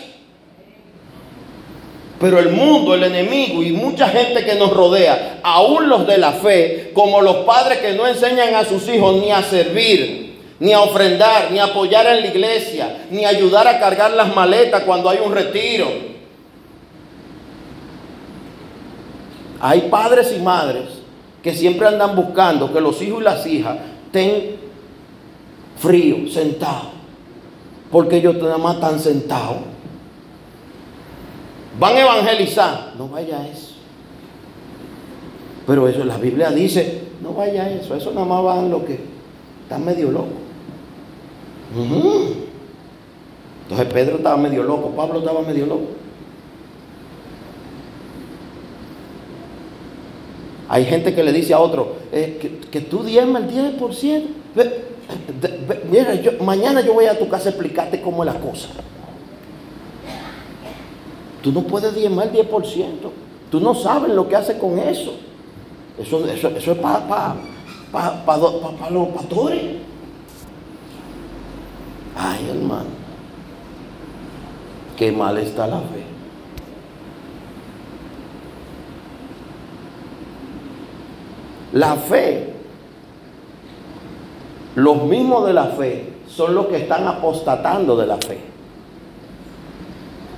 Pero 2.19 2.39
el 2.39 2.49
mundo, 2.51 2.93
el 2.93 3.03
enemigo 3.03 3.61
y 3.63 3.71
mucha 3.71 4.07
gente 4.07 4.45
que 4.45 4.55
nos 4.55 4.71
rodea, 4.71 5.39
aún 5.43 5.89
los 5.89 6.07
de 6.07 6.17
la 6.17 6.31
fe, 6.31 6.91
como 6.93 7.21
los 7.21 7.37
padres 7.37 7.79
que 7.79 7.93
no 7.93 8.07
enseñan 8.07 8.55
a 8.55 8.63
sus 8.63 8.87
hijos 8.87 9.21
ni 9.21 9.31
a 9.31 9.41
servir, 9.41 10.39
ni 10.59 10.71
a 10.71 10.81
ofrendar, 10.81 11.51
ni 11.51 11.59
apoyar 11.59 12.07
en 12.07 12.21
la 12.21 12.27
iglesia, 12.27 13.05
ni 13.09 13.25
ayudar 13.25 13.67
a 13.67 13.77
cargar 13.77 14.11
las 14.11 14.33
maletas 14.33 14.83
cuando 14.83 15.09
hay 15.09 15.19
un 15.23 15.33
retiro. 15.33 15.87
Hay 19.59 19.81
padres 19.81 20.33
y 20.33 20.41
madres 20.41 21.02
que 21.43 21.53
siempre 21.53 21.85
andan 21.87 22.15
buscando 22.15 22.73
que 22.73 22.79
los 22.79 22.99
hijos 23.01 23.21
y 23.21 23.23
las 23.23 23.45
hijas 23.45 23.77
estén 24.05 24.55
fríos, 25.77 26.33
sentados, 26.33 26.91
porque 27.91 28.17
ellos 28.17 28.37
nada 28.41 28.57
más 28.57 28.75
están 28.75 28.99
sentados. 28.99 29.57
Van 31.77 31.95
a 31.97 32.01
evangelizar, 32.01 32.93
no 32.97 33.09
vaya 33.09 33.41
a 33.41 33.47
eso. 33.47 33.73
Pero 35.67 35.87
eso 35.87 36.05
la 36.05 36.17
Biblia 36.17 36.49
dice, 36.49 37.03
no 37.21 37.33
vaya 37.33 37.63
a 37.63 37.69
eso, 37.71 37.93
eso 37.93 38.11
nada 38.11 38.25
más 38.25 38.43
van 38.43 38.69
lo 38.69 38.85
que 38.85 38.99
están 39.63 39.83
medio 39.83 40.11
locos. 40.11 40.29
Entonces 43.63 43.93
Pedro 43.93 44.17
estaba 44.17 44.37
medio 44.37 44.63
loco, 44.63 44.89
Pablo 44.95 45.19
estaba 45.19 45.41
medio 45.41 45.65
loco. 45.65 45.87
Hay 50.73 50.85
gente 50.85 51.13
que 51.13 51.21
le 51.21 51.31
dice 51.31 51.53
a 51.53 51.59
otro, 51.59 51.97
eh, 52.11 52.59
que, 52.71 52.81
tú 52.81 53.03
diezma 53.03 53.37
el 53.37 53.47
10%. 53.47 54.23
mira, 55.91 56.15
yo, 56.15 56.31
mañana 56.43 56.81
yo 56.81 56.95
voy 56.95 57.05
a 57.05 57.19
tu 57.19 57.29
casa 57.29 57.49
a 57.49 57.51
explicarte 57.51 58.01
cómo 58.01 58.23
es 58.23 58.33
la 58.33 58.39
cosa. 58.39 58.69
Tú 61.43 61.51
no 61.51 61.61
puedes 61.61 61.93
diezmar 61.93 62.29
el 62.29 62.49
10%. 62.49 63.11
Tú 63.51 63.59
no 63.59 63.75
sabes 63.75 64.15
lo 64.15 64.27
que 64.27 64.35
hace 64.35 64.57
con 64.57 64.79
eso. 64.79 65.13
Eso, 65.99 66.25
eso, 66.25 66.47
eso 66.47 66.71
es 66.71 66.77
para 66.79 67.07
pa, 67.07 67.35
pa, 67.91 68.25
pa, 68.25 68.89
los 68.89 69.09
pastores. 69.09 69.61
Ay, 72.17 72.49
hermano. 72.49 72.89
Qué 74.97 75.11
mal 75.11 75.37
está 75.37 75.67
la 75.67 75.81
fe. 75.81 76.12
La 81.73 81.95
fe, 81.95 82.53
los 84.75 85.03
mismos 85.03 85.45
de 85.47 85.53
la 85.53 85.65
fe, 85.65 86.13
son 86.27 86.55
los 86.55 86.67
que 86.67 86.77
están 86.77 87.07
apostatando 87.07 87.97
de 87.97 88.07
la 88.07 88.17
fe. 88.17 88.39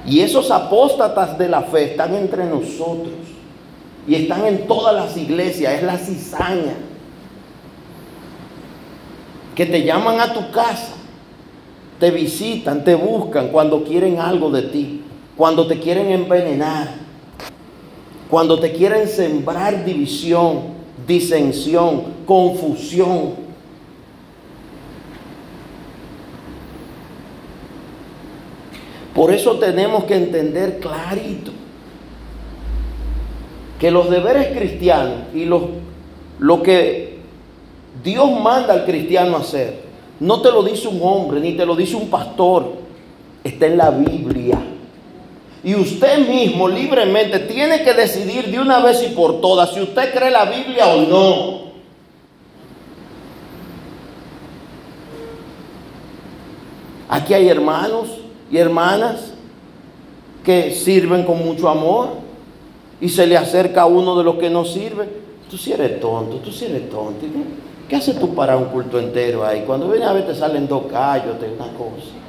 Y 0.07 0.21
esos 0.21 0.51
apóstatas 0.51 1.38
de 1.38 1.49
la 1.49 1.61
fe 1.61 1.91
están 1.91 2.15
entre 2.15 2.45
nosotros. 2.45 3.13
Y 4.07 4.15
están 4.15 4.45
en 4.45 4.67
todas 4.67 4.93
las 4.95 5.17
iglesias. 5.17 5.73
Es 5.73 5.83
la 5.83 5.97
cizaña. 5.97 6.75
Que 9.55 9.65
te 9.65 9.83
llaman 9.83 10.19
a 10.19 10.33
tu 10.33 10.51
casa. 10.51 10.93
te 11.99 12.11
visitan, 12.11 12.83
te 12.83 12.93
buscan 12.93 13.47
cuando 13.49 13.83
quieren 13.83 14.19
algo 14.19 14.51
de 14.51 14.63
ti, 14.63 15.01
cuando 15.38 15.65
te 15.65 15.79
quieren 15.79 16.11
envenenar, 16.11 16.89
cuando 18.29 18.59
te 18.59 18.73
quieren 18.73 19.07
sembrar 19.07 19.86
división, 19.86 20.74
disensión, 21.07 22.03
confusión. 22.25 23.45
Por 29.13 29.31
eso 29.31 29.57
tenemos 29.57 30.03
que 30.03 30.15
entender 30.15 30.79
clarito 30.79 31.51
que 33.79 33.91
los 33.91 34.09
deberes 34.09 34.57
cristianos 34.57 35.33
y 35.33 35.45
lo 35.45 36.63
que 36.63 37.19
Dios 38.03 38.29
manda 38.41 38.73
al 38.73 38.85
cristiano 38.85 39.37
hacer, 39.37 39.79
no 40.19 40.41
te 40.41 40.51
lo 40.51 40.63
dice 40.63 40.87
un 40.87 40.99
hombre, 41.01 41.39
ni 41.39 41.53
te 41.53 41.65
lo 41.65 41.75
dice 41.75 41.95
un 41.95 42.09
pastor, 42.09 42.73
está 43.43 43.67
en 43.67 43.77
la 43.77 43.89
Biblia. 43.89 44.59
Y 45.66 45.74
usted 45.74 46.28
mismo 46.28 46.70
libremente 46.70 47.39
tiene 47.39 47.84
que 47.84 47.95
decidir 47.95 48.51
de 48.51 48.59
una 48.59 48.80
vez 48.82 49.01
y 49.01 49.16
por 49.16 49.41
todas 49.41 49.74
si 49.74 49.82
usted 49.82 50.13
cree 50.13 50.30
la 50.30 50.45
Biblia 50.45 50.86
o 50.86 51.01
no. 51.01 51.66
Aquí 57.09 57.34
hay 57.34 57.49
hermanos 57.49 58.09
y 58.51 58.57
hermanas 58.57 59.34
que 60.43 60.70
sirven 60.70 61.24
con 61.24 61.43
mucho 61.43 61.68
amor 61.68 62.09
y 63.01 63.09
se 63.09 63.26
le 63.26 63.36
acerca 63.36 63.82
a 63.82 63.86
uno 63.88 64.16
de 64.16 64.24
los 64.24 64.36
que 64.36 64.51
no 64.51 64.66
sirve. 64.66 65.09
Tú 65.49 65.57
si 65.57 65.74
eres 65.74 65.99
tonto, 65.99 66.38
tú 66.38 66.51
si 66.51 66.66
eres 66.66 66.91
tonto. 66.91 67.26
¿Qué 67.89 67.95
haces 67.95 68.20
tú 68.20 68.36
para 68.36 68.55
un 68.55 68.66
culto 68.66 68.99
entero 68.99 69.43
ahí? 69.43 69.63
Cuando 69.66 69.88
vienes 69.88 70.07
a 70.07 70.13
ver 70.13 70.28
te 70.28 70.36
salen 70.36 70.68
dos 70.68 70.84
callos, 70.91 71.38
una 71.39 71.74
cosa. 71.74 72.24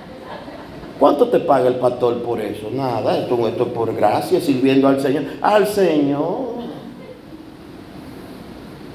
¿Cuánto 0.98 1.28
te 1.28 1.40
paga 1.40 1.68
el 1.68 1.74
pastor 1.74 2.22
por 2.22 2.40
eso? 2.40 2.70
Nada, 2.72 3.18
esto, 3.18 3.46
esto 3.46 3.64
es 3.64 3.68
por 3.70 3.94
gracia, 3.94 4.40
sirviendo 4.40 4.88
al 4.88 5.00
Señor. 5.00 5.24
Al 5.42 5.66
Señor. 5.66 6.56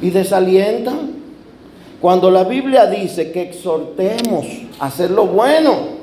Y 0.02 0.10
desalientan. 0.10 1.22
Cuando 2.02 2.32
la 2.32 2.44
Biblia 2.44 2.88
dice 2.88 3.32
que 3.32 3.44
exhortemos 3.44 4.46
a 4.80 4.88
hacer 4.88 5.12
lo 5.12 5.28
bueno, 5.28 6.02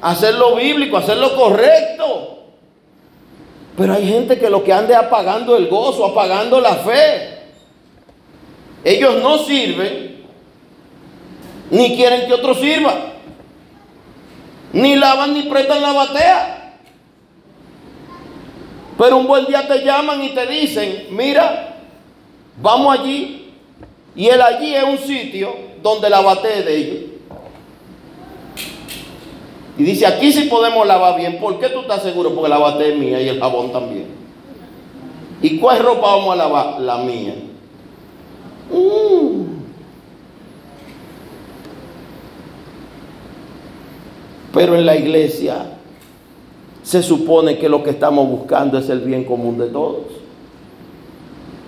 a 0.00 0.12
hacer 0.12 0.34
lo 0.36 0.54
bíblico, 0.54 0.96
a 0.96 1.00
hacer 1.00 1.16
lo 1.16 1.34
correcto. 1.34 2.38
Pero 3.76 3.94
hay 3.94 4.06
gente 4.06 4.38
que 4.38 4.48
lo 4.48 4.62
que 4.62 4.72
anda 4.72 4.92
es 4.92 5.04
apagando 5.04 5.56
el 5.56 5.66
gozo, 5.66 6.06
apagando 6.06 6.60
la 6.60 6.76
fe. 6.76 7.38
Ellos 8.84 9.20
no 9.20 9.38
sirven, 9.38 10.24
ni 11.70 11.96
quieren 11.96 12.26
que 12.26 12.34
otro 12.34 12.54
sirva, 12.54 13.11
ni 14.72 14.96
lavan 14.96 15.34
ni 15.34 15.42
prestan 15.42 15.82
la 15.82 15.92
batea. 15.92 16.58
Pero 18.98 19.16
un 19.16 19.26
buen 19.26 19.46
día 19.46 19.66
te 19.66 19.84
llaman 19.84 20.22
y 20.22 20.30
te 20.30 20.46
dicen, 20.46 21.06
mira, 21.10 21.76
vamos 22.60 22.98
allí. 22.98 23.52
Y 24.14 24.28
el 24.28 24.40
allí 24.40 24.74
es 24.74 24.84
un 24.84 24.98
sitio 24.98 25.54
donde 25.82 26.08
la 26.10 26.20
batea 26.20 26.58
es 26.58 26.66
de 26.66 26.76
ellos. 26.76 27.12
Y 29.78 29.84
dice, 29.84 30.06
aquí 30.06 30.32
sí 30.32 30.42
podemos 30.44 30.86
lavar 30.86 31.16
bien. 31.16 31.38
¿Por 31.40 31.58
qué 31.58 31.68
tú 31.70 31.80
estás 31.80 32.02
seguro? 32.02 32.34
Porque 32.34 32.50
la 32.50 32.58
batea 32.58 32.88
es 32.88 32.96
mía 32.96 33.20
y 33.20 33.28
el 33.28 33.40
jabón 33.40 33.72
también. 33.72 34.06
¿Y 35.40 35.58
cuál 35.58 35.80
ropa 35.80 36.14
vamos 36.14 36.34
a 36.34 36.36
lavar? 36.36 36.80
La 36.80 36.98
mía. 36.98 37.34
Mm. 38.70 39.61
Pero 44.52 44.76
en 44.76 44.86
la 44.86 44.96
iglesia 44.96 45.66
se 46.82 47.02
supone 47.02 47.58
que 47.58 47.68
lo 47.68 47.82
que 47.82 47.90
estamos 47.90 48.28
buscando 48.28 48.78
es 48.78 48.88
el 48.88 49.00
bien 49.00 49.24
común 49.24 49.58
de 49.58 49.68
todos. 49.68 50.04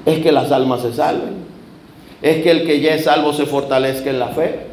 Es 0.05 0.19
que 0.21 0.33
las 0.33 0.53
almas 0.53 0.83
se 0.83 0.93
salven. 0.93 1.45
Es 2.21 2.43
que 2.43 2.51
el 2.51 2.67
que 2.67 2.81
ya 2.81 2.95
es 2.95 3.05
salvo 3.05 3.33
se 3.33 3.47
fortalezca 3.47 4.11
en 4.11 4.19
la 4.19 4.29
fe. 4.29 4.67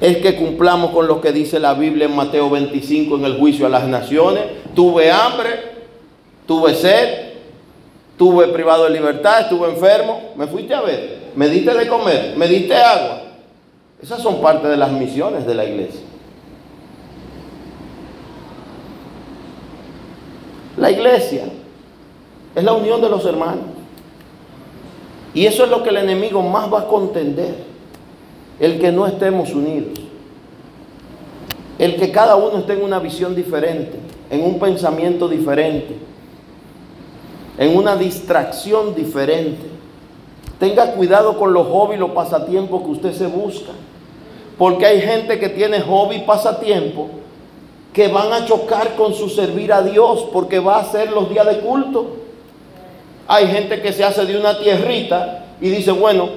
Es 0.00 0.18
que 0.18 0.36
cumplamos 0.36 0.90
con 0.90 1.08
lo 1.08 1.20
que 1.20 1.32
dice 1.32 1.58
la 1.58 1.74
Biblia 1.74 2.06
en 2.06 2.14
Mateo 2.14 2.50
25 2.50 3.16
en 3.16 3.24
el 3.24 3.38
juicio 3.38 3.66
a 3.66 3.70
las 3.70 3.88
naciones. 3.88 4.42
Tuve 4.74 5.10
hambre, 5.10 5.48
tuve 6.46 6.74
sed, 6.74 7.26
Estuve 8.16 8.48
privado 8.48 8.84
de 8.84 8.90
libertad, 8.98 9.42
estuve 9.42 9.68
enfermo, 9.68 10.32
me 10.36 10.46
fuiste 10.46 10.72
a 10.72 10.80
ver, 10.80 11.32
me 11.36 11.50
diste 11.50 11.74
de 11.74 11.86
comer, 11.86 12.32
me 12.34 12.48
diste 12.48 12.74
agua. 12.74 13.24
Esas 14.02 14.22
son 14.22 14.40
parte 14.40 14.68
de 14.68 14.76
las 14.76 14.92
misiones 14.92 15.46
de 15.46 15.54
la 15.54 15.64
iglesia. 15.64 16.00
La 20.76 20.90
iglesia 20.90 21.44
es 22.54 22.64
la 22.64 22.72
unión 22.72 23.00
de 23.00 23.08
los 23.08 23.24
hermanos. 23.24 23.64
Y 25.34 25.46
eso 25.46 25.64
es 25.64 25.70
lo 25.70 25.82
que 25.82 25.90
el 25.90 25.98
enemigo 25.98 26.42
más 26.42 26.72
va 26.72 26.80
a 26.80 26.86
contender. 26.86 27.54
El 28.60 28.78
que 28.78 28.92
no 28.92 29.06
estemos 29.06 29.52
unidos. 29.52 29.98
El 31.78 31.96
que 31.96 32.10
cada 32.10 32.36
uno 32.36 32.58
esté 32.58 32.72
en 32.72 32.84
una 32.84 32.98
visión 32.98 33.34
diferente, 33.34 33.98
en 34.30 34.42
un 34.44 34.58
pensamiento 34.58 35.28
diferente 35.28 35.96
en 37.58 37.76
una 37.76 37.96
distracción 37.96 38.94
diferente. 38.94 39.75
Tenga 40.58 40.92
cuidado 40.92 41.38
con 41.38 41.52
los 41.52 41.66
hobbies, 41.66 42.00
los 42.00 42.10
pasatiempos 42.10 42.82
que 42.82 42.90
usted 42.90 43.12
se 43.12 43.26
busca. 43.26 43.72
Porque 44.56 44.86
hay 44.86 45.00
gente 45.00 45.38
que 45.38 45.50
tiene 45.50 45.80
hobby 45.80 46.16
y 46.16 46.20
pasatiempo 46.20 47.08
que 47.92 48.08
van 48.08 48.32
a 48.32 48.44
chocar 48.46 48.94
con 48.94 49.14
su 49.14 49.28
servir 49.28 49.72
a 49.72 49.82
Dios 49.82 50.26
porque 50.32 50.58
va 50.58 50.78
a 50.78 50.84
ser 50.84 51.10
los 51.10 51.28
días 51.28 51.46
de 51.46 51.60
culto. 51.60 52.16
Hay 53.28 53.48
gente 53.48 53.82
que 53.82 53.92
se 53.92 54.04
hace 54.04 54.24
de 54.24 54.38
una 54.38 54.58
tierrita 54.58 55.44
y 55.60 55.68
dice, 55.68 55.92
bueno, 55.92 56.28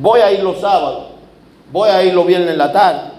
voy 0.00 0.20
a 0.20 0.30
ir 0.32 0.42
los 0.42 0.60
sábados, 0.60 1.06
voy 1.72 1.88
a 1.88 2.04
ir 2.04 2.14
los 2.14 2.26
viernes 2.26 2.50
en 2.50 2.58
la 2.58 2.72
tarde. 2.72 3.10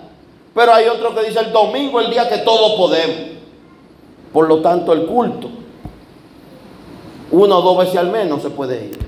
Pero 0.53 0.73
hay 0.73 0.87
otro 0.87 1.15
que 1.15 1.23
dice 1.23 1.39
el 1.39 1.51
domingo, 1.51 1.99
el 1.99 2.09
día 2.09 2.29
que 2.29 2.37
todos 2.39 2.73
podemos. 2.73 3.33
Por 4.31 4.47
lo 4.47 4.61
tanto, 4.61 4.93
el 4.93 5.05
culto 5.05 5.49
una 7.33 7.57
o 7.57 7.61
dos 7.63 7.77
veces 7.79 7.95
al 7.97 8.11
menos 8.11 8.43
se 8.43 8.49
puede 8.51 8.85
ir. 8.85 8.99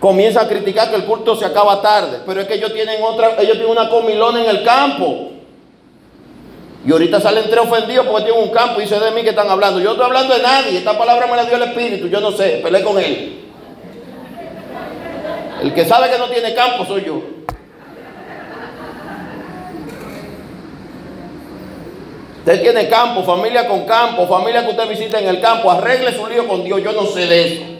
Comienza 0.00 0.42
a 0.42 0.48
criticar 0.48 0.90
que 0.90 0.96
el 0.96 1.04
culto 1.04 1.34
se 1.34 1.44
acaba 1.44 1.82
tarde, 1.82 2.20
pero 2.24 2.40
es 2.40 2.46
que 2.46 2.54
ellos 2.54 2.72
tienen 2.72 3.02
otra, 3.02 3.34
ellos 3.40 3.54
tienen 3.54 3.70
una 3.70 3.90
comilona 3.90 4.42
en 4.44 4.50
el 4.50 4.62
campo. 4.62 5.32
Y 6.86 6.92
ahorita 6.92 7.20
salen 7.20 7.44
tres 7.50 7.60
ofendidos 7.60 8.06
porque 8.06 8.26
tienen 8.26 8.44
un 8.44 8.50
campo 8.50 8.78
y 8.78 8.84
dice 8.84 9.00
de 9.00 9.10
mí 9.10 9.22
que 9.22 9.30
están 9.30 9.50
hablando. 9.50 9.80
Yo 9.80 9.90
estoy 9.90 10.06
hablando 10.06 10.34
de 10.34 10.42
nadie, 10.42 10.78
esta 10.78 10.96
palabra 10.96 11.26
me 11.26 11.36
la 11.36 11.44
dio 11.44 11.56
el 11.56 11.64
Espíritu, 11.64 12.06
yo 12.06 12.20
no 12.20 12.30
sé, 12.30 12.60
peleé 12.62 12.84
con 12.84 12.98
él. 12.98 13.44
El 15.62 15.74
que 15.74 15.84
sabe 15.84 16.08
que 16.08 16.18
no 16.18 16.28
tiene 16.28 16.54
campo 16.54 16.84
soy 16.86 17.04
yo. 17.04 17.20
Usted 22.38 22.62
tiene 22.62 22.88
campo, 22.88 23.24
familia 23.24 23.66
con 23.66 23.84
campo, 23.84 24.26
familia 24.28 24.64
que 24.64 24.70
usted 24.70 24.88
visita 24.88 25.18
en 25.18 25.26
el 25.26 25.40
campo, 25.40 25.70
arregle 25.70 26.12
su 26.12 26.26
lío 26.28 26.46
con 26.46 26.62
Dios. 26.62 26.80
Yo 26.82 26.92
no 26.92 27.04
sé 27.04 27.26
de 27.26 27.46
eso. 27.46 27.77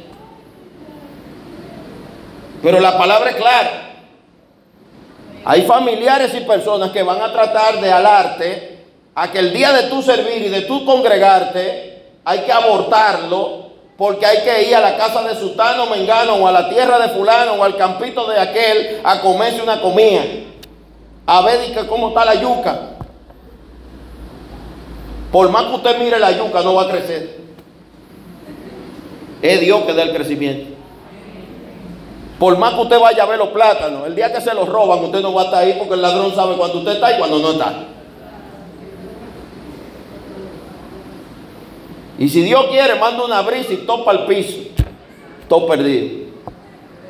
Pero 2.62 2.80
la 2.80 2.98
palabra 2.98 3.30
es 3.30 3.36
clara. 3.36 3.88
Hay 5.44 5.62
familiares 5.62 6.34
y 6.34 6.40
personas 6.40 6.90
que 6.90 7.02
van 7.02 7.22
a 7.22 7.32
tratar 7.32 7.80
de 7.80 7.90
alarte 7.90 8.78
a 9.14 9.30
que 9.30 9.38
el 9.38 9.52
día 9.52 9.72
de 9.72 9.84
tu 9.84 10.02
servir 10.02 10.42
y 10.42 10.48
de 10.48 10.62
tu 10.62 10.84
congregarte 10.84 12.02
hay 12.24 12.40
que 12.40 12.52
abortarlo 12.52 13.68
porque 13.96 14.26
hay 14.26 14.42
que 14.44 14.68
ir 14.68 14.76
a 14.76 14.80
la 14.80 14.96
casa 14.96 15.22
de 15.22 15.34
Sutano, 15.34 15.86
Mengano 15.86 16.34
o 16.34 16.46
a 16.46 16.52
la 16.52 16.68
tierra 16.68 16.98
de 16.98 17.09
fulano 17.09 17.54
o 17.54 17.64
al 17.64 17.76
campito 17.76 18.28
de 18.28 18.38
aquel 18.38 19.00
a 19.02 19.20
comerse 19.20 19.62
una 19.62 19.80
comida. 19.80 20.22
A 21.26 21.40
ver 21.42 21.86
cómo 21.88 22.09
está 22.09 22.24
la 22.24 22.34
yuca. 22.34 22.78
Por 25.32 25.50
más 25.50 25.64
que 25.64 25.74
usted 25.74 25.98
mire 25.98 26.18
la 26.18 26.30
yuca, 26.32 26.62
no 26.62 26.74
va 26.74 26.82
a 26.82 26.90
crecer. 26.90 27.38
Es 29.42 29.61
Dios 29.61 29.82
que 29.82 29.92
da 29.92 30.02
el 30.02 30.14
crecimiento. 30.14 30.78
Por 32.39 32.57
más 32.57 32.74
que 32.74 32.80
usted 32.80 33.01
vaya 33.01 33.24
a 33.24 33.26
ver 33.26 33.39
los 33.39 33.49
plátanos, 33.49 34.07
el 34.07 34.14
día 34.14 34.32
que 34.32 34.41
se 34.41 34.55
los 34.55 34.68
roban, 34.68 35.01
usted 35.05 35.20
no 35.20 35.34
va 35.34 35.43
a 35.43 35.45
estar 35.47 35.64
ahí 35.64 35.74
porque 35.76 35.95
el 35.95 36.03
ladrón 36.03 36.32
sabe 36.34 36.57
cuando 36.57 36.78
usted 36.78 36.93
está 36.93 37.12
y 37.12 37.18
cuando 37.18 37.39
no 37.41 37.51
está. 37.51 37.84
Y 42.18 42.28
si 42.28 42.43
Dios 42.43 42.66
quiere, 42.70 42.95
manda 42.97 43.24
una 43.24 43.43
brisa 43.43 43.72
y 43.72 43.78
topa 43.78 44.12
el 44.12 44.26
piso. 44.26 44.59
Todo 45.49 45.66
perdido. 45.66 46.26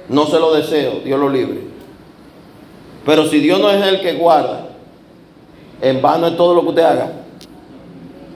No 0.09 0.27
se 0.27 0.39
lo 0.39 0.55
deseo, 0.55 1.01
Dios 1.05 1.21
lo 1.21 1.29
libre. 1.29 1.61
Pero 3.05 3.27
si 3.27 3.39
Dios 3.41 3.61
no 3.61 3.71
es 3.71 3.87
el 3.87 4.01
que 4.01 4.15
guarda, 4.15 4.69
en 5.81 6.01
vano 6.01 6.29
es 6.29 6.37
todo 6.37 6.55
lo 6.55 6.63
que 6.63 6.69
usted 6.69 6.83
haga. 6.83 7.13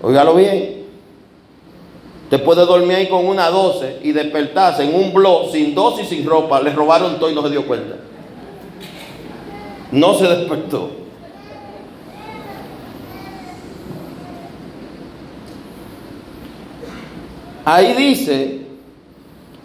Óigalo 0.03 0.35
bien. 0.35 0.82
Te 2.33 2.39
puede 2.39 2.65
dormir 2.65 2.97
ahí 2.97 3.09
con 3.09 3.27
una 3.27 3.51
12 3.51 3.99
y 4.05 4.13
despertarse 4.13 4.85
en 4.85 4.95
un 4.95 5.13
blog 5.13 5.53
sin 5.53 5.75
dosis 5.75 6.11
y 6.11 6.17
sin 6.17 6.27
ropa. 6.27 6.63
Le 6.63 6.73
robaron 6.73 7.19
todo 7.19 7.29
y 7.29 7.35
no 7.35 7.43
se 7.43 7.51
dio 7.51 7.67
cuenta. 7.67 7.97
No 9.91 10.15
se 10.15 10.27
despertó. 10.27 10.93
Ahí 17.67 17.93
dice, 17.93 18.63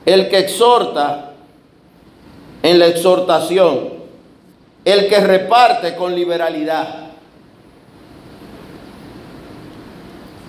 el 0.06 0.28
que 0.28 0.40
exhorta 0.40 1.32
en 2.64 2.80
la 2.80 2.88
exhortación, 2.88 3.94
el 4.84 5.08
que 5.08 5.22
reparte 5.22 5.96
con 5.96 6.14
liberalidad. 6.14 7.07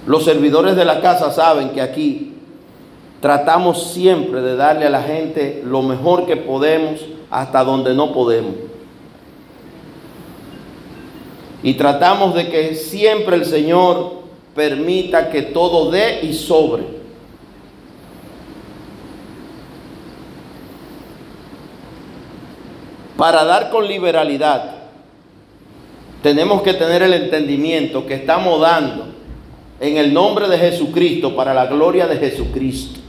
Los 0.08 0.24
servidores 0.24 0.74
de 0.74 0.86
la 0.86 1.02
casa 1.02 1.30
saben 1.30 1.68
que 1.68 1.82
aquí 1.82 2.32
tratamos 3.20 3.92
siempre 3.92 4.40
de 4.40 4.56
darle 4.56 4.86
a 4.86 4.90
la 4.90 5.02
gente 5.02 5.62
lo 5.62 5.82
mejor 5.82 6.24
que 6.24 6.38
podemos 6.38 7.04
hasta 7.30 7.62
donde 7.62 7.92
no 7.92 8.14
podemos. 8.14 8.54
Y 11.62 11.74
tratamos 11.74 12.34
de 12.34 12.48
que 12.48 12.74
siempre 12.74 13.36
el 13.36 13.44
Señor 13.44 14.22
permita 14.54 15.28
que 15.28 15.42
todo 15.42 15.90
dé 15.90 16.20
y 16.22 16.32
sobre. 16.32 16.84
Para 23.18 23.44
dar 23.44 23.68
con 23.68 23.86
liberalidad, 23.86 24.74
tenemos 26.22 26.62
que 26.62 26.72
tener 26.72 27.02
el 27.02 27.12
entendimiento 27.12 28.06
que 28.06 28.14
estamos 28.14 28.58
dando 28.62 29.07
en 29.80 29.96
el 29.96 30.12
nombre 30.12 30.48
de 30.48 30.58
Jesucristo 30.58 31.36
para 31.36 31.54
la 31.54 31.66
gloria 31.66 32.06
de 32.06 32.16
Jesucristo. 32.16 33.00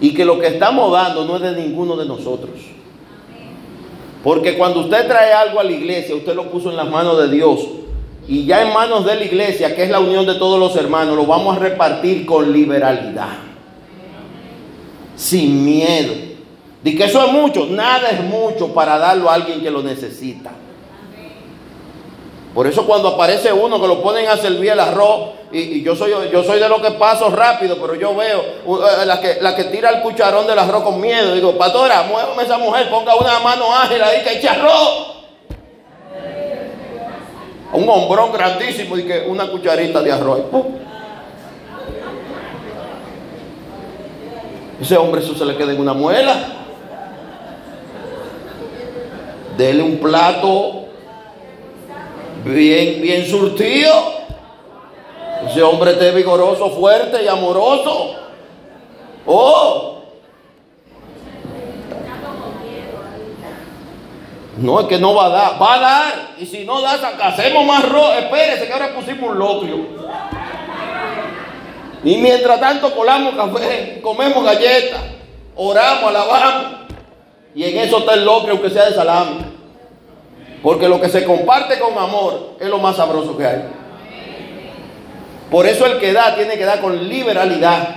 Y 0.00 0.14
que 0.14 0.24
lo 0.24 0.38
que 0.38 0.46
estamos 0.46 0.92
dando 0.92 1.24
no 1.24 1.36
es 1.36 1.42
de 1.42 1.60
ninguno 1.60 1.96
de 1.96 2.06
nosotros. 2.06 2.54
Porque 4.22 4.56
cuando 4.56 4.80
usted 4.80 5.06
trae 5.06 5.32
algo 5.32 5.60
a 5.60 5.64
la 5.64 5.72
iglesia, 5.72 6.14
usted 6.14 6.34
lo 6.34 6.50
puso 6.50 6.70
en 6.70 6.76
las 6.76 6.88
manos 6.88 7.18
de 7.18 7.30
Dios. 7.30 7.60
Y 8.28 8.44
ya 8.44 8.62
en 8.62 8.72
manos 8.72 9.04
de 9.04 9.16
la 9.16 9.24
iglesia, 9.24 9.74
que 9.74 9.82
es 9.82 9.90
la 9.90 10.00
unión 10.00 10.24
de 10.24 10.34
todos 10.34 10.58
los 10.58 10.76
hermanos, 10.76 11.16
lo 11.16 11.26
vamos 11.26 11.56
a 11.56 11.60
repartir 11.60 12.24
con 12.24 12.52
liberalidad. 12.52 13.38
Sin 15.16 15.64
miedo. 15.64 16.14
De 16.82 16.94
que 16.94 17.04
eso 17.04 17.24
es 17.24 17.32
mucho, 17.32 17.66
nada 17.66 18.08
es 18.10 18.22
mucho 18.22 18.72
para 18.72 18.98
darlo 18.98 19.28
a 19.28 19.34
alguien 19.34 19.60
que 19.60 19.70
lo 19.70 19.82
necesita. 19.82 20.52
Por 22.54 22.66
eso 22.66 22.84
cuando 22.84 23.08
aparece 23.08 23.52
uno 23.52 23.80
que 23.80 23.86
lo 23.86 24.02
ponen 24.02 24.28
a 24.28 24.36
servir 24.36 24.72
el 24.72 24.80
arroz, 24.80 25.30
y, 25.52 25.82
yo, 25.82 25.94
soy, 25.94 26.12
yo 26.32 26.42
soy 26.42 26.58
de 26.58 26.68
lo 26.68 26.82
que 26.82 26.90
paso 26.92 27.30
rápido, 27.30 27.76
pero 27.80 27.94
yo 27.94 28.14
veo 28.14 28.40
eh, 28.40 29.06
la, 29.06 29.20
que, 29.20 29.38
la 29.40 29.54
que 29.54 29.64
tira 29.64 29.90
el 29.90 30.02
cucharón 30.02 30.46
del 30.46 30.58
arroz 30.58 30.82
con 30.82 31.00
miedo. 31.00 31.34
Digo, 31.34 31.56
pastora, 31.56 32.02
muévame 32.02 32.42
esa 32.42 32.58
mujer, 32.58 32.90
ponga 32.90 33.14
una 33.14 33.38
mano 33.38 33.72
ágil 33.72 34.02
ahí 34.02 34.22
que 34.22 34.38
eche 34.38 34.48
arroz. 34.48 35.16
Un 37.72 37.88
hombrón 37.88 38.32
grandísimo 38.32 38.98
y 38.98 39.04
que 39.04 39.26
una 39.28 39.48
cucharita 39.48 40.02
de 40.02 40.12
arroz. 40.12 40.40
Ese 44.80 44.96
hombre 44.96 45.20
eso 45.20 45.36
se 45.36 45.44
le 45.44 45.56
queda 45.56 45.72
en 45.72 45.80
una 45.80 45.92
muela. 45.92 46.34
Dele 49.56 49.82
un 49.82 49.98
plato 49.98 50.79
bien, 52.44 53.02
bien 53.02 53.26
surtido. 53.26 54.20
Ese 55.46 55.62
hombre 55.62 55.92
esté 55.92 56.10
vigoroso, 56.10 56.70
fuerte 56.70 57.22
y 57.22 57.28
amoroso. 57.28 58.14
Oh. 59.26 60.02
No, 64.58 64.80
es 64.80 64.86
que 64.86 64.98
no 64.98 65.14
va 65.14 65.26
a 65.26 65.28
dar. 65.30 65.62
Va 65.62 65.74
a 65.74 65.80
dar. 65.80 66.12
Y 66.38 66.46
si 66.46 66.64
no 66.64 66.80
da, 66.80 66.92
hacemos 67.22 67.64
más 67.64 67.88
rojo. 67.88 68.12
Espérese 68.12 68.66
que 68.66 68.72
ahora 68.72 68.94
pusimos 68.94 69.30
un 69.30 69.38
locrio. 69.38 69.76
Y 72.02 72.16
mientras 72.16 72.60
tanto 72.60 72.94
colamos 72.94 73.34
café, 73.34 74.00
comemos 74.02 74.42
galletas, 74.42 75.02
oramos, 75.54 76.04
alabamos. 76.04 76.66
Y 77.54 77.64
en 77.64 77.78
eso 77.78 77.98
está 77.98 78.14
el 78.14 78.24
locrio, 78.24 78.52
aunque 78.54 78.70
sea 78.70 78.86
de 78.86 78.94
salami. 78.94 79.49
Porque 80.62 80.88
lo 80.88 81.00
que 81.00 81.08
se 81.08 81.24
comparte 81.24 81.78
con 81.78 81.96
amor 81.96 82.56
es 82.60 82.68
lo 82.68 82.78
más 82.78 82.96
sabroso 82.96 83.36
que 83.36 83.46
hay. 83.46 83.64
Por 85.50 85.66
eso 85.66 85.86
el 85.86 85.98
que 85.98 86.12
da 86.12 86.34
tiene 86.34 86.56
que 86.56 86.64
dar 86.64 86.80
con 86.80 87.08
liberalidad, 87.08 87.96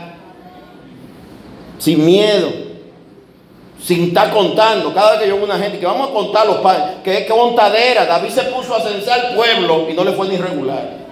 sin 1.77 2.03
miedo, 2.03 2.49
sin 3.81 4.05
estar 4.05 4.31
contando. 4.31 4.93
Cada 4.93 5.11
vez 5.11 5.21
que 5.21 5.27
yo 5.27 5.35
veo 5.35 5.45
una 5.45 5.59
gente 5.59 5.77
que 5.77 5.85
vamos 5.85 6.09
a 6.09 6.13
contar 6.13 6.47
los 6.47 6.57
padres, 6.57 6.97
que 7.03 7.19
es 7.19 7.31
contadera. 7.31 8.05
David 8.05 8.29
se 8.29 8.43
puso 8.43 8.75
a 8.75 8.81
censar 8.81 9.25
el 9.25 9.35
pueblo 9.35 9.87
y 9.89 9.93
no 9.93 10.03
le 10.03 10.13
fue 10.13 10.27
ni 10.29 10.37
regular. 10.37 11.03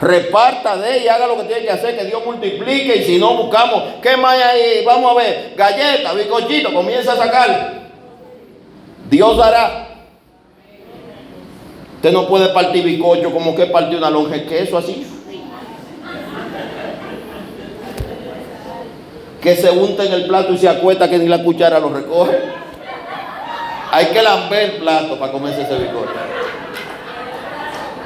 Reparta 0.00 0.76
de 0.76 0.98
y 0.98 1.08
haga 1.08 1.26
lo 1.26 1.38
que 1.38 1.44
tiene 1.44 1.62
que 1.62 1.72
hacer, 1.72 1.98
que 1.98 2.04
Dios 2.04 2.24
multiplique. 2.24 2.96
Y 2.98 3.04
si 3.04 3.18
no, 3.18 3.34
buscamos, 3.34 3.82
¿qué 4.00 4.16
más 4.16 4.34
hay 4.34 4.42
ahí? 4.42 4.84
Vamos 4.84 5.10
a 5.10 5.14
ver, 5.14 5.54
galletas, 5.56 6.14
bizcochitos, 6.14 6.72
comienza 6.72 7.14
a 7.14 7.16
sacar. 7.16 7.77
Dios 9.10 9.38
hará. 9.38 9.88
Usted 11.96 12.12
no 12.12 12.28
puede 12.28 12.48
partir 12.50 12.84
bicocho 12.84 13.32
como 13.32 13.54
que 13.56 13.66
partió 13.66 13.98
una 13.98 14.10
lonja 14.10 14.34
de 14.34 14.44
queso 14.44 14.78
así. 14.78 15.06
Que 19.40 19.56
se 19.56 19.70
unta 19.70 20.04
en 20.04 20.12
el 20.12 20.26
plato 20.26 20.52
y 20.52 20.58
se 20.58 20.68
acuesta 20.68 21.08
que 21.08 21.18
ni 21.18 21.26
la 21.26 21.42
cuchara 21.42 21.80
lo 21.80 21.88
recoge. 21.88 22.38
Hay 23.90 24.06
que 24.06 24.22
lamber 24.22 24.70
el 24.70 24.72
plato 24.72 25.18
para 25.18 25.32
comerse 25.32 25.62
ese 25.62 25.76
bicocho. 25.76 26.12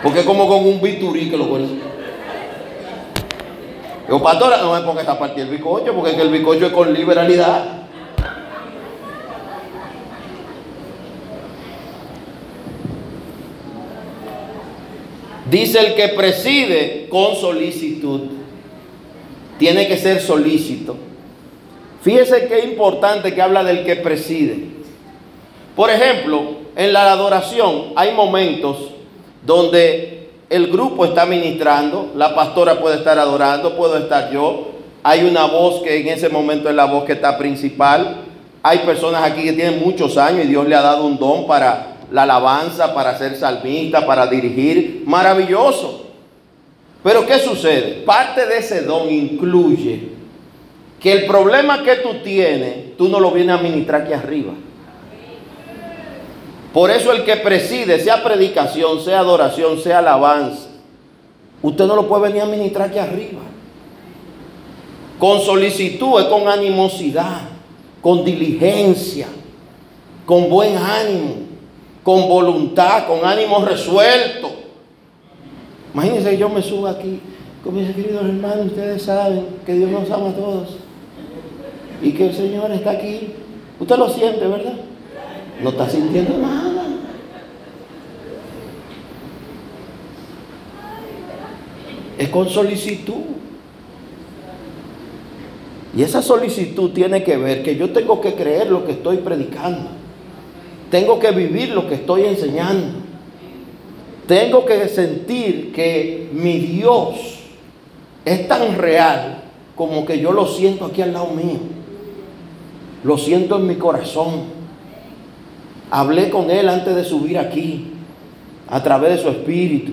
Porque 0.02 0.20
es 0.20 0.26
como 0.26 0.48
con 0.48 0.66
un 0.66 0.80
biturí 0.80 1.30
que 1.30 1.36
lo 1.36 1.44
huele. 1.44 1.68
Yo, 4.08 4.22
pastora, 4.22 4.58
no 4.58 4.74
me 4.74 4.80
pongas 4.80 5.08
a 5.08 5.18
partir 5.18 5.44
el 5.44 5.50
bicocho, 5.50 5.94
porque 5.94 6.10
el 6.20 6.30
bicocho 6.30 6.66
es 6.66 6.72
con 6.72 6.92
liberalidad. 6.92 7.81
Dice 15.52 15.80
el 15.80 15.94
que 15.94 16.08
preside 16.08 17.08
con 17.10 17.36
solicitud. 17.36 18.22
Tiene 19.58 19.86
que 19.86 19.98
ser 19.98 20.22
solícito. 20.22 20.96
Fíjese 22.00 22.46
qué 22.48 22.60
importante 22.60 23.34
que 23.34 23.42
habla 23.42 23.62
del 23.62 23.84
que 23.84 23.96
preside. 23.96 24.56
Por 25.76 25.90
ejemplo, 25.90 26.54
en 26.74 26.94
la 26.94 27.12
adoración 27.12 27.92
hay 27.96 28.12
momentos 28.14 28.78
donde 29.44 30.30
el 30.48 30.68
grupo 30.68 31.04
está 31.04 31.26
ministrando, 31.26 32.12
la 32.16 32.34
pastora 32.34 32.80
puede 32.80 32.96
estar 32.96 33.18
adorando, 33.18 33.76
puedo 33.76 33.98
estar 33.98 34.32
yo. 34.32 34.68
Hay 35.02 35.24
una 35.24 35.44
voz 35.44 35.82
que 35.82 36.00
en 36.00 36.08
ese 36.08 36.30
momento 36.30 36.70
es 36.70 36.74
la 36.74 36.86
voz 36.86 37.04
que 37.04 37.12
está 37.12 37.36
principal. 37.36 38.22
Hay 38.62 38.78
personas 38.78 39.22
aquí 39.22 39.42
que 39.42 39.52
tienen 39.52 39.84
muchos 39.84 40.16
años 40.16 40.46
y 40.46 40.48
Dios 40.48 40.66
le 40.66 40.76
ha 40.76 40.80
dado 40.80 41.04
un 41.04 41.18
don 41.18 41.46
para 41.46 41.91
la 42.12 42.22
alabanza, 42.24 42.94
para 42.94 43.16
ser 43.16 43.36
salmista, 43.36 44.06
para 44.06 44.26
dirigir. 44.26 45.02
Maravilloso. 45.06 46.06
Pero 47.02 47.26
¿qué 47.26 47.38
sucede? 47.38 48.02
Parte 48.04 48.46
de 48.46 48.58
ese 48.58 48.82
don 48.82 49.10
incluye 49.10 50.10
que 51.00 51.12
el 51.12 51.26
problema 51.26 51.82
que 51.82 51.96
tú 51.96 52.22
tienes, 52.22 52.96
tú 52.96 53.08
no 53.08 53.18
lo 53.18 53.32
vienes 53.32 53.58
a 53.58 53.62
ministrar 53.62 54.02
aquí 54.02 54.12
arriba. 54.12 54.52
Por 56.72 56.90
eso 56.90 57.12
el 57.12 57.24
que 57.24 57.36
preside, 57.36 57.98
sea 57.98 58.22
predicación, 58.22 59.00
sea 59.00 59.18
adoración, 59.18 59.80
sea 59.80 59.98
alabanza, 59.98 60.68
usted 61.60 61.86
no 61.86 61.96
lo 61.96 62.08
puede 62.08 62.28
venir 62.28 62.42
a 62.42 62.46
ministrar 62.46 62.88
aquí 62.88 62.98
arriba. 62.98 63.40
Con 65.18 65.40
solicitud, 65.40 66.28
con 66.28 66.48
animosidad, 66.48 67.42
con 68.00 68.24
diligencia, 68.24 69.26
con 70.24 70.48
buen 70.48 70.76
ánimo 70.76 71.41
con 72.02 72.28
voluntad, 72.28 73.06
con 73.06 73.24
ánimo 73.24 73.64
resuelto. 73.64 74.50
Imagínense 75.94 76.30
que 76.30 76.38
yo 76.38 76.48
me 76.48 76.62
subo 76.62 76.86
aquí, 76.86 77.20
como 77.62 77.78
dice, 77.78 77.94
queridos 77.94 78.24
hermanos, 78.24 78.66
ustedes 78.66 79.02
saben 79.02 79.46
que 79.64 79.74
Dios 79.74 79.90
nos 79.90 80.10
ama 80.10 80.30
a 80.30 80.34
todos 80.34 80.76
y 82.02 82.12
que 82.12 82.28
el 82.28 82.34
Señor 82.34 82.70
está 82.72 82.92
aquí. 82.92 83.28
Usted 83.78 83.96
lo 83.96 84.08
siente, 84.08 84.46
¿verdad? 84.46 84.74
No 85.62 85.70
está 85.70 85.88
sintiendo 85.88 86.38
nada. 86.38 86.84
Es 92.18 92.28
con 92.28 92.48
solicitud. 92.48 93.22
Y 95.94 96.02
esa 96.02 96.22
solicitud 96.22 96.90
tiene 96.92 97.22
que 97.22 97.36
ver 97.36 97.62
que 97.62 97.76
yo 97.76 97.92
tengo 97.92 98.20
que 98.20 98.34
creer 98.34 98.70
lo 98.70 98.84
que 98.84 98.92
estoy 98.92 99.18
predicando. 99.18 100.01
Tengo 100.92 101.18
que 101.18 101.30
vivir 101.30 101.70
lo 101.70 101.88
que 101.88 101.94
estoy 101.94 102.24
enseñando. 102.26 102.98
Tengo 104.26 104.66
que 104.66 104.88
sentir 104.88 105.72
que 105.72 106.28
mi 106.34 106.58
Dios 106.58 107.14
es 108.26 108.46
tan 108.46 108.76
real 108.76 109.42
como 109.74 110.04
que 110.04 110.20
yo 110.20 110.32
lo 110.32 110.46
siento 110.46 110.84
aquí 110.84 111.00
al 111.00 111.14
lado 111.14 111.28
mío. 111.28 111.60
Lo 113.04 113.16
siento 113.16 113.56
en 113.56 113.68
mi 113.68 113.76
corazón. 113.76 114.42
Hablé 115.90 116.28
con 116.28 116.50
Él 116.50 116.68
antes 116.68 116.94
de 116.94 117.04
subir 117.04 117.38
aquí, 117.38 117.86
a 118.68 118.82
través 118.82 119.16
de 119.16 119.22
su 119.22 119.30
espíritu. 119.30 119.92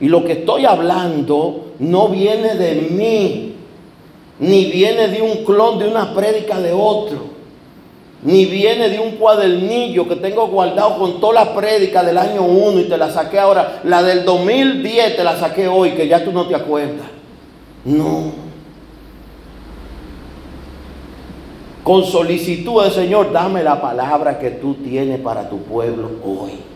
Y 0.00 0.08
lo 0.08 0.24
que 0.24 0.32
estoy 0.32 0.64
hablando 0.64 1.66
no 1.78 2.08
viene 2.08 2.56
de 2.56 2.88
mí, 2.90 3.54
ni 4.40 4.64
viene 4.64 5.06
de 5.06 5.22
un 5.22 5.44
clon 5.44 5.78
de 5.78 5.86
una 5.86 6.12
prédica 6.12 6.58
de 6.58 6.72
otro 6.72 7.33
ni 8.24 8.46
viene 8.46 8.88
de 8.88 8.98
un 8.98 9.12
cuadernillo 9.12 10.08
que 10.08 10.16
tengo 10.16 10.48
guardado 10.48 10.98
con 10.98 11.20
toda 11.20 11.44
la 11.44 11.54
prédica 11.54 12.02
del 12.02 12.18
año 12.18 12.42
1 12.42 12.80
y 12.80 12.84
te 12.84 12.96
la 12.96 13.10
saqué 13.10 13.38
ahora. 13.38 13.80
La 13.84 14.02
del 14.02 14.24
2010 14.24 15.16
te 15.16 15.24
la 15.24 15.38
saqué 15.38 15.68
hoy, 15.68 15.92
que 15.92 16.08
ya 16.08 16.24
tú 16.24 16.32
no 16.32 16.46
te 16.46 16.54
acuerdas. 16.54 17.06
No. 17.84 18.32
Con 21.82 22.04
solicitud 22.04 22.82
del 22.82 22.92
Señor, 22.92 23.30
dame 23.30 23.62
la 23.62 23.80
palabra 23.80 24.38
que 24.38 24.50
tú 24.50 24.74
tienes 24.74 25.20
para 25.20 25.48
tu 25.48 25.58
pueblo 25.58 26.10
hoy 26.24 26.73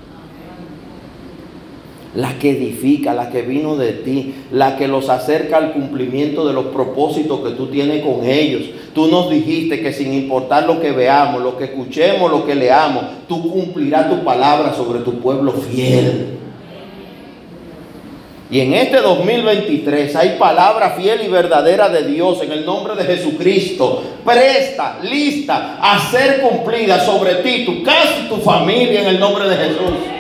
la 2.19 2.37
que 2.37 2.51
edifica, 2.51 3.15
la 3.15 3.31
que 3.31 3.43
vino 3.43 3.77
de 3.77 3.93
ti, 3.93 4.35
la 4.51 4.77
que 4.77 4.89
los 4.89 5.09
acerca 5.09 5.57
al 5.57 5.73
cumplimiento 5.73 6.45
de 6.45 6.53
los 6.53 6.67
propósitos 6.67 7.43
que 7.43 7.51
tú 7.51 7.69
tienes 7.69 8.05
con 8.05 8.27
ellos. 8.27 8.63
Tú 8.93 9.07
nos 9.07 9.31
dijiste 9.31 9.81
que 9.81 9.93
sin 9.93 10.13
importar 10.13 10.67
lo 10.67 10.81
que 10.81 10.91
veamos, 10.91 11.41
lo 11.41 11.57
que 11.57 11.67
escuchemos, 11.67 12.29
lo 12.29 12.45
que 12.45 12.57
leamos, 12.57 13.05
tú 13.29 13.49
cumplirás 13.49 14.11
tu 14.11 14.25
palabra 14.25 14.75
sobre 14.75 14.99
tu 15.01 15.21
pueblo 15.21 15.53
fiel. 15.53 16.39
Y 18.51 18.63
en 18.63 18.75
este 18.75 18.97
2023 18.97 20.17
hay 20.17 20.37
palabra 20.41 20.97
fiel 20.99 21.21
y 21.25 21.29
verdadera 21.29 21.89
de 21.89 22.03
Dios 22.03 22.43
en 22.43 22.51
el 22.51 22.67
nombre 22.67 22.97
de 22.97 23.05
Jesucristo, 23.05 24.03
presta, 24.25 24.99
lista 25.05 25.79
a 25.81 26.11
ser 26.11 26.41
cumplida 26.41 26.99
sobre 26.99 27.37
ti, 27.37 27.65
tu 27.65 27.85
casa 27.85 28.25
y 28.25 28.29
tu 28.29 28.39
familia 28.39 29.03
en 29.03 29.07
el 29.07 29.21
nombre 29.21 29.49
de 29.49 29.57
Jesús. 29.57 30.18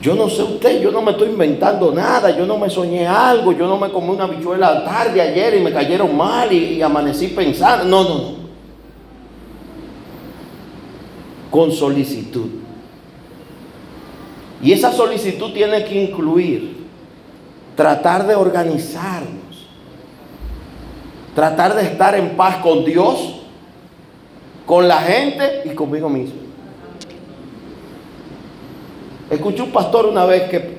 Yo 0.00 0.14
no 0.14 0.30
sé 0.30 0.42
usted, 0.42 0.80
yo 0.80 0.90
no 0.90 1.02
me 1.02 1.10
estoy 1.10 1.28
inventando 1.28 1.92
nada, 1.92 2.30
yo 2.30 2.46
no 2.46 2.56
me 2.56 2.70
soñé 2.70 3.06
algo, 3.06 3.52
yo 3.52 3.66
no 3.66 3.76
me 3.76 3.90
comí 3.90 4.08
una 4.08 4.26
bichuela 4.26 4.82
tarde 4.82 5.20
ayer 5.20 5.56
y 5.56 5.60
me 5.60 5.72
cayeron 5.72 6.16
mal 6.16 6.50
y, 6.50 6.80
amanecí 6.80 7.28
pensando. 7.28 7.84
No, 7.84 8.08
no, 8.08 8.14
no. 8.14 8.40
Con 11.50 11.70
solicitud. 11.70 12.48
Y 14.62 14.72
esa 14.72 14.90
solicitud 14.90 15.52
tiene 15.52 15.84
que 15.84 16.02
incluir 16.02 16.86
tratar 17.76 18.26
de 18.26 18.34
organizarnos, 18.34 19.68
tratar 21.34 21.74
de 21.74 21.82
estar 21.82 22.14
en 22.14 22.36
paz 22.36 22.56
con 22.58 22.84
Dios, 22.86 23.42
con 24.64 24.88
la 24.88 24.98
gente 24.98 25.62
y 25.66 25.74
conmigo 25.74 26.08
mismo. 26.08 26.49
Escuché 29.30 29.62
un 29.62 29.70
pastor 29.70 30.06
una 30.06 30.26
vez 30.26 30.50
que 30.50 30.78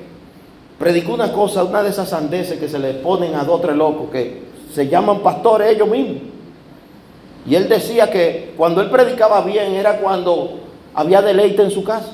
predicó 0.78 1.14
una 1.14 1.32
cosa, 1.32 1.64
una 1.64 1.82
de 1.82 1.88
esas 1.88 2.10
sandeces 2.10 2.60
que 2.60 2.68
se 2.68 2.78
le 2.78 2.92
ponen 2.94 3.34
a 3.34 3.44
dos 3.44 3.58
o 3.58 3.60
tres 3.60 3.74
locos 3.74 4.10
que 4.10 4.42
se 4.74 4.88
llaman 4.88 5.20
pastores 5.20 5.70
ellos 5.70 5.88
mismos. 5.88 6.22
Y 7.46 7.54
él 7.54 7.68
decía 7.68 8.10
que 8.10 8.52
cuando 8.56 8.82
él 8.82 8.90
predicaba 8.90 9.40
bien 9.40 9.72
era 9.72 9.98
cuando 9.98 10.60
había 10.94 11.22
deleite 11.22 11.62
en 11.62 11.70
su 11.70 11.82
casa. 11.82 12.12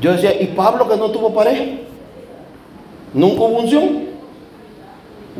Yo 0.00 0.12
decía, 0.12 0.40
¿y 0.40 0.48
Pablo 0.48 0.88
que 0.88 0.96
no 0.96 1.10
tuvo 1.10 1.32
pareja? 1.32 1.64
Nunca 3.14 3.42
hubo 3.42 3.58
unción. 3.60 4.06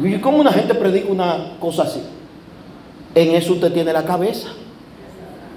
¿Y 0.01 0.18
cómo 0.18 0.39
una 0.39 0.53
gente 0.53 0.75
predica 0.75 1.11
una 1.11 1.57
cosa 1.59 1.83
así? 1.83 2.03
En 3.14 3.35
eso 3.35 3.55
usted 3.55 3.73
tiene 3.73 3.93
la 3.93 4.05
cabeza. 4.05 4.49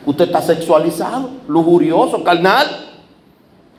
Usted 0.05 0.25
está 0.25 0.41
sexualizado, 0.41 1.29
lujurioso, 1.47 2.23
carnal. 2.23 2.67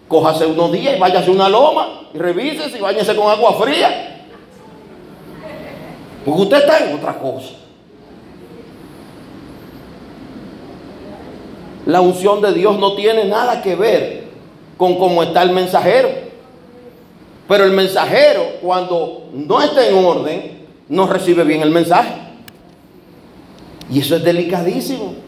Cójase 0.08 0.46
unos 0.46 0.72
días 0.72 0.96
y 0.96 1.00
váyase 1.00 1.30
a 1.30 1.32
una 1.32 1.48
loma 1.48 2.08
y 2.14 2.18
revísese 2.18 2.78
y 2.78 2.80
váyase 2.80 3.14
con 3.16 3.28
agua 3.28 3.54
fría. 3.54 4.24
Porque 6.24 6.42
usted 6.42 6.56
está 6.58 6.78
en 6.78 6.96
otra 6.96 7.18
cosa. 7.18 7.54
La 11.86 12.00
unción 12.00 12.40
de 12.40 12.52
Dios 12.52 12.78
no 12.78 12.94
tiene 12.94 13.26
nada 13.26 13.62
que 13.62 13.76
ver 13.76 14.24
con 14.76 14.96
cómo 14.96 15.22
está 15.22 15.42
el 15.42 15.50
mensajero. 15.50 16.08
Pero 17.46 17.64
el 17.64 17.70
mensajero, 17.70 18.42
cuando 18.60 19.28
no 19.32 19.62
está 19.62 19.86
en 19.86 20.04
orden, 20.04 20.66
no 20.88 21.06
recibe 21.06 21.44
bien 21.44 21.62
el 21.62 21.70
mensaje. 21.70 22.12
Y 23.88 24.00
eso 24.00 24.16
es 24.16 24.24
delicadísimo. 24.24 25.25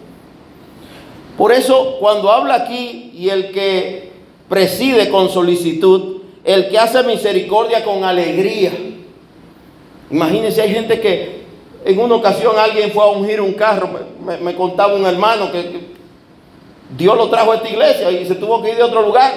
Por 1.38 1.52
eso 1.52 1.96
cuando 2.00 2.32
habla 2.32 2.56
aquí 2.56 3.12
y 3.14 3.30
el 3.30 3.52
que 3.52 4.10
preside 4.48 5.08
con 5.08 5.28
solicitud, 5.28 6.22
el 6.42 6.68
que 6.68 6.78
hace 6.78 7.04
misericordia 7.04 7.84
con 7.84 8.02
alegría. 8.02 8.72
Imagínense, 10.10 10.60
hay 10.60 10.72
gente 10.74 11.00
que 11.00 11.44
en 11.84 12.00
una 12.00 12.16
ocasión 12.16 12.58
alguien 12.58 12.90
fue 12.90 13.04
a 13.04 13.06
ungir 13.06 13.40
un 13.40 13.52
carro, 13.52 13.88
me, 14.42 14.54
contaba 14.56 14.94
un 14.94 15.06
hermano 15.06 15.52
que, 15.52 15.96
Dios 16.96 17.16
lo 17.16 17.28
trajo 17.28 17.52
a 17.52 17.56
esta 17.56 17.68
iglesia 17.68 18.10
y 18.10 18.26
se 18.26 18.34
tuvo 18.34 18.62
que 18.62 18.70
ir 18.70 18.76
de 18.76 18.82
otro 18.82 19.02
lugar, 19.02 19.32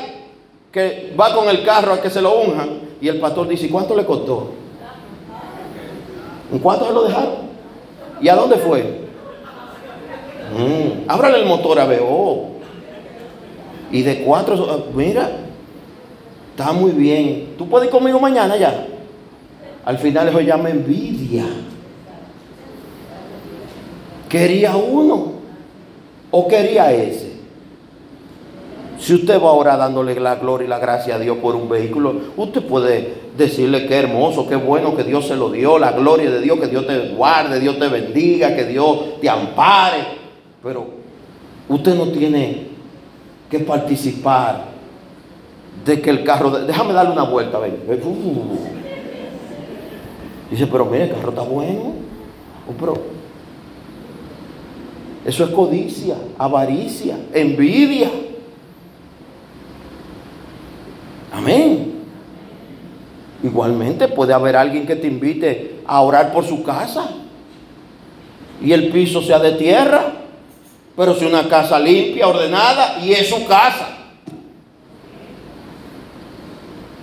que 0.71 1.13
va 1.19 1.35
con 1.35 1.49
el 1.49 1.63
carro 1.63 1.93
a 1.93 2.01
que 2.01 2.09
se 2.09 2.21
lo 2.21 2.39
unjan. 2.39 2.79
Y 3.01 3.09
el 3.09 3.19
pastor 3.19 3.47
dice, 3.47 3.69
¿cuánto 3.69 3.93
le 3.93 4.05
costó? 4.05 4.51
¿En 6.51 6.59
cuánto 6.59 6.87
se 6.87 6.93
lo 6.93 7.03
dejaron? 7.03 7.33
¿Y 8.21 8.29
a 8.29 8.35
dónde 8.35 8.55
fue? 8.55 9.10
Mm, 10.57 11.09
ábrale 11.09 11.39
el 11.39 11.45
motor 11.45 11.79
a 11.79 11.85
BO. 11.85 12.51
Y 13.91 14.03
de 14.03 14.23
cuatro, 14.23 14.67
ah, 14.69 14.77
mira, 14.93 15.29
está 16.51 16.71
muy 16.71 16.91
bien. 16.91 17.55
¿Tú 17.57 17.67
puedes 17.67 17.87
ir 17.87 17.91
conmigo 17.91 18.19
mañana 18.19 18.55
ya? 18.55 18.87
Al 19.83 19.97
final 19.97 20.29
eso 20.29 20.41
llama 20.41 20.69
envidia. 20.69 21.45
¿Quería 24.29 24.75
uno 24.77 25.33
o 26.31 26.47
quería 26.47 26.91
ese? 26.93 27.31
Si 28.97 29.15
usted 29.15 29.41
va 29.41 29.49
ahora 29.49 29.75
dándole 29.75 30.17
la 30.19 30.35
gloria 30.35 30.65
y 30.65 30.69
la 30.69 30.77
gracia 30.77 31.15
a 31.15 31.19
Dios 31.19 31.37
por 31.37 31.55
un 31.55 31.67
vehículo, 31.67 32.13
usted 32.37 32.61
puede 32.61 33.21
decirle 33.35 33.87
que 33.87 33.95
hermoso, 33.95 34.47
qué 34.47 34.55
bueno 34.55 34.95
que 34.95 35.03
Dios 35.03 35.27
se 35.27 35.35
lo 35.35 35.49
dio, 35.49 35.79
la 35.79 35.91
gloria 35.91 36.29
de 36.29 36.39
Dios, 36.39 36.59
que 36.59 36.67
Dios 36.67 36.85
te 36.85 37.09
guarde, 37.09 37.59
Dios 37.59 37.79
te 37.79 37.87
bendiga, 37.87 38.55
que 38.55 38.65
Dios 38.65 39.19
te 39.19 39.27
ampare. 39.27 40.20
Pero 40.63 40.87
usted 41.67 41.95
no 41.95 42.07
tiene 42.09 42.67
que 43.49 43.59
participar 43.59 44.65
de 45.85 46.01
que 46.01 46.09
el 46.09 46.23
carro, 46.23 46.51
déjame 46.51 46.93
darle 46.93 47.13
una 47.13 47.23
vuelta, 47.23 47.57
ven. 47.57 47.77
Dice, 50.51 50.67
pero 50.67 50.85
mire, 50.85 51.05
el 51.05 51.11
carro 51.11 51.29
está 51.29 51.41
bueno. 51.41 51.93
Oh, 52.69 52.73
pero 52.79 52.93
eso 55.25 55.43
es 55.43 55.49
codicia, 55.51 56.15
avaricia, 56.37 57.17
envidia. 57.33 58.11
Amén. 61.33 61.93
Igualmente 63.43 64.07
puede 64.07 64.33
haber 64.33 64.55
alguien 64.55 64.85
que 64.85 64.95
te 64.95 65.07
invite 65.07 65.79
a 65.87 66.01
orar 66.01 66.31
por 66.31 66.45
su 66.45 66.61
casa 66.61 67.09
y 68.61 68.71
el 68.71 68.89
piso 68.89 69.23
sea 69.23 69.39
de 69.39 69.53
tierra 69.53 70.20
pero 71.01 71.15
si 71.15 71.25
una 71.25 71.49
casa 71.49 71.79
limpia, 71.79 72.27
ordenada, 72.27 72.99
y 73.01 73.11
es 73.11 73.27
su 73.27 73.47
casa. 73.47 73.87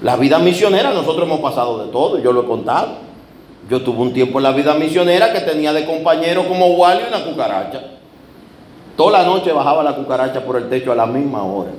La 0.02 0.14
vida 0.14 0.38
misionera, 0.38 0.92
nosotros 0.92 1.26
hemos 1.26 1.40
pasado 1.40 1.84
de 1.84 1.90
todo, 1.90 2.16
yo 2.20 2.30
lo 2.30 2.42
he 2.42 2.46
contado. 2.46 2.90
Yo 3.68 3.82
tuve 3.82 3.98
un 3.98 4.12
tiempo 4.12 4.38
en 4.38 4.44
la 4.44 4.52
vida 4.52 4.74
misionera 4.74 5.32
que 5.32 5.40
tenía 5.40 5.72
de 5.72 5.84
compañero 5.84 6.46
como 6.46 6.68
Wally 6.76 7.06
una 7.08 7.24
cucaracha. 7.24 7.82
Toda 8.96 9.18
la 9.18 9.24
noche 9.24 9.50
bajaba 9.52 9.82
la 9.82 9.96
cucaracha 9.96 10.44
por 10.44 10.58
el 10.58 10.68
techo 10.68 10.92
a 10.92 10.94
la 10.94 11.06
misma 11.06 11.42
hora. 11.42 11.72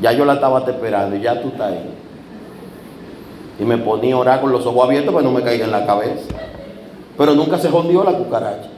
Ya 0.00 0.12
yo 0.12 0.24
la 0.24 0.32
estaba 0.32 0.60
esperando 0.60 1.14
y 1.14 1.20
ya 1.20 1.42
tú 1.42 1.48
estás 1.48 1.72
ahí. 1.72 1.90
Y 3.60 3.64
me 3.64 3.76
ponía 3.76 4.14
a 4.14 4.18
orar 4.18 4.40
con 4.40 4.50
los 4.50 4.64
ojos 4.64 4.82
abiertos 4.86 5.12
para 5.12 5.26
no 5.26 5.30
me 5.30 5.42
caiga 5.42 5.66
en 5.66 5.72
la 5.72 5.84
cabeza. 5.84 6.34
Pero 7.18 7.34
nunca 7.34 7.58
se 7.58 7.68
jondió 7.68 8.02
la 8.02 8.12
cucaracha. 8.12 8.70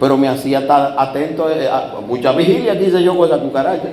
Pero 0.00 0.16
me 0.16 0.28
hacía 0.28 0.60
estar 0.60 0.94
atento 0.96 1.50
eh, 1.50 1.68
a 1.68 2.00
muchas 2.06 2.36
vigilias, 2.36 2.78
dice 2.78 3.02
yo, 3.02 3.16
con 3.16 3.26
esa 3.26 3.38
cucaracha. 3.38 3.88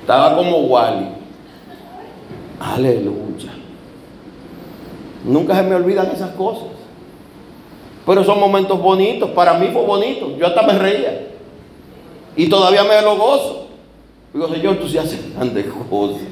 Estaba 0.00 0.34
como 0.36 0.58
Wally. 0.58 1.08
Aleluya. 2.58 3.52
Nunca 5.24 5.54
se 5.54 5.62
me 5.62 5.74
olvidan 5.74 6.10
esas 6.10 6.30
cosas. 6.30 6.68
Pero 8.06 8.24
son 8.24 8.40
momentos 8.40 8.80
bonitos. 8.80 9.30
Para 9.30 9.54
mí 9.54 9.68
fue 9.72 9.84
bonito. 9.84 10.36
Yo 10.36 10.46
hasta 10.46 10.62
me 10.62 10.72
reía. 10.72 11.28
Y 12.36 12.48
todavía 12.48 12.82
me 12.84 13.00
lo 13.02 13.16
gozo. 13.16 13.68
Digo, 14.32 14.48
Señor, 14.48 14.76
tú 14.76 14.88
sí 14.88 14.98
haces 14.98 15.34
grandes 15.34 15.66
cosas. 15.90 16.22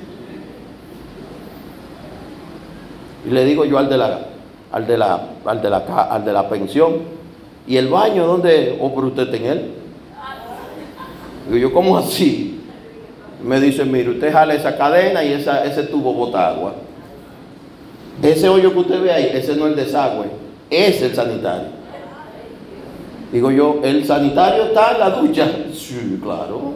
Y 3.26 3.30
le 3.30 3.44
digo 3.44 3.64
yo 3.64 3.78
al 3.78 3.88
de 3.88 3.98
la 3.98 4.20
al 4.76 4.86
de 4.86 4.98
la, 4.98 5.20
al 5.46 5.62
de 5.62 5.70
la, 5.70 5.78
al 5.78 6.22
de 6.22 6.32
la 6.34 6.46
pensión. 6.50 6.96
¿Y 7.66 7.78
el 7.78 7.88
baño 7.88 8.26
dónde? 8.26 8.76
¿O 8.78 8.92
por 8.92 9.06
usted 9.06 9.32
en 9.34 9.46
él? 9.46 9.70
Digo 11.46 11.56
yo, 11.56 11.72
¿cómo 11.72 11.96
así? 11.96 12.60
Me 13.42 13.58
dice, 13.58 13.86
mire, 13.86 14.10
usted 14.10 14.30
jala 14.30 14.52
esa 14.52 14.76
cadena 14.76 15.24
y 15.24 15.32
esa, 15.32 15.64
ese 15.64 15.84
tubo 15.84 16.12
bota 16.12 16.48
agua. 16.48 16.74
Ese 18.22 18.50
hoyo 18.50 18.70
que 18.74 18.78
usted 18.80 19.02
ve 19.02 19.12
ahí, 19.12 19.30
ese 19.32 19.56
no 19.56 19.64
es 19.64 19.70
el 19.70 19.76
desagüe, 19.76 20.26
es 20.68 21.00
el 21.00 21.14
sanitario. 21.14 21.68
Digo 23.32 23.50
yo, 23.50 23.80
¿el 23.82 24.04
sanitario 24.04 24.64
está 24.64 24.92
en 24.92 24.98
la 25.00 25.10
ducha? 25.10 25.48
Sí, 25.72 26.20
claro. 26.22 26.74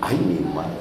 Ay, 0.00 0.16
mi 0.16 0.54
madre. 0.54 0.79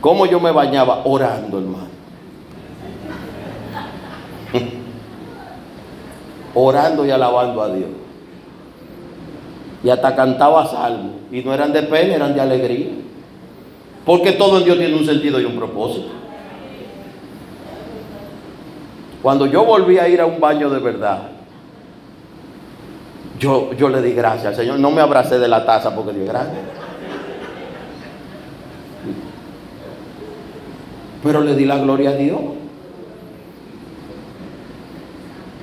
¿Cómo 0.00 0.26
yo 0.26 0.38
me 0.40 0.52
bañaba? 0.52 1.02
Orando, 1.04 1.58
hermano. 1.58 1.88
Orando 6.54 7.04
y 7.04 7.10
alabando 7.10 7.62
a 7.62 7.68
Dios. 7.72 7.90
Y 9.82 9.90
hasta 9.90 10.14
cantaba 10.14 10.66
salmos. 10.66 11.12
Y 11.30 11.42
no 11.42 11.52
eran 11.52 11.72
de 11.72 11.82
pena, 11.82 12.14
eran 12.14 12.34
de 12.34 12.40
alegría. 12.40 12.88
Porque 14.04 14.32
todo 14.32 14.58
en 14.58 14.64
Dios 14.64 14.78
tiene 14.78 14.96
un 14.96 15.04
sentido 15.04 15.40
y 15.40 15.44
un 15.44 15.56
propósito. 15.56 16.08
Cuando 19.22 19.46
yo 19.46 19.64
volví 19.64 19.98
a 19.98 20.08
ir 20.08 20.20
a 20.20 20.26
un 20.26 20.40
baño 20.40 20.70
de 20.70 20.78
verdad, 20.78 21.22
yo, 23.38 23.72
yo 23.74 23.88
le 23.88 24.00
di 24.00 24.12
gracias 24.12 24.46
al 24.46 24.54
Señor. 24.54 24.78
No 24.78 24.90
me 24.90 25.00
abracé 25.00 25.38
de 25.38 25.48
la 25.48 25.66
taza 25.66 25.94
porque 25.94 26.12
Dios 26.12 26.28
es 26.28 26.32
Pero 31.22 31.40
le 31.40 31.54
di 31.54 31.64
la 31.64 31.78
gloria 31.78 32.10
a 32.10 32.14
Dios. 32.14 32.40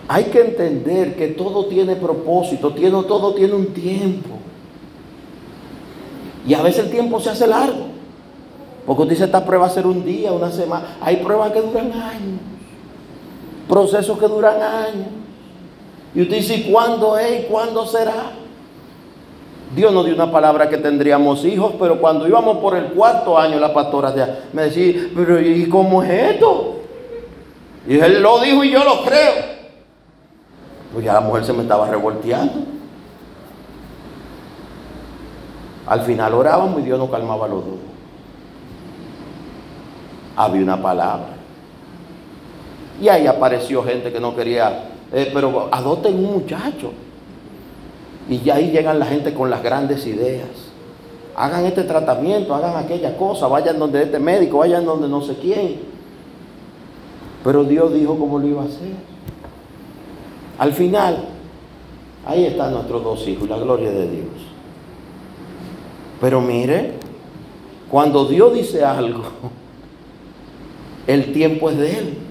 Hay 0.08 0.26
que 0.26 0.42
entender 0.42 1.16
que 1.16 1.30
todo 1.30 1.66
tiene 1.66 1.96
propósito, 1.96 2.74
tiene, 2.74 3.04
todo 3.04 3.34
tiene 3.34 3.54
un 3.54 3.68
tiempo. 3.68 4.36
Y 6.48 6.54
a 6.54 6.62
veces 6.62 6.86
el 6.86 6.92
tiempo 6.92 7.20
se 7.20 7.32
hace 7.32 7.48
largo. 7.48 7.88
Porque 8.86 9.02
usted 9.02 9.16
dice, 9.16 9.26
esta 9.26 9.44
prueba 9.46 9.68
ser 9.70 9.88
un 9.88 10.06
día, 10.06 10.32
una 10.32 10.52
semana. 10.52 10.98
Hay 11.02 11.18
pruebas 11.18 11.52
que 11.52 11.62
duran 11.62 11.92
años. 11.92 12.40
Procesos 13.68 14.20
que 14.20 14.28
duran 14.28 14.62
años. 14.62 15.08
Y 16.14 16.22
usted 16.22 16.38
dice, 16.38 16.68
¿cuándo 16.72 17.18
es? 17.18 17.46
¿Cuándo 17.46 17.86
será? 17.88 18.45
Dios 19.74 19.92
nos 19.92 20.06
dio 20.06 20.14
una 20.14 20.32
palabra 20.32 20.70
que 20.70 20.78
tendríamos 20.78 21.44
hijos, 21.46 21.74
pero 21.80 22.00
cuando 22.00 22.28
íbamos 22.28 22.58
por 22.58 22.76
el 22.76 22.86
cuarto 22.88 23.38
año, 23.38 23.60
la 23.60 23.74
pastora 23.74 24.14
me 24.54 24.64
decía, 24.64 25.10
pero 25.16 25.40
¿y 25.42 25.68
cómo 25.68 26.04
es 26.04 26.34
esto? 26.34 26.76
Y 27.88 28.00
él 28.00 28.22
lo 28.22 28.40
dijo 28.40 28.64
y 28.64 28.72
yo 28.72 28.84
lo 28.84 29.04
creo. 29.04 29.34
Pues 30.94 31.06
ya 31.06 31.14
la 31.14 31.22
mujer 31.22 31.46
se 31.46 31.54
me 31.54 31.64
estaba 31.64 31.90
revolteando. 31.90 32.54
Al 35.88 36.02
final 36.02 36.34
orábamos 36.34 36.80
y 36.82 36.84
Dios 36.84 36.98
nos 36.98 37.10
calmaba 37.10 37.48
los 37.48 37.66
dos. 37.66 37.76
Había 40.36 40.62
una 40.62 40.82
palabra. 40.82 41.28
Y 43.02 43.10
ahí 43.10 43.28
apareció 43.28 43.84
gente 43.84 44.12
que 44.12 44.20
no 44.20 44.36
quería, 44.36 44.90
eh, 45.12 45.30
pero 45.34 45.68
adopten 45.72 46.16
un 46.16 46.34
muchacho. 46.34 46.92
Y 48.30 48.40
ya 48.40 48.56
ahí 48.56 48.72
llegan 48.72 49.00
la 49.00 49.06
gente 49.06 49.34
con 49.34 49.50
las 49.50 49.62
grandes 49.62 50.06
ideas. 50.08 50.50
Hagan 51.36 51.66
este 51.66 51.84
tratamiento, 51.84 52.56
hagan 52.56 52.78
aquella 52.78 53.18
cosa, 53.18 53.48
vayan 53.48 53.78
donde 53.78 54.04
este 54.04 54.20
médico, 54.20 54.60
vayan 54.60 54.86
donde 54.86 55.08
no 55.08 55.22
sé 55.22 55.36
quién. 55.36 55.80
Pero 57.44 57.64
Dios 57.64 57.94
dijo 57.94 58.18
cómo 58.18 58.40
lo 58.40 58.48
iba 58.48 58.62
a 58.64 58.66
hacer. 58.66 58.94
Al 60.58 60.74
final, 60.74 61.26
ahí 62.26 62.46
están 62.46 62.74
nuestros 62.74 63.04
dos 63.04 63.28
hijos, 63.28 63.48
la 63.50 63.58
gloria 63.58 63.92
de 63.92 64.10
Dios. 64.10 64.56
Pero 66.22 66.42
mire, 66.42 66.94
cuando 67.92 68.26
Dios 68.26 68.54
dice 68.54 68.84
algo, 68.84 69.24
el 71.08 71.34
tiempo 71.34 71.70
es 71.70 71.78
de 71.78 72.00
Él. 72.00 72.25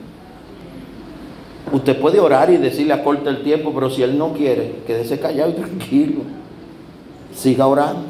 Usted 1.72 1.98
puede 1.98 2.20
orar 2.20 2.50
y 2.50 2.56
decirle 2.56 2.92
acorte 2.92 3.28
el 3.30 3.42
tiempo, 3.42 3.72
pero 3.74 3.90
si 3.90 4.02
Él 4.02 4.18
no 4.18 4.32
quiere, 4.32 4.82
quédese 4.86 5.18
callado 5.18 5.50
y 5.50 5.54
tranquilo. 5.54 6.20
Siga 7.34 7.66
orando. 7.66 8.04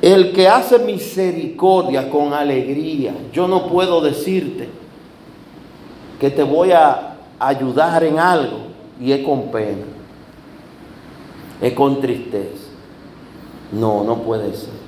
El 0.00 0.32
que 0.32 0.48
hace 0.48 0.78
misericordia 0.78 2.08
con 2.08 2.32
alegría, 2.32 3.14
yo 3.32 3.46
no 3.46 3.66
puedo 3.66 4.00
decirte 4.00 4.68
que 6.18 6.30
te 6.30 6.42
voy 6.42 6.72
a 6.72 7.16
ayudar 7.38 8.04
en 8.04 8.18
algo 8.18 8.58
y 8.98 9.12
es 9.12 9.24
con 9.24 9.50
pena, 9.50 9.84
es 11.60 11.72
con 11.74 12.00
tristeza. 12.00 12.68
No, 13.72 14.02
no 14.02 14.22
puede 14.22 14.54
ser. 14.54 14.79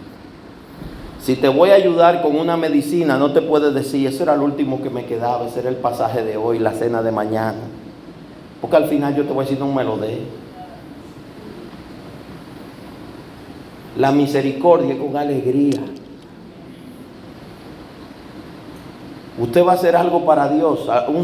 Si 1.22 1.36
te 1.36 1.46
voy 1.46 1.70
a 1.70 1.74
ayudar 1.74 2.20
con 2.20 2.36
una 2.36 2.56
medicina, 2.56 3.16
no 3.16 3.32
te 3.32 3.42
puedes 3.42 3.72
decir, 3.72 4.08
eso 4.08 4.24
era 4.24 4.34
el 4.34 4.40
último 4.40 4.82
que 4.82 4.90
me 4.90 5.06
quedaba, 5.06 5.46
ese 5.46 5.60
era 5.60 5.68
el 5.68 5.76
pasaje 5.76 6.24
de 6.24 6.36
hoy, 6.36 6.58
la 6.58 6.72
cena 6.72 7.00
de 7.00 7.12
mañana. 7.12 7.60
Porque 8.60 8.76
al 8.76 8.86
final 8.86 9.14
yo 9.14 9.22
te 9.22 9.32
voy 9.32 9.44
a 9.44 9.48
decir, 9.48 9.60
no 9.60 9.72
me 9.72 9.84
lo 9.84 9.98
dé. 9.98 10.18
La 13.98 14.10
misericordia 14.10 14.98
con 14.98 15.16
alegría. 15.16 15.80
Usted 19.38 19.64
va 19.64 19.72
a 19.72 19.74
hacer 19.76 19.96
algo 19.96 20.26
para 20.26 20.48
Dios. 20.48 20.80
Un 21.08 21.22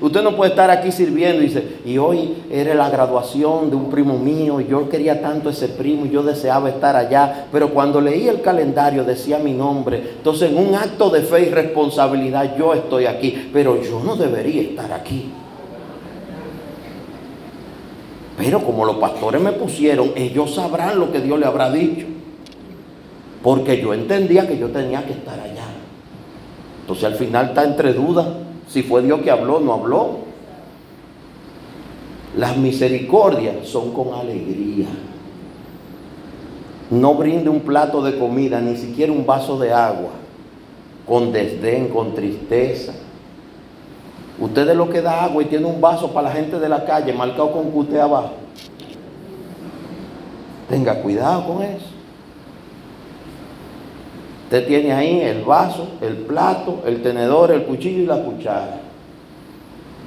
Usted 0.00 0.22
no 0.22 0.34
puede 0.34 0.50
estar 0.50 0.70
aquí 0.70 0.90
sirviendo 0.90 1.42
y 1.42 1.46
dice, 1.46 1.76
y 1.84 1.98
hoy 1.98 2.36
era 2.50 2.74
la 2.74 2.88
graduación 2.88 3.68
de 3.68 3.76
un 3.76 3.90
primo 3.90 4.18
mío, 4.18 4.60
y 4.60 4.66
yo 4.66 4.88
quería 4.88 5.20
tanto 5.20 5.50
ese 5.50 5.68
primo, 5.68 6.06
y 6.06 6.10
yo 6.10 6.22
deseaba 6.22 6.70
estar 6.70 6.96
allá, 6.96 7.46
pero 7.52 7.70
cuando 7.70 8.00
leí 8.00 8.28
el 8.28 8.40
calendario 8.40 9.04
decía 9.04 9.38
mi 9.38 9.52
nombre. 9.52 10.14
Entonces, 10.16 10.50
en 10.50 10.56
un 10.56 10.74
acto 10.74 11.10
de 11.10 11.20
fe 11.20 11.42
y 11.42 11.50
responsabilidad, 11.50 12.56
yo 12.56 12.72
estoy 12.72 13.04
aquí, 13.04 13.50
pero 13.52 13.82
yo 13.82 14.00
no 14.02 14.16
debería 14.16 14.62
estar 14.62 14.90
aquí. 14.92 15.30
Pero 18.38 18.64
como 18.64 18.86
los 18.86 18.96
pastores 18.96 19.38
me 19.42 19.52
pusieron, 19.52 20.12
ellos 20.16 20.54
sabrán 20.54 20.98
lo 20.98 21.12
que 21.12 21.20
Dios 21.20 21.38
le 21.38 21.44
habrá 21.44 21.70
dicho. 21.70 22.06
Porque 23.42 23.82
yo 23.82 23.92
entendía 23.92 24.48
que 24.48 24.56
yo 24.56 24.68
tenía 24.68 25.04
que 25.04 25.12
estar 25.12 25.38
allá. 25.38 25.49
Entonces 26.90 27.04
al 27.04 27.14
final 27.14 27.46
está 27.50 27.62
entre 27.62 27.92
dudas 27.92 28.26
si 28.66 28.82
fue 28.82 29.00
Dios 29.02 29.20
que 29.20 29.30
habló 29.30 29.58
o 29.58 29.60
no 29.60 29.74
habló. 29.74 30.16
Las 32.36 32.56
misericordias 32.56 33.68
son 33.68 33.92
con 33.92 34.12
alegría. 34.12 34.88
No 36.90 37.14
brinde 37.14 37.48
un 37.48 37.60
plato 37.60 38.02
de 38.02 38.18
comida, 38.18 38.60
ni 38.60 38.76
siquiera 38.76 39.12
un 39.12 39.24
vaso 39.24 39.56
de 39.56 39.72
agua, 39.72 40.10
con 41.06 41.30
desdén, 41.30 41.90
con 41.90 42.12
tristeza. 42.12 42.92
Usted 44.40 44.68
es 44.68 44.76
lo 44.76 44.90
que 44.90 45.00
da 45.00 45.22
agua 45.22 45.44
y 45.44 45.46
tiene 45.46 45.66
un 45.66 45.80
vaso 45.80 46.12
para 46.12 46.30
la 46.30 46.34
gente 46.34 46.58
de 46.58 46.68
la 46.68 46.84
calle 46.84 47.12
marcado 47.12 47.52
con 47.52 47.70
usted 47.72 48.00
abajo. 48.00 48.32
Tenga 50.68 51.00
cuidado 51.00 51.46
con 51.46 51.62
eso. 51.62 51.89
Usted 54.50 54.66
tiene 54.66 54.92
ahí 54.92 55.20
el 55.20 55.44
vaso, 55.44 55.86
el 56.00 56.16
plato, 56.16 56.82
el 56.84 57.04
tenedor, 57.04 57.52
el 57.52 57.62
cuchillo 57.62 58.02
y 58.02 58.06
la 58.06 58.20
cuchara. 58.20 58.80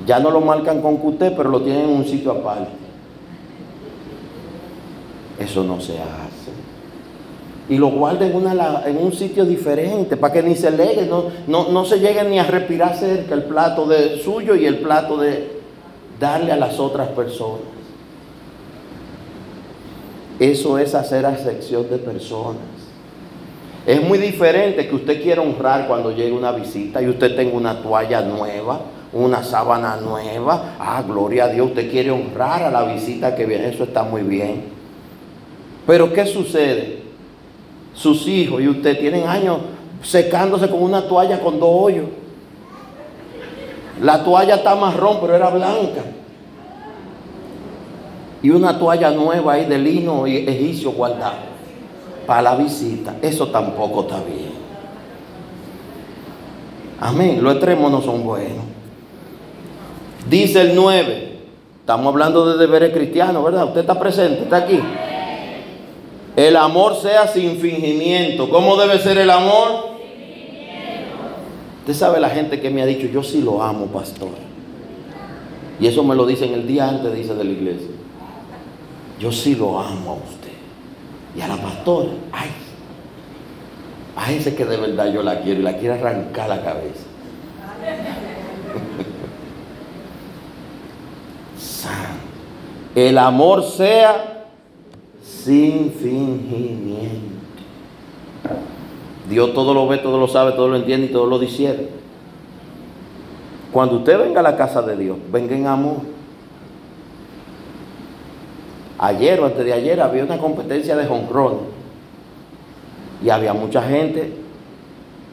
Ya 0.05 0.19
no 0.19 0.31
lo 0.31 0.41
marcan 0.41 0.81
con 0.81 0.99
usted, 1.01 1.31
pero 1.33 1.49
lo 1.49 1.61
tienen 1.61 1.85
en 1.85 1.95
un 1.95 2.03
sitio 2.03 2.33
aparte. 2.33 2.73
Eso 5.39 5.63
no 5.63 5.79
se 5.79 5.93
hace. 5.93 6.51
Y 7.69 7.77
lo 7.77 7.91
guarda 7.91 8.27
en, 8.27 8.97
un 8.97 9.13
sitio 9.13 9.45
diferente 9.45 10.17
para 10.17 10.33
que 10.33 10.43
ni 10.43 10.55
se 10.55 10.71
legue, 10.71 11.05
no, 11.05 11.27
no, 11.47 11.69
no 11.69 11.85
se 11.85 12.01
llegue 12.01 12.25
ni 12.25 12.37
a 12.37 12.43
respirar 12.43 12.97
cerca 12.97 13.35
el 13.35 13.43
plato 13.43 13.85
de 13.85 14.19
suyo 14.21 14.55
y 14.55 14.65
el 14.65 14.79
plato 14.79 15.15
de 15.15 15.61
darle 16.19 16.51
a 16.51 16.57
las 16.57 16.81
otras 16.81 17.07
personas. 17.07 17.61
Eso 20.37 20.77
es 20.77 20.93
hacer 20.95 21.25
acepción 21.25 21.89
de 21.89 21.97
personas. 21.97 22.72
Es 23.85 24.01
muy 24.01 24.17
diferente 24.17 24.87
que 24.87 24.95
usted 24.95 25.21
quiera 25.21 25.41
honrar 25.41 25.87
cuando 25.87 26.11
llegue 26.11 26.31
una 26.31 26.53
visita 26.53 27.01
y 27.01 27.09
usted 27.09 27.35
tenga 27.35 27.55
una 27.57 27.81
toalla 27.81 28.21
nueva, 28.21 28.79
una 29.11 29.43
sábana 29.43 29.97
nueva. 29.97 30.75
Ah, 30.79 31.03
gloria 31.05 31.45
a 31.45 31.47
Dios, 31.49 31.67
usted 31.67 31.91
quiere 31.91 32.09
honrar 32.09 32.63
a 32.63 32.71
la 32.71 32.83
visita 32.83 33.35
que 33.35 33.45
viene, 33.45 33.67
eso 33.67 33.83
está 33.83 34.03
muy 34.03 34.21
bien. 34.21 34.63
Pero 35.85 36.13
¿qué 36.13 36.25
sucede? 36.25 37.03
Sus 37.93 38.25
hijos 38.27 38.61
y 38.61 38.69
usted 38.69 38.97
tienen 38.97 39.27
años 39.27 39.57
secándose 40.01 40.69
con 40.69 40.81
una 40.81 41.05
toalla 41.05 41.41
con 41.41 41.59
dos 41.59 41.69
hoyos. 41.73 42.05
La 44.01 44.23
toalla 44.23 44.55
está 44.55 44.75
marrón, 44.75 45.17
pero 45.19 45.35
era 45.35 45.49
blanca. 45.49 46.03
Y 48.41 48.49
una 48.49 48.79
toalla 48.79 49.11
nueva 49.11 49.53
ahí 49.53 49.65
de 49.65 49.77
lino 49.77 50.25
egipcio 50.25 50.91
guardada. 50.91 51.52
Para 52.25 52.41
la 52.41 52.55
visita, 52.55 53.15
eso 53.21 53.47
tampoco 53.47 54.01
está 54.01 54.17
bien. 54.23 54.53
Amén, 56.99 57.43
los 57.43 57.53
extremos 57.53 57.91
no 57.91 58.01
son 58.01 58.23
buenos. 58.23 58.63
Dice 60.29 60.61
el 60.61 60.75
9, 60.75 61.37
estamos 61.81 62.07
hablando 62.07 62.45
de 62.45 62.57
deberes 62.57 62.93
cristianos, 62.93 63.43
¿verdad? 63.43 63.65
Usted 63.65 63.81
está 63.81 63.99
presente, 63.99 64.43
está 64.43 64.57
aquí. 64.57 64.79
El 66.35 66.55
amor 66.55 66.95
sea 66.95 67.27
sin 67.27 67.57
fingimiento. 67.57 68.49
¿Cómo 68.49 68.75
debe 68.75 68.99
ser 68.99 69.17
el 69.17 69.29
amor? 69.29 69.93
Usted 71.81 71.93
sabe 71.93 72.19
la 72.19 72.29
gente 72.29 72.61
que 72.61 72.69
me 72.69 72.81
ha 72.81 72.85
dicho, 72.85 73.07
yo 73.07 73.21
sí 73.21 73.41
lo 73.41 73.61
amo, 73.61 73.87
pastor. 73.87 74.29
Y 75.79 75.87
eso 75.87 76.03
me 76.03 76.15
lo 76.15 76.25
dicen 76.25 76.53
el 76.53 76.65
día 76.65 76.87
antes, 76.87 77.13
dice 77.13 77.35
de 77.35 77.43
la 77.43 77.51
iglesia. 77.51 77.89
Yo 79.19 79.31
sí 79.31 79.55
lo 79.55 79.79
amo 79.79 80.11
a 80.11 80.13
usted. 80.13 80.42
Y 81.35 81.41
a 81.41 81.47
la 81.47 81.57
pastora, 81.57 82.09
ay, 82.31 82.49
a 84.15 84.31
ese 84.31 84.55
que 84.55 84.65
de 84.65 84.77
verdad 84.77 85.11
yo 85.11 85.23
la 85.23 85.41
quiero 85.41 85.61
y 85.61 85.63
la 85.63 85.77
quiero 85.77 85.95
arrancar 85.95 86.49
la 86.49 86.61
cabeza. 86.61 87.05
El 92.95 93.17
amor 93.17 93.63
sea 93.63 94.45
sin 95.23 95.91
fingimiento. 95.91 97.33
Dios 99.29 99.53
todo 99.53 99.73
lo 99.73 99.87
ve, 99.87 99.97
todo 99.97 100.19
lo 100.19 100.27
sabe, 100.27 100.51
todo 100.51 100.67
lo 100.67 100.75
entiende 100.75 101.07
y 101.07 101.11
todo 101.11 101.25
lo 101.25 101.39
dice. 101.39 101.89
Cuando 103.71 103.97
usted 103.97 104.19
venga 104.19 104.41
a 104.41 104.43
la 104.43 104.55
casa 104.55 104.83
de 104.83 104.95
Dios, 104.95 105.17
venga 105.31 105.55
en 105.55 105.65
amor. 105.65 106.12
Ayer 109.03 109.37
o 109.41 109.45
antes 109.47 109.65
de 109.65 109.73
ayer 109.73 109.99
había 109.99 110.23
una 110.23 110.37
competencia 110.37 110.95
de 110.95 111.05
jonrón 111.05 111.57
y 113.21 113.29
había 113.29 113.53
mucha 113.53 113.81
gente 113.81 114.31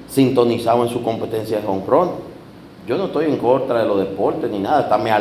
sintonizada 0.09 0.83
en 0.83 0.89
su 0.89 1.05
competencia 1.05 1.59
de 1.59 1.63
jonrón. 1.63 2.11
Yo 2.89 2.99
no 2.99 3.05
estoy 3.05 3.27
en 3.27 3.37
contra 3.37 3.83
de 3.83 3.87
los 3.87 4.01
deportes 4.01 4.51
ni 4.51 4.59
nada, 4.59 4.81
hasta 4.81 4.99
me 4.99 5.13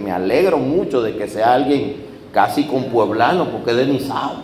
me 0.00 0.12
alegro 0.12 0.56
mucho 0.56 1.02
de 1.02 1.14
que 1.14 1.28
sea 1.28 1.52
alguien 1.52 1.96
casi 2.32 2.64
con 2.64 2.84
pueblano, 2.84 3.50
porque 3.50 3.72
es 3.72 3.76
de 3.76 3.86
Nizao. 3.88 4.36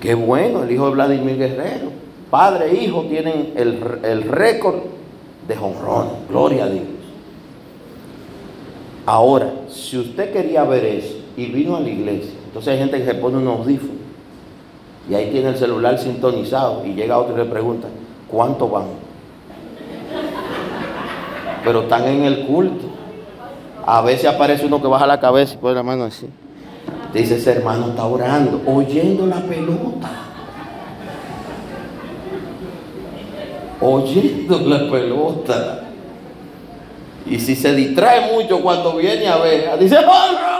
Qué 0.00 0.16
bueno, 0.16 0.64
el 0.64 0.72
hijo 0.72 0.86
de 0.86 0.94
Vladimir 0.94 1.38
Guerrero. 1.38 1.92
Padre 2.28 2.72
e 2.72 2.82
hijo 2.82 3.04
tienen 3.04 3.52
el, 3.54 4.00
el 4.02 4.22
récord 4.24 4.80
de 5.46 5.54
jonrón. 5.54 6.08
Gloria 6.28 6.64
a 6.64 6.70
Dios. 6.70 6.86
Ahora, 9.06 9.52
si 9.68 9.96
usted 9.96 10.32
quería 10.32 10.64
ver 10.64 10.84
eso 10.86 11.13
y 11.36 11.46
vino 11.46 11.76
a 11.76 11.80
la 11.80 11.88
iglesia, 11.88 12.32
entonces 12.46 12.72
hay 12.72 12.78
gente 12.78 12.98
que 12.98 13.04
se 13.04 13.14
pone 13.14 13.38
un 13.38 13.48
audífono 13.48 14.04
y 15.08 15.14
ahí 15.14 15.30
tiene 15.30 15.50
el 15.50 15.56
celular 15.56 15.98
sintonizado 15.98 16.84
y 16.84 16.94
llega 16.94 17.18
otro 17.18 17.34
y 17.34 17.38
le 17.38 17.44
pregunta, 17.44 17.88
¿cuánto 18.28 18.68
van? 18.68 18.84
Pero 21.62 21.82
están 21.82 22.04
en 22.04 22.24
el 22.24 22.46
culto. 22.46 22.86
A 23.86 24.00
veces 24.00 24.26
aparece 24.26 24.64
uno 24.64 24.80
que 24.80 24.88
baja 24.88 25.06
la 25.06 25.20
cabeza 25.20 25.54
y 25.54 25.58
pone 25.58 25.74
la 25.74 25.82
mano 25.82 26.04
así. 26.04 26.28
Dice, 27.12 27.36
ese 27.36 27.52
hermano 27.52 27.88
está 27.88 28.04
orando, 28.04 28.62
oyendo 28.66 29.26
la 29.26 29.40
pelota. 29.40 30.10
Oyendo 33.80 34.58
la 34.60 34.90
pelota. 34.90 35.80
Y 37.26 37.38
si 37.38 37.54
se 37.54 37.74
distrae 37.74 38.32
mucho 38.32 38.60
cuando 38.60 38.96
viene 38.96 39.28
a 39.28 39.36
ver, 39.36 39.78
dice, 39.78 39.96
¡Oh, 39.98 40.53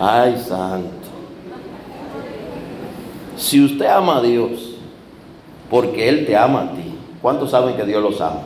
Ay, 0.00 0.42
santo. 0.46 0.88
Si 3.36 3.64
usted 3.64 3.86
ama 3.86 4.18
a 4.18 4.22
Dios, 4.22 4.76
porque 5.70 6.08
Él 6.08 6.26
te 6.26 6.36
ama 6.36 6.62
a 6.62 6.70
ti, 6.72 6.94
¿cuántos 7.20 7.50
saben 7.50 7.76
que 7.76 7.84
Dios 7.84 8.02
los 8.02 8.20
ama? 8.20 8.42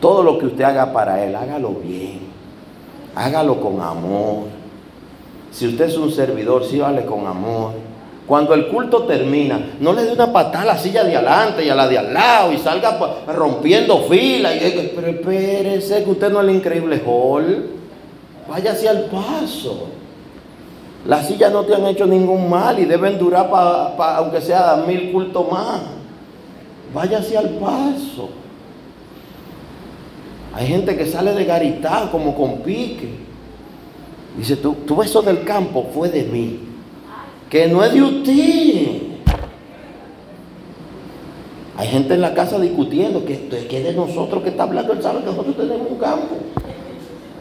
Todo 0.00 0.22
lo 0.22 0.38
que 0.38 0.46
usted 0.46 0.64
haga 0.64 0.92
para 0.92 1.24
Él, 1.24 1.34
hágalo 1.34 1.70
bien. 1.70 2.20
Hágalo 3.14 3.60
con 3.60 3.80
amor. 3.80 4.44
Si 5.50 5.66
usted 5.68 5.86
es 5.86 5.96
un 5.96 6.10
servidor, 6.10 6.64
sí 6.64 6.78
vale 6.78 7.04
con 7.04 7.26
amor. 7.26 7.72
Cuando 8.26 8.54
el 8.54 8.68
culto 8.68 9.04
termina, 9.04 9.72
no 9.80 9.92
le 9.92 10.04
dé 10.04 10.12
una 10.12 10.32
patada 10.32 10.62
a 10.62 10.66
la 10.74 10.78
silla 10.78 11.04
de 11.04 11.14
adelante 11.14 11.64
y 11.64 11.68
a 11.68 11.74
la 11.74 11.86
de 11.86 11.98
al 11.98 12.12
lado 12.12 12.52
y 12.52 12.58
salga 12.58 12.98
rompiendo 13.28 14.02
fila. 14.08 14.54
Y, 14.54 14.92
pero 14.94 15.08
espérese, 15.08 16.02
que 16.04 16.10
usted 16.10 16.30
no 16.32 16.40
es 16.40 16.48
el 16.48 16.54
increíble 16.54 17.02
hall. 17.06 17.66
Váyase 18.48 18.88
al 18.88 19.04
paso. 19.04 19.88
Las 21.06 21.26
sillas 21.26 21.52
no 21.52 21.64
te 21.64 21.74
han 21.74 21.86
hecho 21.86 22.06
ningún 22.06 22.48
mal 22.48 22.78
y 22.78 22.86
deben 22.86 23.18
durar 23.18 23.50
para, 23.50 24.16
aunque 24.16 24.40
sea 24.40 24.82
mil 24.86 25.12
cultos 25.12 25.50
más. 25.50 25.80
Váyase 26.94 27.36
al 27.36 27.50
paso. 27.50 28.30
Hay 30.54 30.66
gente 30.66 30.96
que 30.96 31.04
sale 31.04 31.34
de 31.34 31.44
garitá 31.44 32.08
como 32.10 32.34
con 32.34 32.58
pique. 32.58 33.10
Dice, 34.38 34.56
tú, 34.56 34.76
tú 34.86 35.02
eso 35.02 35.20
del 35.20 35.44
campo 35.44 35.90
fue 35.92 36.08
de 36.08 36.22
mí. 36.24 36.60
Que 37.50 37.68
no 37.68 37.84
es 37.84 37.92
de 37.92 38.02
usted. 38.02 39.02
Hay 41.76 41.88
gente 41.88 42.14
en 42.14 42.20
la 42.20 42.34
casa 42.34 42.58
discutiendo 42.58 43.24
que, 43.24 43.48
que 43.48 43.78
es 43.78 43.84
de 43.84 43.92
nosotros 43.92 44.42
que 44.42 44.50
está 44.50 44.62
hablando. 44.62 44.92
Él 44.92 45.02
sabe 45.02 45.20
que 45.20 45.26
nosotros 45.26 45.56
tenemos 45.56 45.90
un 45.90 45.98
campo. 45.98 46.36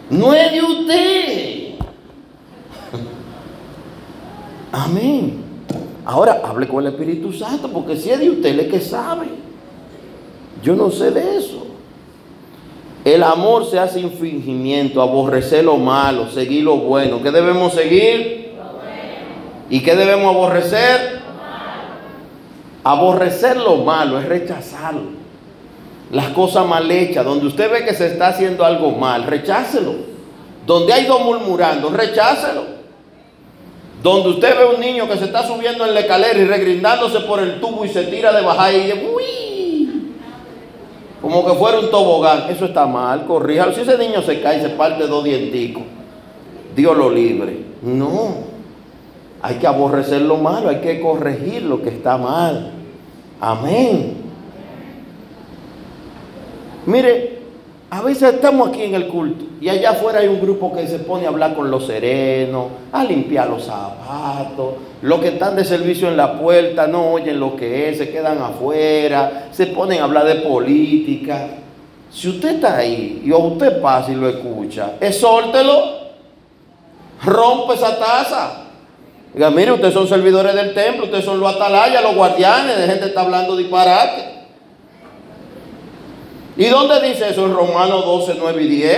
No 0.10 0.34
es 0.34 0.52
de 0.52 0.62
usted. 0.62 1.73
Amén. 4.74 5.36
Ahora 6.04 6.42
hable 6.44 6.68
con 6.68 6.84
el 6.86 6.92
Espíritu 6.92 7.32
Santo, 7.32 7.70
porque 7.70 7.96
si 7.96 8.10
es 8.10 8.20
de 8.20 8.30
usted, 8.32 8.60
es 8.60 8.68
que 8.68 8.82
sabe. 8.82 9.28
Yo 10.64 10.76
no 10.76 10.90
sé 10.90 11.12
de 11.12 11.38
eso. 11.38 11.68
El 13.06 13.22
amor 13.22 13.70
se 13.70 13.78
hace 13.78 14.00
sin 14.00 14.12
fingimiento, 14.12 15.00
aborrecer 15.02 15.64
lo 15.64 15.78
malo, 15.78 16.28
seguir 16.30 16.64
lo 16.64 16.78
bueno. 16.78 17.22
¿Qué 17.22 17.30
debemos 17.30 17.74
seguir? 17.74 18.54
Lo 18.58 18.64
bueno. 18.74 18.88
¿Y 19.70 19.82
qué 19.82 19.96
debemos 19.96 20.34
aborrecer? 20.34 21.22
Aborrecer 22.84 23.58
lo 23.58 23.78
malo 23.78 24.20
es 24.20 24.28
rechazarlo. 24.28 25.24
Las 26.12 26.30
cosas 26.30 26.66
mal 26.66 26.90
hechas, 26.90 27.24
donde 27.24 27.46
usted 27.46 27.72
ve 27.72 27.86
que 27.86 27.94
se 27.94 28.08
está 28.08 28.30
haciendo 28.30 28.66
algo 28.66 28.92
mal, 28.92 29.26
rechácelo. 29.26 29.94
Donde 30.66 30.94
hay 30.94 31.06
dos 31.06 31.24
murmurando, 31.24 31.90
rechácelo. 31.90 32.73
Donde 34.04 34.32
usted 34.32 34.58
ve 34.58 34.76
un 34.76 34.82
niño 34.82 35.08
que 35.08 35.18
se 35.18 35.24
está 35.24 35.48
subiendo 35.48 35.86
en 35.86 35.94
la 35.94 36.02
escalera 36.02 36.38
y 36.38 36.44
regrindándose 36.44 37.22
por 37.22 37.40
el 37.40 37.62
tubo 37.62 37.86
y 37.86 37.90
se 37.90 38.04
tira 38.04 38.34
de 38.34 38.42
bajar 38.42 38.74
y 38.74 38.92
uy, 38.92 40.12
como 41.22 41.46
que 41.46 41.54
fuera 41.54 41.80
un 41.80 41.90
tobogán. 41.90 42.50
Eso 42.50 42.66
está 42.66 42.86
mal, 42.86 43.26
corríjalo. 43.26 43.74
Si 43.74 43.80
ese 43.80 43.98
niño 43.98 44.22
se 44.22 44.42
cae 44.42 44.58
y 44.58 44.62
se 44.62 44.72
parte 44.72 45.08
dos 45.08 45.24
dienticos, 45.24 45.84
Dios 46.76 46.98
lo 46.98 47.10
libre. 47.10 47.64
No, 47.82 48.36
hay 49.42 49.56
que 49.56 49.68
aborrecer 49.68 50.22
lo 50.22 50.36
malo, 50.36 50.68
hay 50.68 50.82
que 50.82 51.00
corregir 51.00 51.64
lo 51.64 51.82
que 51.82 51.90
está 51.90 52.18
mal. 52.18 52.74
Amén. 53.40 54.18
Mire, 56.86 57.33
a 57.94 58.02
veces 58.02 58.34
estamos 58.34 58.70
aquí 58.70 58.82
en 58.82 58.96
el 58.96 59.08
culto 59.08 59.46
y 59.62 59.70
allá 59.70 59.92
afuera 59.92 60.18
hay 60.18 60.28
un 60.28 60.42
grupo 60.42 60.74
que 60.74 60.88
se 60.88 60.98
pone 60.98 61.28
a 61.28 61.30
hablar 61.30 61.54
con 61.54 61.70
los 61.70 61.86
serenos, 61.86 62.70
a 62.92 63.04
limpiar 63.04 63.48
los 63.48 63.66
zapatos. 63.66 64.74
Los 65.04 65.20
que 65.20 65.28
están 65.28 65.56
de 65.56 65.64
servicio 65.64 66.08
en 66.08 66.18
la 66.18 66.40
puerta 66.40 66.88
no 66.88 67.12
oyen 67.12 67.40
lo 67.40 67.56
que 67.56 67.90
es, 67.90 68.00
se 68.00 68.10
quedan 68.10 68.42
afuera, 68.42 69.50
se 69.52 69.68
ponen 69.68 70.02
a 70.02 70.06
hablar 70.06 70.26
de 70.26 70.38
política. 70.38 71.50
Si 72.12 72.30
usted 72.30 72.56
está 72.56 72.78
ahí 72.78 73.22
y 73.24 73.32
usted 73.32 73.80
pasa 73.80 74.12
y 74.12 74.16
lo 74.16 74.28
escucha, 74.28 74.94
exhórtelo, 75.00 75.84
rompe 77.24 77.76
esa 77.76 78.00
taza. 78.00 78.64
Diga, 79.36 79.52
mire, 79.52 79.72
ustedes 79.72 79.94
son 79.94 80.08
servidores 80.08 80.56
del 80.56 80.74
templo, 80.74 81.06
ustedes 81.06 81.26
son 81.26 81.40
los 81.40 81.56
atalayas, 81.56 82.02
los 82.02 82.16
guardianes, 82.16 82.76
de 82.76 82.88
gente 82.88 83.02
que 83.02 83.10
está 83.10 83.22
hablando 83.22 83.56
disparate. 83.56 84.33
¿Y 86.56 86.66
dónde 86.66 87.02
dice 87.08 87.30
eso? 87.30 87.46
En 87.46 87.54
Romanos 87.54 88.06
12, 88.06 88.36
9 88.40 88.64
y 88.64 88.68
10. 88.68 88.98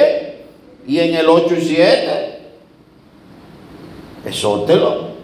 Y 0.88 1.00
en 1.00 1.16
el 1.16 1.30
8 1.30 1.56
y 1.56 1.62
7. 1.62 2.40
Exhórtelo. 4.26 5.16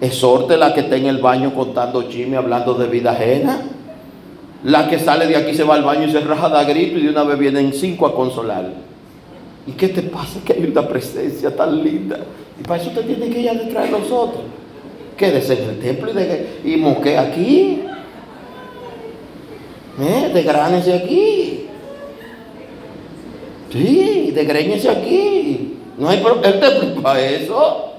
Exhorte 0.00 0.56
la 0.56 0.72
que 0.72 0.80
está 0.80 0.96
en 0.96 1.06
el 1.06 1.18
baño 1.18 1.52
contando 1.54 2.04
chisme, 2.04 2.36
hablando 2.36 2.74
de 2.74 2.86
vida 2.86 3.12
ajena. 3.12 3.62
La 4.64 4.88
que 4.88 4.98
sale 4.98 5.26
de 5.26 5.36
aquí 5.36 5.54
se 5.54 5.64
va 5.64 5.74
al 5.74 5.82
baño 5.82 6.06
y 6.06 6.12
se 6.12 6.20
raja 6.20 6.48
de 6.48 6.72
grito 6.72 6.98
y 6.98 7.02
de 7.02 7.10
una 7.10 7.24
vez 7.24 7.38
vienen 7.38 7.72
cinco 7.72 8.06
a 8.06 8.14
consolar. 8.14 8.70
¿Y 9.66 9.72
qué 9.72 9.88
te 9.88 10.02
pasa? 10.02 10.40
Que 10.44 10.52
hay 10.54 10.64
una 10.64 10.86
presencia 10.86 11.54
tan 11.54 11.82
linda. 11.82 12.18
Y 12.58 12.62
para 12.62 12.80
eso 12.80 12.90
usted 12.90 13.06
tiene 13.06 13.28
que 13.28 13.40
ir 13.40 13.52
detrás 13.52 13.84
de 13.84 13.98
nosotros. 13.98 14.42
Quédese 15.16 15.62
en 15.62 15.70
el 15.70 15.78
templo 15.80 16.10
y, 16.10 16.14
de, 16.14 16.60
y 16.64 16.76
moque 16.76 17.18
aquí. 17.18 17.82
¿Eh? 20.00 21.02
Aquí. 21.04 21.68
Sí, 23.72 24.30
degréñese 24.34 24.90
aquí. 24.90 25.78
No 25.96 26.08
hay 26.08 26.24
el 26.44 26.60
templo 26.60 27.02
para 27.02 27.20
eso. 27.20 27.92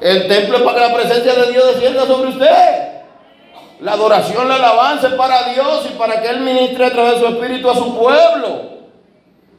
El 0.00 0.26
templo 0.26 0.56
es 0.56 0.62
para 0.62 0.74
que 0.74 0.88
la 0.88 0.94
presencia 0.94 1.34
de 1.34 1.52
Dios 1.52 1.74
descienda 1.74 2.06
sobre 2.06 2.30
usted. 2.30 2.92
La 3.80 3.92
adoración, 3.92 4.48
la 4.48 4.56
alabanza 4.56 5.08
es 5.08 5.14
para 5.14 5.52
Dios 5.52 5.86
y 5.90 5.98
para 5.98 6.20
que 6.22 6.28
Él 6.28 6.40
ministre 6.40 6.86
a 6.86 6.90
través 6.90 7.14
de 7.14 7.20
su 7.20 7.26
espíritu 7.26 7.70
a 7.70 7.74
su 7.74 7.96
pueblo. 7.96 8.72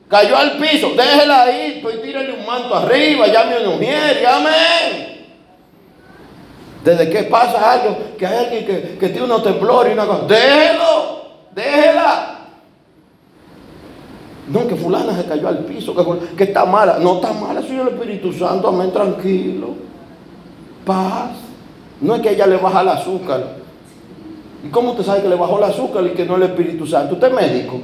Cayó 0.10 0.38
al 0.38 0.58
piso, 0.58 0.91
déjela 0.95 1.43
ahí, 1.43 1.80
pues 1.82 2.01
tírale 2.01 2.34
un 2.34 2.45
manto 2.45 2.76
arriba, 2.76 3.28
llame 3.28 3.56
a 3.56 3.60
una 3.60 3.70
mujer, 3.70 4.26
amén. 4.26 5.26
Desde 6.84 7.10
que 7.10 7.24
pasa 7.24 7.72
algo, 7.74 7.97
que 8.18 8.26
hay 8.26 8.45
alguien 8.45 8.66
que, 8.66 8.97
que 8.97 9.10
tiene 9.10 9.24
unos 9.24 9.43
temblores 9.43 9.91
y 9.91 9.93
una 9.93 10.06
cosa, 10.06 10.26
déjelo, 10.28 11.22
déjela. 11.56 12.39
No, 14.47 14.68
que 14.68 14.76
fulana 14.76 15.16
se 15.16 15.26
cayó 15.26 15.47
al 15.47 15.60
piso, 15.60 15.95
que, 16.36 16.43
está 16.43 16.66
mala. 16.66 16.99
No 16.99 17.16
está 17.16 17.32
mala, 17.34 17.62
Señor 17.62 17.89
Espíritu 17.89 18.34
Santo, 18.34 18.68
amén, 18.68 18.91
tranquilo. 18.91 19.70
Paz. 20.86 21.32
No 22.01 22.16
es 22.16 22.22
que 22.22 22.32
ella 22.32 22.45
le 22.47 22.58
baja 22.58 22.82
el 22.82 22.89
azúcar. 22.89 23.56
¿Y 24.64 24.68
cómo 24.70 24.91
usted 24.91 25.04
sabe 25.04 25.22
que 25.22 25.30
le 25.30 25.36
bajó 25.36 25.58
el 25.58 25.64
azúcar 25.64 26.06
y 26.06 26.10
que 26.10 26.26
no 26.26 26.36
el 26.36 26.43
Espíritu 26.43 26.86
Santo? 26.86 27.16
¿Usted 27.16 27.28
es 27.28 27.34
médico? 27.34 27.80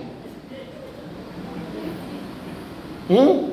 ¿Mm? 3.07 3.49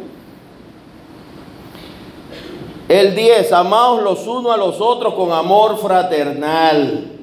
El 2.88 3.14
10, 3.14 3.52
amaos 3.52 4.02
los 4.02 4.26
unos 4.26 4.52
a 4.52 4.56
los 4.56 4.80
otros 4.80 5.14
con 5.14 5.32
amor 5.32 5.76
fraternal. 5.78 7.15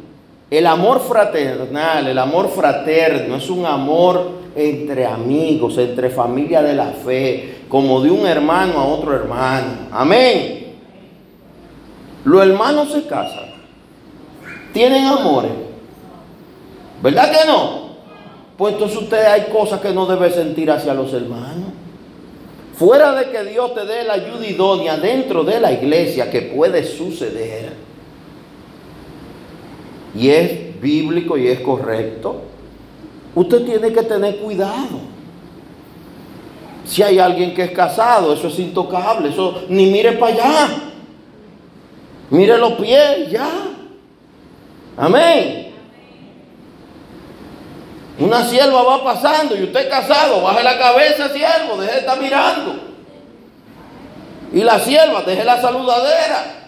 El 0.54 0.68
amor 0.68 1.00
fraternal, 1.00 2.06
el 2.06 2.20
amor 2.20 2.48
fraterno 2.48 3.38
es 3.38 3.50
un 3.50 3.66
amor 3.66 4.34
entre 4.56 5.04
amigos, 5.04 5.80
entre 5.80 6.12
familia 6.12 6.62
de 6.62 6.76
la 6.76 6.92
fe, 6.92 7.62
como 7.68 8.00
de 8.04 8.12
un 8.12 8.28
hermano 8.28 8.80
a 8.80 8.86
otro 8.86 9.16
hermano. 9.16 9.88
Amén. 9.92 10.76
Los 12.24 12.44
hermanos 12.44 12.92
se 12.92 13.08
casan, 13.08 13.46
tienen 14.72 15.06
amores, 15.06 15.54
¿Verdad 17.02 17.32
que 17.32 17.48
no? 17.48 17.96
Pues 18.56 18.76
entonces 18.76 19.00
usted 19.00 19.26
hay 19.26 19.46
cosas 19.52 19.82
que 19.82 19.92
no 19.92 20.06
debe 20.06 20.30
sentir 20.30 20.70
hacia 20.70 20.94
los 20.94 21.12
hermanos. 21.14 21.72
Fuera 22.76 23.14
de 23.14 23.32
que 23.32 23.44
Dios 23.46 23.74
te 23.74 23.88
dé 23.88 24.04
la 24.04 24.14
ayuda 24.14 24.46
idónea 24.46 24.98
dentro 24.98 25.44
de 25.44 25.60
la 25.60 25.72
iglesia 25.72 26.30
que 26.30 26.44
puede 26.44 26.84
suceder. 26.84 27.83
Y 30.16 30.30
es 30.30 30.80
bíblico 30.80 31.38
y 31.38 31.48
es 31.48 31.60
correcto. 31.62 32.42
Usted 33.36 33.66
tiene 33.66 33.92
que 33.92 34.04
tener 34.04 34.38
cuidado. 34.38 35.14
Si 36.86 37.02
hay 37.02 37.18
alguien 37.20 37.54
que 37.54 37.64
es 37.64 37.72
casado, 37.72 38.34
eso 38.34 38.48
es 38.48 38.60
intocable. 38.60 39.30
Eso 39.30 39.64
ni 39.70 39.88
mire 39.88 40.14
para 40.14 40.34
allá. 40.34 40.68
Mire 42.30 42.58
los 42.58 42.74
pies, 42.74 43.32
ya. 43.32 43.50
Amén. 44.98 45.74
Una 48.20 48.44
sierva 48.44 48.84
va 48.84 49.04
pasando 49.04 49.56
y 49.56 49.64
usted 49.64 49.90
casado, 49.90 50.44
baje 50.44 50.64
la 50.64 50.78
cabeza, 50.78 51.30
siervo, 51.30 51.78
deje 51.78 51.94
de 51.94 52.00
estar 52.00 52.20
mirando. 52.22 52.76
Y 54.54 54.62
la 54.62 54.80
sierva, 54.80 55.24
deje 55.24 55.44
la 55.44 55.60
saludadera. 55.60 56.63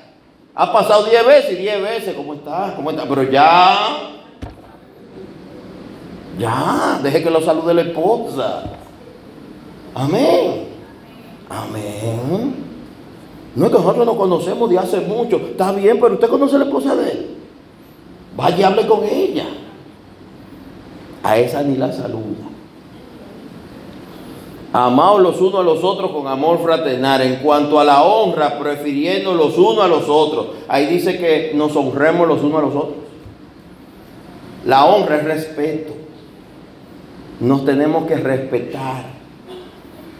Ha 0.55 0.71
pasado 0.71 1.03
diez 1.03 1.25
veces 1.25 1.51
y 1.51 1.55
diez 1.55 1.81
veces, 1.81 2.15
¿cómo 2.15 2.33
está? 2.33 2.73
¿Cómo 2.75 2.89
está? 2.89 3.03
Pero 3.07 3.23
ya, 3.23 4.09
ya, 6.39 6.99
deje 7.03 7.21
que 7.21 7.29
lo 7.29 7.41
salude 7.41 7.73
la 7.73 7.81
esposa. 7.81 8.63
Amén. 9.93 10.69
Amén. 11.49 12.55
No 13.55 13.65
es 13.65 13.71
que 13.71 13.77
nosotros 13.77 14.05
nos 14.05 14.15
conocemos 14.15 14.69
de 14.69 14.79
hace 14.79 15.01
mucho. 15.01 15.37
Está 15.37 15.71
bien, 15.73 15.99
pero 15.99 16.13
usted 16.13 16.29
conoce 16.29 16.57
la 16.57 16.65
esposa 16.65 16.95
de 16.95 17.11
él. 17.11 17.37
Vaya 18.35 18.57
y 18.57 18.63
hable 18.63 18.87
con 18.87 19.03
ella 19.03 19.47
a 21.23 21.37
esa 21.37 21.63
ni 21.63 21.75
la 21.75 21.91
saluda. 21.91 22.54
Amaos 24.76 25.21
los 25.21 25.39
unos 25.39 25.61
a 25.61 25.63
los 25.63 25.86
otros 25.86 26.11
con 26.11 26.28
amor 26.28 26.61
fraternal. 26.61 27.21
En 27.21 27.38
cuanto 27.38 27.80
a 27.80 27.86
la 27.86 28.03
honra, 28.03 28.59
prefiriendo 28.59 29.34
los 29.34 29.57
unos 29.57 29.86
a 29.86 29.88
los 29.88 30.09
otros. 30.09 30.47
Ahí 30.67 30.88
dice 30.88 31.17
que 31.17 31.53
nos 31.55 31.73
honremos 31.78 32.28
los 32.28 32.43
unos 32.43 32.59
a 32.59 32.65
los 32.65 32.76
otros. 32.76 32.95
La 34.65 34.84
honra 34.84 35.15
es 35.15 35.23
respeto. 35.23 35.93
Nos 37.39 37.63
tenemos 37.63 38.05
que 38.05 38.17
respetar. 38.17 39.05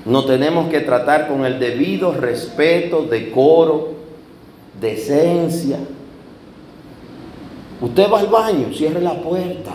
Nos 0.06 0.26
tenemos 0.26 0.70
que 0.70 0.80
tratar 0.80 1.28
con 1.28 1.44
el 1.44 1.60
debido 1.60 2.14
respeto, 2.14 3.02
decoro, 3.02 3.90
decencia. 4.80 5.80
Usted 7.82 8.10
va 8.10 8.20
al 8.22 8.28
baño, 8.28 8.68
cierre 8.74 9.02
la 9.02 9.16
puerta. 9.16 9.74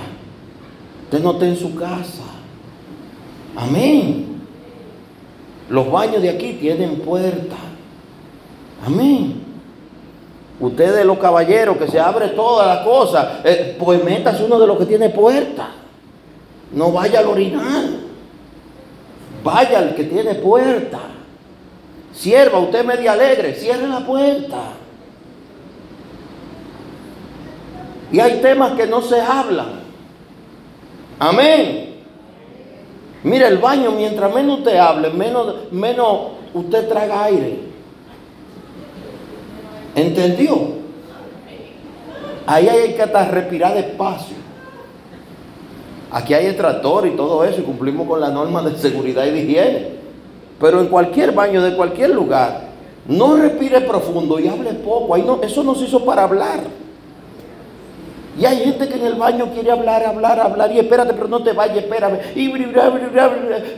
Usted 1.04 1.22
no 1.22 1.32
está 1.32 1.46
en 1.46 1.56
su 1.56 1.74
casa. 1.74 2.24
Amén. 3.54 4.29
Los 5.70 5.90
baños 5.90 6.20
de 6.20 6.30
aquí 6.30 6.54
tienen 6.54 6.96
puerta. 6.96 7.56
Amén. 8.84 9.40
Ustedes 10.58 11.06
los 11.06 11.18
caballeros 11.18 11.78
que 11.78 11.86
se 11.86 11.98
abre 11.98 12.28
todas 12.28 12.66
las 12.66 12.84
cosas, 12.84 13.38
eh, 13.44 13.76
pues 13.78 14.04
métase 14.04 14.44
uno 14.44 14.58
de 14.58 14.66
los 14.66 14.76
que 14.76 14.86
tiene 14.86 15.08
puerta. 15.10 15.70
No 16.72 16.92
vaya 16.92 17.20
al 17.20 17.26
original. 17.26 18.00
Vaya 19.42 19.78
al 19.78 19.94
que 19.94 20.04
tiene 20.04 20.34
puerta. 20.34 20.98
Sierva, 22.12 22.58
usted 22.58 22.84
media 22.84 23.12
alegre, 23.12 23.54
cierre 23.54 23.86
la 23.86 24.04
puerta. 24.04 24.58
Y 28.12 28.18
hay 28.18 28.40
temas 28.42 28.72
que 28.72 28.88
no 28.88 29.00
se 29.00 29.20
hablan. 29.20 29.80
Amén. 31.20 31.89
Mira, 33.22 33.48
el 33.48 33.58
baño, 33.58 33.90
mientras 33.90 34.34
menos 34.34 34.58
usted 34.58 34.76
hable, 34.76 35.10
menos, 35.10 35.72
menos 35.72 36.18
usted 36.54 36.88
traga 36.88 37.24
aire. 37.24 37.60
¿Entendió? 39.94 40.80
Ahí 42.46 42.68
hay 42.68 42.94
que 42.94 43.02
hasta 43.02 43.28
respirar 43.28 43.74
despacio. 43.74 44.36
Aquí 46.10 46.34
hay 46.34 46.46
extractor 46.46 47.06
y 47.06 47.10
todo 47.10 47.44
eso 47.44 47.60
y 47.60 47.64
cumplimos 47.64 48.08
con 48.08 48.20
las 48.20 48.32
normas 48.32 48.64
de 48.64 48.76
seguridad 48.76 49.26
y 49.26 49.30
de 49.30 49.42
higiene. 49.42 49.88
Pero 50.58 50.80
en 50.80 50.88
cualquier 50.88 51.32
baño 51.32 51.62
de 51.62 51.76
cualquier 51.76 52.10
lugar, 52.10 52.68
no 53.06 53.36
respire 53.36 53.80
profundo 53.82 54.38
y 54.40 54.48
hable 54.48 54.72
poco. 54.74 55.14
Ahí 55.14 55.22
no, 55.22 55.40
eso 55.42 55.62
no 55.62 55.74
se 55.74 55.84
hizo 55.84 56.04
para 56.04 56.24
hablar. 56.24 56.60
Y 58.38 58.44
hay 58.44 58.58
gente 58.58 58.88
que 58.88 58.94
en 58.94 59.06
el 59.06 59.14
baño 59.14 59.50
quiere 59.52 59.70
hablar, 59.70 60.04
hablar, 60.04 60.38
hablar, 60.38 60.72
y 60.72 60.78
espérate, 60.78 61.14
pero 61.14 61.28
no 61.28 61.42
te 61.42 61.52
vayas, 61.52 61.78
espérame. 61.78 62.18
Y 62.34 62.48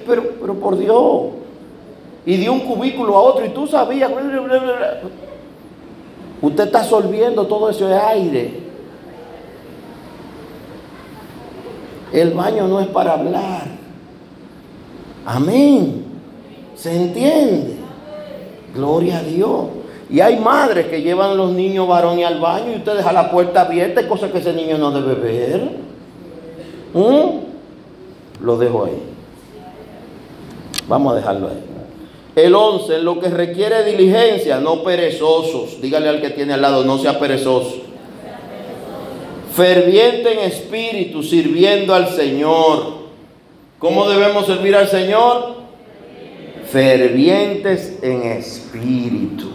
pero, 0.07 0.23
pero 0.41 0.55
por 0.55 0.79
Dios. 0.79 1.23
Y 2.25 2.37
de 2.37 2.51
un 2.51 2.61
cubículo 2.61 3.17
a 3.17 3.21
otro, 3.21 3.45
y 3.45 3.49
tú 3.49 3.67
sabías. 3.67 4.11
Usted 6.41 6.65
está 6.65 6.81
absorbiendo 6.81 7.47
todo 7.47 7.71
ese 7.71 7.93
aire. 7.95 8.61
El 12.13 12.33
baño 12.33 12.69
no 12.69 12.81
es 12.81 12.89
para 12.89 13.15
hablar. 13.15 13.67
Amén. 15.25 16.05
¿Se 16.75 16.95
entiende? 16.95 17.77
Gloria 18.75 19.19
a 19.19 19.23
Dios. 19.23 19.67
Y 20.13 20.21
hay 20.21 20.37
madres 20.37 20.89
que 20.89 21.01
llevan 21.01 21.39
los 21.39 21.53
niños 21.53 21.89
varones 21.89 22.27
al 22.27 22.39
baño 22.39 22.73
y 22.73 22.77
usted 22.77 22.99
deja 22.99 23.15
la 23.15 23.31
puerta 23.31 23.63
abierta, 23.63 24.07
cosa 24.07 24.31
que 24.31 24.39
ese 24.39 24.53
niño 24.53 24.77
no 24.77 24.91
debe 24.91 25.15
ver. 25.15 25.71
¿Mm? 26.93 28.45
Lo 28.45 28.59
dejo 28.59 28.85
ahí. 28.85 29.03
Vamos 30.87 31.15
a 31.15 31.17
dejarlo 31.17 31.49
ahí. 31.49 31.65
El 32.37 32.55
11, 32.55 32.99
lo 32.99 33.21
que 33.21 33.31
requiere 33.31 33.85
diligencia, 33.85 34.61
no 34.61 34.83
perezosos. 34.83 35.81
Dígale 35.81 36.11
al 36.11 36.21
que 36.21 36.29
tiene 36.29 36.53
al 36.53 36.61
lado, 36.61 36.85
no 36.85 36.99
sea 36.99 37.19
perezoso. 37.19 37.77
Ferviente 39.55 40.35
en 40.35 40.41
espíritu, 40.41 41.23
sirviendo 41.23 41.95
al 41.95 42.09
Señor. 42.09 43.03
¿Cómo 43.79 44.07
debemos 44.11 44.45
servir 44.45 44.77
al 44.77 44.89
Señor? 44.89 45.55
Fervientes 46.71 47.99
en 48.03 48.23
espíritu. 48.25 49.52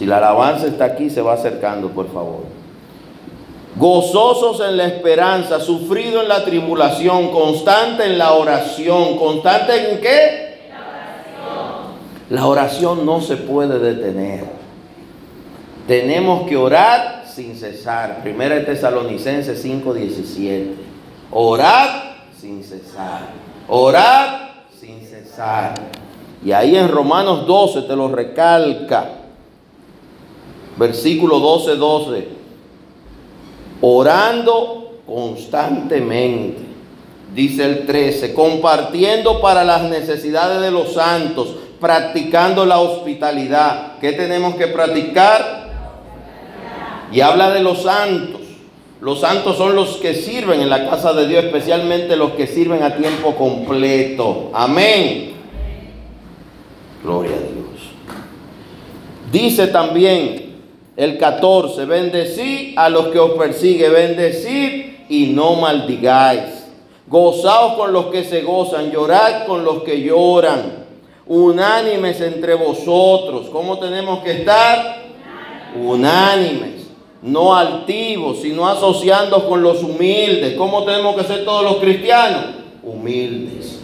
Si 0.00 0.06
la 0.06 0.16
alabanza 0.16 0.66
está 0.66 0.86
aquí, 0.86 1.10
se 1.10 1.20
va 1.20 1.34
acercando, 1.34 1.90
por 1.90 2.10
favor. 2.10 2.44
Gozosos 3.76 4.66
en 4.66 4.78
la 4.78 4.86
esperanza, 4.86 5.60
sufrido 5.60 6.22
en 6.22 6.28
la 6.30 6.42
tribulación, 6.42 7.30
constante 7.30 8.06
en 8.06 8.16
la 8.16 8.32
oración. 8.32 9.18
¿Constante 9.18 9.92
en 9.92 10.00
qué? 10.00 10.58
La 10.70 10.78
oración. 10.78 11.92
La 12.30 12.46
oración 12.46 13.04
no 13.04 13.20
se 13.20 13.36
puede 13.36 13.78
detener. 13.78 14.46
Tenemos 15.86 16.48
que 16.48 16.56
orar 16.56 17.26
sin 17.26 17.54
cesar. 17.54 18.22
Primera 18.22 18.54
de 18.54 18.62
Tesalonicenses 18.62 19.62
5:17. 19.62 20.76
Orad 21.30 21.88
sin 22.40 22.64
cesar. 22.64 23.20
Orad 23.68 24.48
sin 24.80 25.02
cesar. 25.02 25.74
Y 26.42 26.52
ahí 26.52 26.74
en 26.74 26.88
Romanos 26.88 27.46
12 27.46 27.82
te 27.82 27.94
lo 27.94 28.08
recalca 28.08 29.19
Versículo 30.80 31.40
12, 31.40 31.76
12. 31.76 32.28
Orando 33.82 35.00
constantemente. 35.06 36.62
Dice 37.34 37.66
el 37.66 37.86
13, 37.86 38.32
compartiendo 38.32 39.42
para 39.42 39.62
las 39.62 39.82
necesidades 39.82 40.62
de 40.62 40.70
los 40.70 40.94
santos, 40.94 41.54
practicando 41.78 42.64
la 42.64 42.80
hospitalidad. 42.80 43.98
¿Qué 44.00 44.12
tenemos 44.12 44.54
que 44.54 44.68
practicar? 44.68 45.68
Y 47.12 47.20
habla 47.20 47.50
de 47.50 47.60
los 47.60 47.82
santos. 47.82 48.40
Los 49.02 49.20
santos 49.20 49.58
son 49.58 49.76
los 49.76 49.98
que 49.98 50.14
sirven 50.14 50.62
en 50.62 50.70
la 50.70 50.88
casa 50.88 51.12
de 51.12 51.28
Dios, 51.28 51.44
especialmente 51.44 52.16
los 52.16 52.30
que 52.32 52.46
sirven 52.46 52.82
a 52.82 52.96
tiempo 52.96 53.36
completo. 53.36 54.50
Amén. 54.54 55.32
Gloria 57.02 57.32
a 57.32 57.40
Dios. 57.40 57.60
Dice 59.30 59.66
también 59.66 60.49
el 61.00 61.16
14, 61.16 61.86
bendecid 61.86 62.76
a 62.76 62.90
los 62.90 63.08
que 63.08 63.18
os 63.18 63.30
persigue, 63.30 63.88
bendecid 63.88 64.84
y 65.08 65.28
no 65.28 65.54
maldigáis. 65.54 66.66
Gozaos 67.06 67.72
con 67.72 67.94
los 67.94 68.06
que 68.06 68.22
se 68.22 68.42
gozan, 68.42 68.90
llorad 68.90 69.46
con 69.46 69.64
los 69.64 69.82
que 69.82 70.02
lloran. 70.02 70.84
Unánimes 71.26 72.20
entre 72.20 72.52
vosotros. 72.52 73.48
¿Cómo 73.50 73.78
tenemos 73.78 74.18
que 74.18 74.32
estar? 74.32 74.98
Unánimes 75.74 76.90
no 77.22 77.56
altivos, 77.56 78.42
sino 78.42 78.68
asociando 78.68 79.48
con 79.48 79.62
los 79.62 79.82
humildes. 79.82 80.54
¿Cómo 80.54 80.84
tenemos 80.84 81.16
que 81.16 81.24
ser 81.24 81.46
todos 81.46 81.64
los 81.64 81.76
cristianos? 81.76 82.44
Humildes. 82.82 83.80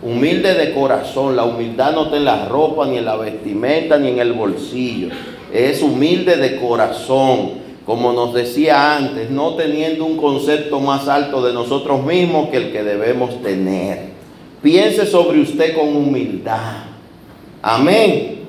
Humildes 0.00 0.56
de 0.58 0.74
corazón. 0.74 1.34
La 1.34 1.42
humildad 1.42 1.92
no 1.92 2.04
está 2.04 2.16
en 2.18 2.24
la 2.24 2.44
ropa, 2.46 2.86
ni 2.86 2.98
en 2.98 3.04
la 3.04 3.16
vestimenta, 3.16 3.98
ni 3.98 4.10
en 4.10 4.20
el 4.20 4.32
bolsillo. 4.32 5.08
Es 5.56 5.80
humilde 5.80 6.36
de 6.36 6.56
corazón. 6.60 7.64
Como 7.86 8.12
nos 8.12 8.34
decía 8.34 8.96
antes, 8.96 9.30
no 9.30 9.54
teniendo 9.54 10.04
un 10.04 10.18
concepto 10.18 10.80
más 10.80 11.08
alto 11.08 11.40
de 11.40 11.54
nosotros 11.54 12.04
mismos 12.04 12.50
que 12.50 12.58
el 12.58 12.72
que 12.72 12.82
debemos 12.82 13.40
tener. 13.42 14.10
Piense 14.60 15.06
sobre 15.06 15.40
usted 15.40 15.74
con 15.74 15.96
humildad. 15.96 16.82
Amén. 17.62 18.40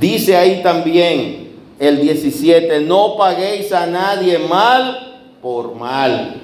Dice 0.00 0.36
ahí 0.36 0.60
también, 0.60 1.50
el 1.78 2.00
17, 2.00 2.80
no 2.80 3.16
paguéis 3.16 3.72
a 3.72 3.86
nadie 3.86 4.38
mal 4.38 5.20
por 5.40 5.76
mal. 5.76 6.34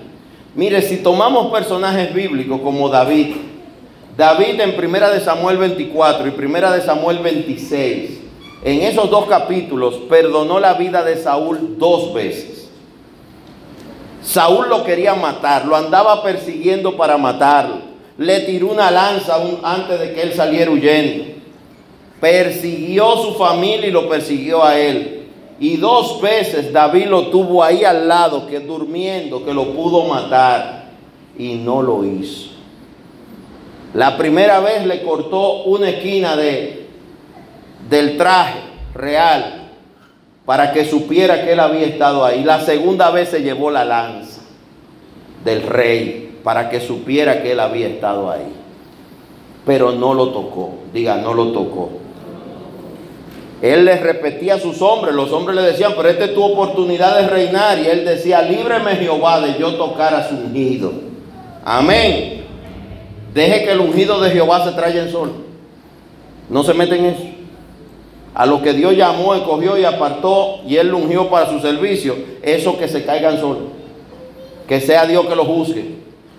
Mire, 0.54 0.80
si 0.82 0.98
tomamos 0.98 1.50
personajes 1.50 2.14
bíblicos 2.14 2.60
como 2.60 2.88
David, 2.88 3.34
David 4.16 4.60
en 4.60 4.76
Primera 4.76 5.10
de 5.10 5.20
Samuel 5.20 5.56
24 5.56 6.28
y 6.28 6.30
Primera 6.30 6.70
de 6.70 6.82
Samuel 6.82 7.18
26, 7.18 8.23
en 8.64 8.80
esos 8.80 9.10
dos 9.10 9.26
capítulos 9.26 9.96
perdonó 10.08 10.58
la 10.58 10.72
vida 10.74 11.04
de 11.04 11.18
Saúl 11.18 11.76
dos 11.78 12.14
veces. 12.14 12.70
Saúl 14.22 14.70
lo 14.70 14.84
quería 14.84 15.14
matar, 15.14 15.66
lo 15.66 15.76
andaba 15.76 16.22
persiguiendo 16.22 16.96
para 16.96 17.18
matarlo. 17.18 17.76
Le 18.16 18.40
tiró 18.40 18.68
una 18.68 18.90
lanza 18.90 19.36
antes 19.62 20.00
de 20.00 20.14
que 20.14 20.22
él 20.22 20.32
saliera 20.32 20.70
huyendo. 20.70 21.24
Persiguió 22.20 23.16
su 23.18 23.34
familia 23.34 23.88
y 23.88 23.90
lo 23.90 24.08
persiguió 24.08 24.64
a 24.64 24.78
él. 24.78 25.26
Y 25.60 25.76
dos 25.76 26.22
veces 26.22 26.72
David 26.72 27.06
lo 27.06 27.26
tuvo 27.26 27.62
ahí 27.62 27.84
al 27.84 28.08
lado, 28.08 28.46
que 28.46 28.60
durmiendo, 28.60 29.44
que 29.44 29.52
lo 29.52 29.72
pudo 29.72 30.04
matar. 30.04 30.90
Y 31.36 31.56
no 31.56 31.82
lo 31.82 32.02
hizo. 32.02 32.50
La 33.92 34.16
primera 34.16 34.60
vez 34.60 34.86
le 34.86 35.02
cortó 35.02 35.64
una 35.64 35.90
esquina 35.90 36.34
de, 36.34 36.83
del 37.88 38.16
traje 38.16 38.60
real 38.94 39.70
para 40.44 40.72
que 40.72 40.84
supiera 40.84 41.44
que 41.44 41.52
él 41.52 41.60
había 41.60 41.86
estado 41.86 42.24
ahí. 42.24 42.44
La 42.44 42.60
segunda 42.60 43.10
vez 43.10 43.30
se 43.30 43.42
llevó 43.42 43.70
la 43.70 43.84
lanza 43.84 44.42
del 45.44 45.62
rey 45.62 46.38
para 46.42 46.68
que 46.68 46.80
supiera 46.80 47.42
que 47.42 47.52
él 47.52 47.60
había 47.60 47.88
estado 47.88 48.30
ahí. 48.30 48.52
Pero 49.64 49.92
no 49.92 50.12
lo 50.12 50.28
tocó. 50.28 50.74
Diga, 50.92 51.16
no 51.16 51.32
lo 51.32 51.52
tocó. 51.52 51.90
Él 53.62 53.86
les 53.86 54.02
repetía 54.02 54.56
a 54.56 54.58
sus 54.58 54.82
hombres, 54.82 55.14
los 55.14 55.32
hombres 55.32 55.56
le 55.56 55.62
decían, 55.62 55.94
pero 55.96 56.10
esta 56.10 56.26
es 56.26 56.34
tu 56.34 56.42
oportunidad 56.42 57.16
de 57.18 57.28
reinar. 57.28 57.78
Y 57.78 57.86
él 57.86 58.04
decía, 58.04 58.42
líbreme 58.42 58.96
Jehová 58.96 59.40
de 59.40 59.58
yo 59.58 59.76
tocar 59.76 60.14
a 60.14 60.28
su 60.28 60.34
ungido. 60.34 60.92
Amén. 61.64 62.44
Deje 63.32 63.64
que 63.64 63.72
el 63.72 63.80
ungido 63.80 64.20
de 64.20 64.30
Jehová 64.30 64.64
se 64.64 64.72
traiga 64.72 65.02
en 65.02 65.10
sol. 65.10 65.32
No 66.50 66.62
se 66.62 66.74
meten 66.74 67.06
en 67.06 67.14
eso. 67.14 67.33
A 68.34 68.46
lo 68.46 68.60
que 68.62 68.72
Dios 68.72 68.96
llamó, 68.96 69.34
escogió 69.34 69.78
y 69.78 69.84
apartó 69.84 70.60
y 70.66 70.76
él 70.76 70.92
ungió 70.92 71.28
para 71.30 71.48
su 71.48 71.60
servicio, 71.60 72.16
eso 72.42 72.76
que 72.76 72.88
se 72.88 73.04
caiga 73.04 73.30
en 73.30 73.40
sol. 73.40 73.58
Que 74.68 74.80
sea 74.80 75.06
Dios 75.06 75.26
que 75.26 75.36
lo 75.36 75.44
juzgue. 75.44 75.94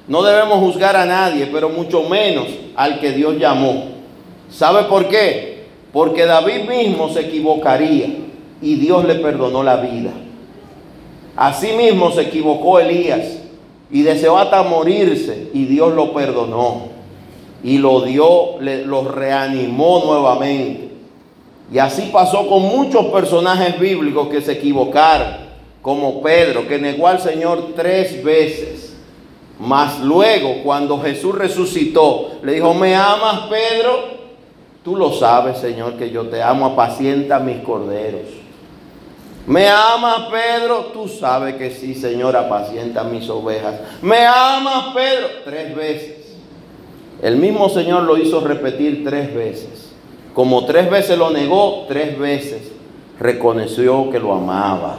No 0.07 0.21
debemos 0.21 0.59
juzgar 0.59 0.95
a 0.95 1.05
nadie, 1.05 1.47
pero 1.51 1.69
mucho 1.69 2.03
menos 2.03 2.47
al 2.75 2.99
que 2.99 3.11
Dios 3.11 3.37
llamó. 3.37 3.85
¿Sabe 4.51 4.83
por 4.83 5.07
qué? 5.07 5.63
Porque 5.93 6.25
David 6.25 6.67
mismo 6.67 7.09
se 7.09 7.21
equivocaría 7.21 8.07
y 8.61 8.75
Dios 8.75 9.05
le 9.05 9.15
perdonó 9.15 9.63
la 9.63 9.77
vida. 9.77 10.11
Asimismo 11.37 12.11
se 12.11 12.23
equivocó 12.23 12.79
Elías 12.79 13.39
y 13.89 14.01
deseó 14.01 14.37
hasta 14.37 14.63
morirse 14.63 15.49
y 15.53 15.65
Dios 15.65 15.93
lo 15.93 16.13
perdonó 16.13 16.89
y 17.63 17.77
lo 17.77 18.01
dio, 18.01 18.59
lo 18.59 19.07
reanimó 19.09 20.03
nuevamente. 20.05 20.84
Y 21.71 21.79
así 21.79 22.09
pasó 22.13 22.47
con 22.47 22.61
muchos 22.61 23.05
personajes 23.07 23.79
bíblicos 23.79 24.29
que 24.29 24.41
se 24.41 24.53
equivocaron, 24.53 25.45
como 25.81 26.21
Pedro, 26.21 26.67
que 26.67 26.79
negó 26.79 27.07
al 27.07 27.19
Señor 27.19 27.73
tres 27.75 28.23
veces. 28.23 28.95
Mas 29.59 29.99
luego, 30.01 30.63
cuando 30.63 30.99
Jesús 30.99 31.35
resucitó, 31.35 32.39
le 32.43 32.53
dijo, 32.53 32.73
¿me 32.73 32.95
amas, 32.95 33.47
Pedro? 33.49 34.15
Tú 34.83 34.95
lo 34.95 35.13
sabes, 35.13 35.57
Señor, 35.57 35.93
que 35.93 36.11
yo 36.11 36.27
te 36.27 36.43
amo, 36.43 36.67
apacienta 36.67 37.39
mis 37.39 37.57
corderos. 37.57 38.29
¿Me 39.47 39.69
amas, 39.69 40.27
Pedro? 40.31 40.91
Tú 40.93 41.07
sabes 41.07 41.55
que 41.55 41.71
sí, 41.71 41.93
Señor, 41.93 42.35
apacienta 42.35 43.03
mis 43.03 43.29
ovejas. 43.29 43.75
¿Me 44.01 44.25
amas, 44.25 44.93
Pedro? 44.93 45.27
Tres 45.43 45.75
veces. 45.75 46.35
El 47.21 47.37
mismo 47.37 47.69
Señor 47.69 48.03
lo 48.03 48.17
hizo 48.17 48.41
repetir 48.41 49.03
tres 49.03 49.33
veces. 49.33 49.84
Como 50.35 50.65
tres 50.65 50.89
veces 50.89 51.17
lo 51.17 51.29
negó, 51.31 51.85
tres 51.87 52.19
veces 52.19 52.73
reconoció 53.17 54.09
que 54.09 54.19
lo 54.19 54.33
amaba. 54.33 54.97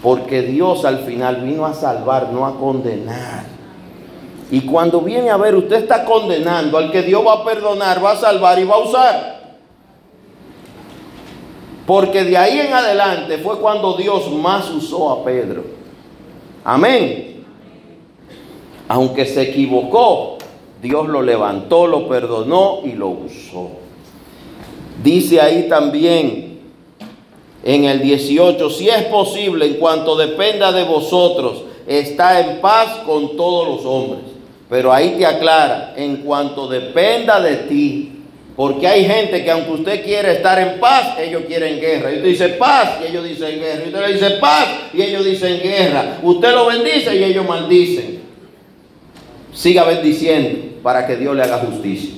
Porque 0.00 0.42
Dios 0.42 0.84
al 0.84 1.00
final 1.00 1.42
vino 1.42 1.66
a 1.66 1.74
salvar, 1.74 2.30
no 2.30 2.46
a 2.46 2.56
condenar. 2.56 3.44
Y 4.52 4.60
cuando 4.60 5.00
viene 5.00 5.30
a 5.30 5.36
ver, 5.36 5.56
usted 5.56 5.78
está 5.78 6.04
condenando 6.04 6.78
al 6.78 6.92
que 6.92 7.02
Dios 7.02 7.26
va 7.26 7.32
a 7.32 7.44
perdonar, 7.44 8.04
va 8.04 8.12
a 8.12 8.16
salvar 8.16 8.56
y 8.60 8.64
va 8.64 8.76
a 8.76 8.78
usar. 8.78 9.56
Porque 11.84 12.22
de 12.22 12.36
ahí 12.36 12.60
en 12.60 12.72
adelante 12.72 13.38
fue 13.38 13.58
cuando 13.58 13.94
Dios 13.94 14.30
más 14.30 14.70
usó 14.70 15.10
a 15.10 15.24
Pedro. 15.24 15.64
Amén. 16.62 17.44
Aunque 18.86 19.26
se 19.26 19.42
equivocó, 19.42 20.38
Dios 20.80 21.08
lo 21.08 21.20
levantó, 21.20 21.88
lo 21.88 22.06
perdonó 22.06 22.78
y 22.84 22.92
lo 22.92 23.08
usó. 23.08 23.83
Dice 25.02 25.40
ahí 25.40 25.66
también 25.68 26.60
en 27.64 27.84
el 27.84 28.00
18, 28.00 28.70
si 28.70 28.88
es 28.88 29.04
posible, 29.04 29.66
en 29.66 29.74
cuanto 29.74 30.16
dependa 30.16 30.70
de 30.70 30.84
vosotros, 30.84 31.64
está 31.86 32.40
en 32.40 32.60
paz 32.60 32.98
con 33.06 33.36
todos 33.36 33.68
los 33.68 33.86
hombres. 33.86 34.22
Pero 34.68 34.92
ahí 34.92 35.16
te 35.18 35.26
aclara, 35.26 35.94
en 35.96 36.18
cuanto 36.18 36.68
dependa 36.68 37.40
de 37.40 37.56
ti, 37.56 38.14
porque 38.56 38.86
hay 38.86 39.04
gente 39.04 39.42
que 39.42 39.50
aunque 39.50 39.72
usted 39.72 40.04
quiere 40.04 40.32
estar 40.32 40.58
en 40.60 40.78
paz, 40.78 41.18
ellos 41.18 41.42
quieren 41.46 41.80
guerra. 41.80 42.12
Y 42.12 42.16
usted 42.16 42.28
dice 42.28 42.48
paz 42.50 42.98
y 43.02 43.10
ellos 43.10 43.24
dicen 43.24 43.58
guerra. 43.58 43.82
Y 43.84 43.88
usted 43.88 44.06
le 44.06 44.12
dice 44.12 44.30
paz 44.40 44.66
y 44.92 45.02
ellos 45.02 45.24
dicen 45.24 45.60
guerra. 45.60 46.18
Usted 46.22 46.52
lo 46.52 46.66
bendice 46.66 47.16
y 47.16 47.24
ellos 47.24 47.46
maldicen. 47.46 48.20
Siga 49.52 49.84
bendiciendo 49.84 50.82
para 50.82 51.06
que 51.06 51.16
Dios 51.16 51.34
le 51.34 51.42
haga 51.42 51.58
justicia. 51.58 52.10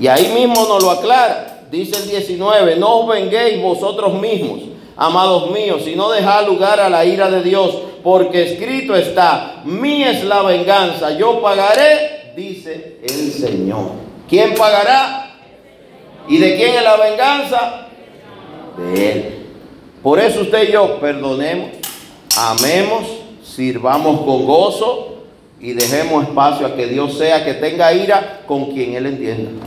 Y 0.00 0.08
ahí 0.08 0.32
mismo 0.34 0.66
nos 0.66 0.82
lo 0.82 0.90
aclara. 0.90 1.60
Dice 1.70 2.02
el 2.02 2.08
19, 2.08 2.76
no 2.76 3.00
os 3.00 3.08
venguéis 3.08 3.62
vosotros 3.62 4.14
mismos, 4.14 4.60
amados 4.96 5.52
míos, 5.52 5.82
sino 5.84 6.10
dejad 6.10 6.46
lugar 6.46 6.80
a 6.80 6.90
la 6.90 7.04
ira 7.04 7.30
de 7.30 7.42
Dios 7.42 7.76
porque 8.02 8.52
escrito 8.52 8.96
está, 8.96 9.62
mí 9.64 10.02
es 10.02 10.24
la 10.24 10.42
venganza, 10.42 11.16
yo 11.16 11.40
pagaré, 11.40 12.32
dice 12.34 12.98
el 13.02 13.30
Señor. 13.30 13.92
¿Quién 14.28 14.54
pagará? 14.54 15.30
¿Y 16.28 16.38
de 16.38 16.56
quién 16.56 16.76
es 16.76 16.82
la 16.82 16.96
venganza? 16.96 17.86
De 18.76 19.12
Él. 19.12 19.46
Por 20.02 20.18
eso 20.18 20.40
usted 20.40 20.68
y 20.68 20.72
yo 20.72 20.98
perdonemos, 20.98 21.70
amemos, 22.36 23.06
sirvamos 23.44 24.22
con 24.22 24.46
gozo 24.46 25.24
y 25.60 25.72
dejemos 25.72 26.24
espacio 26.24 26.66
a 26.66 26.74
que 26.74 26.86
Dios 26.86 27.18
sea 27.18 27.44
que 27.44 27.54
tenga 27.54 27.92
ira 27.92 28.42
con 28.46 28.72
quien 28.72 28.94
Él 28.94 29.06
entienda. 29.06 29.66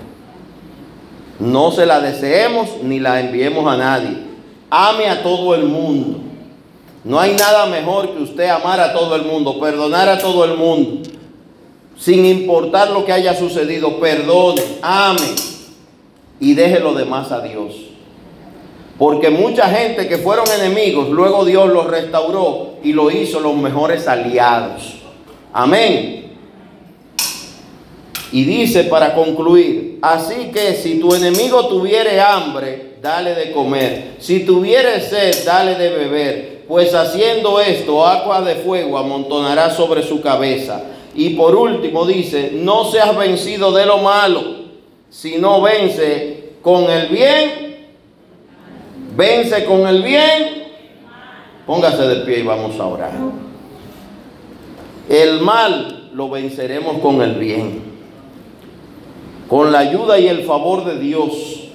No 1.39 1.72
se 1.72 1.85
la 1.85 1.99
deseemos 1.99 2.69
ni 2.81 2.99
la 2.99 3.19
enviemos 3.19 3.65
a 3.68 3.77
nadie. 3.77 4.18
Ame 4.69 5.10
a 5.10 5.23
todo 5.23 5.55
el 5.55 5.65
mundo. 5.65 6.19
No 7.03 7.19
hay 7.19 7.34
nada 7.34 7.65
mejor 7.65 8.14
que 8.14 8.23
usted 8.23 8.47
amar 8.49 8.80
a 8.80 8.93
todo 8.93 9.15
el 9.15 9.23
mundo, 9.23 9.60
perdonar 9.60 10.07
a 10.07 10.19
todo 10.19 10.45
el 10.45 10.55
mundo, 10.55 11.10
sin 11.97 12.26
importar 12.26 12.91
lo 12.91 13.03
que 13.03 13.11
haya 13.11 13.35
sucedido. 13.35 13.99
Perdone, 13.99 14.61
ame 14.81 15.35
y 16.39 16.53
deje 16.53 16.80
lo 16.80 16.93
demás 16.93 17.31
a 17.31 17.41
Dios. 17.41 17.73
Porque 18.97 19.30
mucha 19.30 19.68
gente 19.69 20.07
que 20.07 20.18
fueron 20.18 20.45
enemigos, 20.60 21.10
luego 21.10 21.43
Dios 21.43 21.68
los 21.68 21.88
restauró 21.88 22.76
y 22.84 22.93
lo 22.93 23.11
hizo 23.11 23.39
los 23.39 23.55
mejores 23.55 24.07
aliados. 24.07 24.95
Amén. 25.51 26.23
Y 28.34 28.45
dice 28.45 28.85
para 28.85 29.14
concluir, 29.14 29.99
así 30.01 30.49
que 30.51 30.73
si 30.73 30.99
tu 30.99 31.14
enemigo 31.14 31.68
tuviere 31.68 32.19
hambre, 32.19 32.95
dale 32.99 33.35
de 33.35 33.51
comer. 33.51 34.15
Si 34.18 34.39
tuviere 34.39 35.01
sed, 35.01 35.45
dale 35.45 35.76
de 35.76 35.89
beber. 35.91 36.64
Pues 36.68 36.95
haciendo 36.95 37.61
esto, 37.61 38.03
agua 38.03 38.41
de 38.41 38.55
fuego 38.55 38.97
amontonará 38.97 39.69
sobre 39.69 40.01
su 40.01 40.19
cabeza. 40.19 40.81
Y 41.14 41.35
por 41.35 41.55
último 41.55 42.07
dice, 42.07 42.49
no 42.55 42.85
seas 42.85 43.15
vencido 43.15 43.72
de 43.72 43.85
lo 43.85 43.99
malo, 43.99 44.41
sino 45.11 45.61
vence 45.61 46.53
con 46.64 46.85
el 46.89 47.10
bien. 47.10 47.85
Vence 49.15 49.64
con 49.64 49.85
el 49.85 50.01
bien. 50.01 50.64
Póngase 51.68 52.01
de 52.01 52.15
pie 52.26 52.39
y 52.39 52.43
vamos 52.43 52.80
a 52.80 52.88
orar. 52.88 53.11
El 55.07 55.39
mal 55.39 56.10
lo 56.15 56.31
venceremos 56.31 56.97
con 56.97 57.22
el 57.22 57.35
bien 57.35 57.93
con 59.54 59.72
la 59.72 59.78
ayuda 59.78 60.18
y 60.18 60.28
el 60.28 60.46
favor 60.46 60.84
de 60.84 60.98
Dios, 60.98 61.66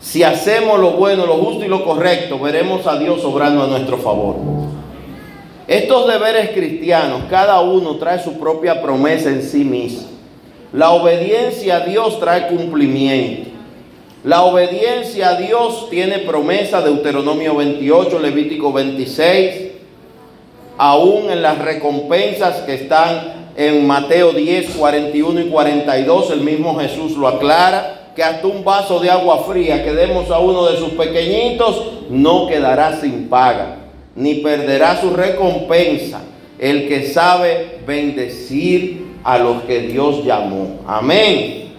si 0.00 0.24
hacemos 0.24 0.80
lo 0.80 0.94
bueno, 0.94 1.24
lo 1.24 1.36
justo 1.36 1.64
y 1.64 1.68
lo 1.68 1.84
correcto, 1.84 2.36
veremos 2.36 2.84
a 2.88 2.98
Dios 2.98 3.24
obrando 3.24 3.62
a 3.62 3.68
nuestro 3.68 3.96
favor. 3.96 4.34
Estos 5.68 6.08
deberes 6.08 6.50
cristianos, 6.50 7.26
cada 7.30 7.60
uno 7.60 7.94
trae 7.94 8.20
su 8.20 8.40
propia 8.40 8.82
promesa 8.82 9.28
en 9.28 9.44
sí 9.44 9.62
mismo. 9.62 10.08
La 10.72 10.90
obediencia 10.90 11.76
a 11.76 11.80
Dios 11.86 12.18
trae 12.18 12.48
cumplimiento. 12.48 13.50
La 14.24 14.42
obediencia 14.42 15.28
a 15.28 15.36
Dios 15.36 15.90
tiene 15.90 16.18
promesa, 16.18 16.82
Deuteronomio 16.82 17.54
28, 17.54 18.18
Levítico 18.18 18.72
26, 18.72 19.74
aún 20.76 21.30
en 21.30 21.40
las 21.40 21.56
recompensas 21.56 22.62
que 22.62 22.74
están 22.74 23.39
en 23.56 23.86
Mateo 23.86 24.32
10, 24.32 24.76
41 24.76 25.40
y 25.40 25.44
42, 25.48 26.30
el 26.30 26.40
mismo 26.40 26.78
Jesús 26.78 27.16
lo 27.16 27.28
aclara, 27.28 28.12
que 28.14 28.22
hasta 28.22 28.46
un 28.46 28.64
vaso 28.64 29.00
de 29.00 29.10
agua 29.10 29.44
fría 29.44 29.84
que 29.84 29.92
demos 29.92 30.30
a 30.30 30.38
uno 30.38 30.66
de 30.66 30.78
sus 30.78 30.90
pequeñitos 30.90 31.82
no 32.10 32.46
quedará 32.46 33.00
sin 33.00 33.28
paga, 33.28 33.76
ni 34.16 34.36
perderá 34.36 35.00
su 35.00 35.10
recompensa 35.10 36.22
el 36.58 36.88
que 36.88 37.06
sabe 37.06 37.80
bendecir 37.86 39.06
a 39.24 39.38
los 39.38 39.62
que 39.62 39.80
Dios 39.80 40.24
llamó. 40.24 40.80
Amén. 40.86 41.72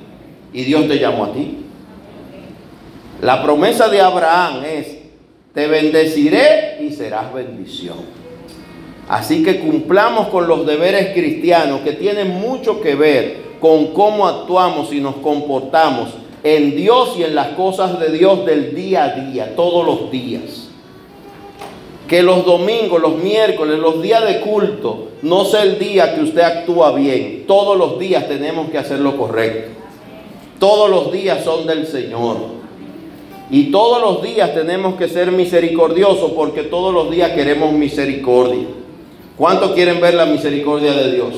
Y 0.51 0.63
Dios 0.63 0.87
te 0.87 0.97
llamó 0.97 1.25
a 1.25 1.33
ti. 1.33 1.57
La 3.21 3.43
promesa 3.43 3.87
de 3.89 4.01
Abraham 4.01 4.63
es, 4.65 4.97
te 5.53 5.67
bendeciré 5.67 6.79
y 6.81 6.91
serás 6.91 7.31
bendición. 7.31 8.20
Así 9.07 9.43
que 9.43 9.59
cumplamos 9.59 10.27
con 10.27 10.47
los 10.47 10.65
deberes 10.65 11.13
cristianos 11.13 11.81
que 11.81 11.93
tienen 11.93 12.39
mucho 12.39 12.81
que 12.81 12.95
ver 12.95 13.41
con 13.59 13.87
cómo 13.87 14.27
actuamos 14.27 14.91
y 14.93 14.99
nos 14.99 15.17
comportamos 15.17 16.09
en 16.43 16.75
Dios 16.75 17.15
y 17.17 17.23
en 17.23 17.35
las 17.35 17.49
cosas 17.49 17.99
de 17.99 18.11
Dios 18.11 18.45
del 18.45 18.73
día 18.73 19.03
a 19.03 19.09
día, 19.09 19.55
todos 19.55 19.85
los 19.85 20.11
días. 20.11 20.69
Que 22.07 22.23
los 22.23 22.45
domingos, 22.45 23.01
los 23.01 23.17
miércoles, 23.17 23.79
los 23.79 24.01
días 24.01 24.25
de 24.25 24.41
culto, 24.41 25.09
no 25.21 25.45
sea 25.45 25.63
el 25.63 25.79
día 25.79 26.15
que 26.15 26.21
usted 26.21 26.41
actúa 26.41 26.91
bien. 26.93 27.45
Todos 27.47 27.77
los 27.77 27.99
días 27.99 28.27
tenemos 28.27 28.69
que 28.69 28.79
hacer 28.79 28.99
lo 28.99 29.15
correcto. 29.15 29.71
Todos 30.59 30.89
los 30.89 31.11
días 31.11 31.43
son 31.43 31.65
del 31.65 31.87
Señor. 31.87 32.37
Y 33.49 33.71
todos 33.71 34.01
los 34.01 34.21
días 34.23 34.53
tenemos 34.53 34.95
que 34.95 35.07
ser 35.07 35.31
misericordiosos 35.31 36.31
porque 36.31 36.63
todos 36.63 36.93
los 36.93 37.11
días 37.11 37.31
queremos 37.31 37.71
misericordia. 37.71 38.67
¿Cuántos 39.41 39.71
quieren 39.71 39.99
ver 39.99 40.13
la 40.13 40.27
misericordia 40.27 40.93
de 40.93 41.13
Dios? 41.13 41.33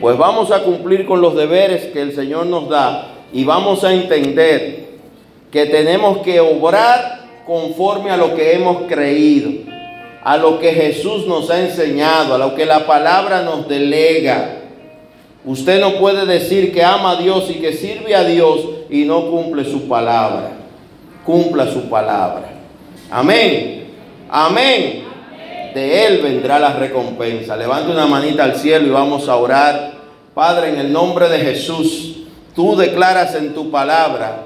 Pues 0.00 0.16
vamos 0.16 0.52
a 0.52 0.62
cumplir 0.62 1.04
con 1.04 1.20
los 1.20 1.34
deberes 1.34 1.86
que 1.86 2.00
el 2.00 2.14
Señor 2.14 2.46
nos 2.46 2.68
da 2.68 3.08
y 3.32 3.42
vamos 3.42 3.82
a 3.82 3.92
entender 3.92 4.90
que 5.50 5.66
tenemos 5.66 6.18
que 6.18 6.38
obrar 6.38 7.22
conforme 7.44 8.12
a 8.12 8.16
lo 8.16 8.36
que 8.36 8.52
hemos 8.52 8.82
creído, 8.82 9.50
a 10.22 10.36
lo 10.36 10.60
que 10.60 10.72
Jesús 10.74 11.26
nos 11.26 11.50
ha 11.50 11.58
enseñado, 11.58 12.36
a 12.36 12.38
lo 12.38 12.54
que 12.54 12.66
la 12.66 12.86
palabra 12.86 13.42
nos 13.42 13.66
delega. 13.66 14.58
Usted 15.44 15.80
no 15.80 15.94
puede 15.94 16.24
decir 16.24 16.72
que 16.72 16.84
ama 16.84 17.10
a 17.10 17.16
Dios 17.16 17.50
y 17.50 17.54
que 17.54 17.72
sirve 17.72 18.14
a 18.14 18.22
Dios 18.22 18.60
y 18.90 19.06
no 19.06 19.28
cumple 19.28 19.64
su 19.64 19.88
palabra. 19.88 20.52
Cumpla 21.26 21.66
su 21.66 21.80
palabra. 21.90 22.48
Amén. 23.10 23.88
Amén 24.30 25.11
de 25.74 26.06
Él 26.06 26.20
vendrá 26.22 26.58
la 26.58 26.72
recompensa. 26.72 27.56
Levante 27.56 27.90
una 27.90 28.06
manita 28.06 28.44
al 28.44 28.56
cielo 28.56 28.86
y 28.86 28.90
vamos 28.90 29.28
a 29.28 29.36
orar. 29.36 29.92
Padre, 30.34 30.70
en 30.70 30.78
el 30.78 30.92
nombre 30.92 31.28
de 31.28 31.38
Jesús, 31.38 32.16
tú 32.54 32.76
declaras 32.76 33.34
en 33.34 33.54
tu 33.54 33.70
palabra 33.70 34.44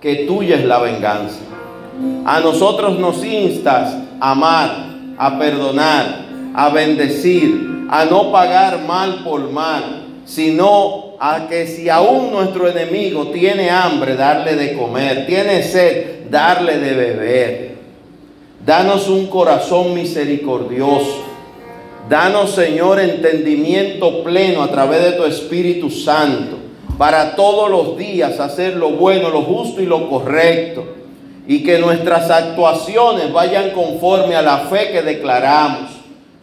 que 0.00 0.26
tuya 0.26 0.56
es 0.56 0.64
la 0.64 0.78
venganza. 0.78 1.40
A 2.26 2.40
nosotros 2.40 2.98
nos 2.98 3.24
instas 3.24 3.96
a 4.20 4.32
amar, 4.32 4.86
a 5.16 5.38
perdonar, 5.38 6.24
a 6.54 6.68
bendecir, 6.68 7.86
a 7.90 8.04
no 8.04 8.32
pagar 8.32 8.80
mal 8.86 9.22
por 9.24 9.50
mal, 9.50 10.04
sino 10.24 11.14
a 11.20 11.46
que 11.48 11.66
si 11.66 11.88
aún 11.88 12.32
nuestro 12.32 12.68
enemigo 12.68 13.28
tiene 13.28 13.70
hambre, 13.70 14.16
darle 14.16 14.56
de 14.56 14.74
comer, 14.74 15.26
tiene 15.26 15.62
sed, 15.62 16.28
darle 16.30 16.78
de 16.78 16.94
beber. 16.94 17.73
Danos 18.64 19.08
un 19.08 19.26
corazón 19.26 19.92
misericordioso. 19.92 21.22
Danos, 22.08 22.52
Señor, 22.52 22.98
entendimiento 22.98 24.24
pleno 24.24 24.62
a 24.62 24.70
través 24.70 25.02
de 25.02 25.12
tu 25.12 25.24
Espíritu 25.24 25.90
Santo 25.90 26.56
para 26.96 27.36
todos 27.36 27.70
los 27.70 27.98
días 27.98 28.40
hacer 28.40 28.76
lo 28.76 28.90
bueno, 28.90 29.28
lo 29.28 29.42
justo 29.42 29.82
y 29.82 29.86
lo 29.86 30.08
correcto. 30.08 30.84
Y 31.46 31.62
que 31.62 31.78
nuestras 31.78 32.30
actuaciones 32.30 33.30
vayan 33.34 33.72
conforme 33.72 34.34
a 34.34 34.40
la 34.40 34.58
fe 34.60 34.90
que 34.92 35.02
declaramos. 35.02 35.90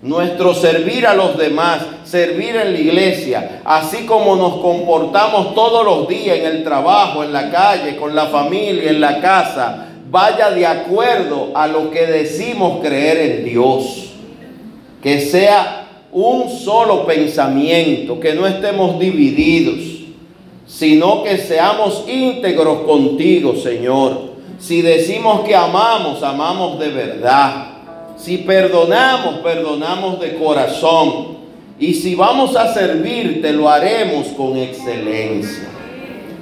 Nuestro 0.04 0.54
servir 0.54 1.08
a 1.08 1.16
los 1.16 1.38
demás, 1.38 1.80
servir 2.04 2.56
en 2.56 2.74
la 2.74 2.80
iglesia, 2.80 3.62
así 3.66 4.06
como 4.06 4.36
nos 4.36 4.58
comportamos 4.58 5.56
todos 5.56 5.86
los 5.86 6.08
días 6.08 6.38
en 6.38 6.46
el 6.46 6.64
trabajo, 6.64 7.24
en 7.24 7.34
la 7.34 7.50
calle, 7.50 7.96
con 7.96 8.16
la 8.16 8.26
familia, 8.28 8.90
en 8.90 9.00
la 9.00 9.22
casa, 9.22 9.91
vaya 10.12 10.52
de 10.52 10.68
acuerdo 10.68 11.52
a 11.56 11.68
lo 11.68 11.90
que 11.90 12.06
decimos 12.06 12.80
creer 12.82 13.18
en 13.18 13.46
Dios. 13.46 14.12
Que 15.02 15.22
sea 15.22 15.88
un 16.12 16.50
solo 16.50 17.06
pensamiento, 17.08 18.20
que 18.20 18.34
no 18.34 18.46
estemos 18.46 19.00
divididos, 19.00 19.80
sino 20.68 21.24
que 21.24 21.38
seamos 21.38 22.04
íntegros 22.08 22.82
contigo, 22.82 23.56
Señor. 23.56 24.32
Si 24.60 24.82
decimos 24.82 25.42
que 25.42 25.56
amamos, 25.56 26.22
amamos 26.22 26.78
de 26.78 26.90
verdad. 26.90 27.68
Si 28.18 28.40
perdonamos, 28.40 29.36
perdonamos 29.38 30.20
de 30.20 30.36
corazón. 30.36 31.40
Y 31.80 31.96
si 31.96 32.14
vamos 32.14 32.56
a 32.56 32.72
servirte, 32.74 33.52
lo 33.54 33.68
haremos 33.68 34.28
con 34.38 34.58
excelencia. 34.58 35.71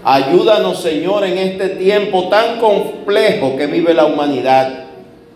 Ayúdanos, 0.03 0.81
Señor, 0.81 1.25
en 1.25 1.37
este 1.37 1.69
tiempo 1.69 2.29
tan 2.29 2.59
complejo 2.59 3.57
que 3.57 3.67
vive 3.67 3.93
la 3.93 4.05
humanidad. 4.05 4.85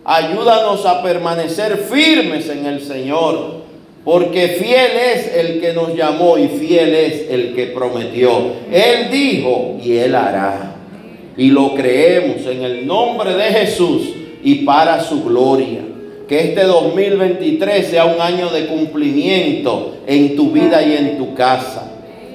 Ayúdanos 0.04 0.86
a 0.86 1.02
permanecer 1.02 1.76
firmes 1.76 2.48
en 2.48 2.66
el 2.66 2.80
Señor, 2.80 3.62
porque 4.04 4.48
fiel 4.48 4.92
es 5.14 5.34
el 5.34 5.60
que 5.60 5.72
nos 5.72 5.94
llamó 5.94 6.38
y 6.38 6.48
fiel 6.48 6.94
es 6.94 7.30
el 7.30 7.54
que 7.54 7.66
prometió. 7.68 8.52
Él 8.72 9.10
dijo 9.10 9.76
y 9.82 9.96
Él 9.96 10.14
hará. 10.14 10.76
Y 11.36 11.48
lo 11.48 11.74
creemos 11.74 12.46
en 12.46 12.62
el 12.64 12.86
nombre 12.86 13.34
de 13.34 13.44
Jesús 13.44 14.08
y 14.42 14.56
para 14.56 15.02
su 15.02 15.24
gloria. 15.24 15.80
Que 16.28 16.40
este 16.40 16.62
2023 16.62 17.86
sea 17.86 18.06
un 18.06 18.20
año 18.20 18.48
de 18.48 18.66
cumplimiento 18.66 19.96
en 20.06 20.36
tu 20.36 20.50
vida 20.50 20.82
y 20.82 20.94
en 20.94 21.18
tu 21.18 21.34
casa 21.34 21.93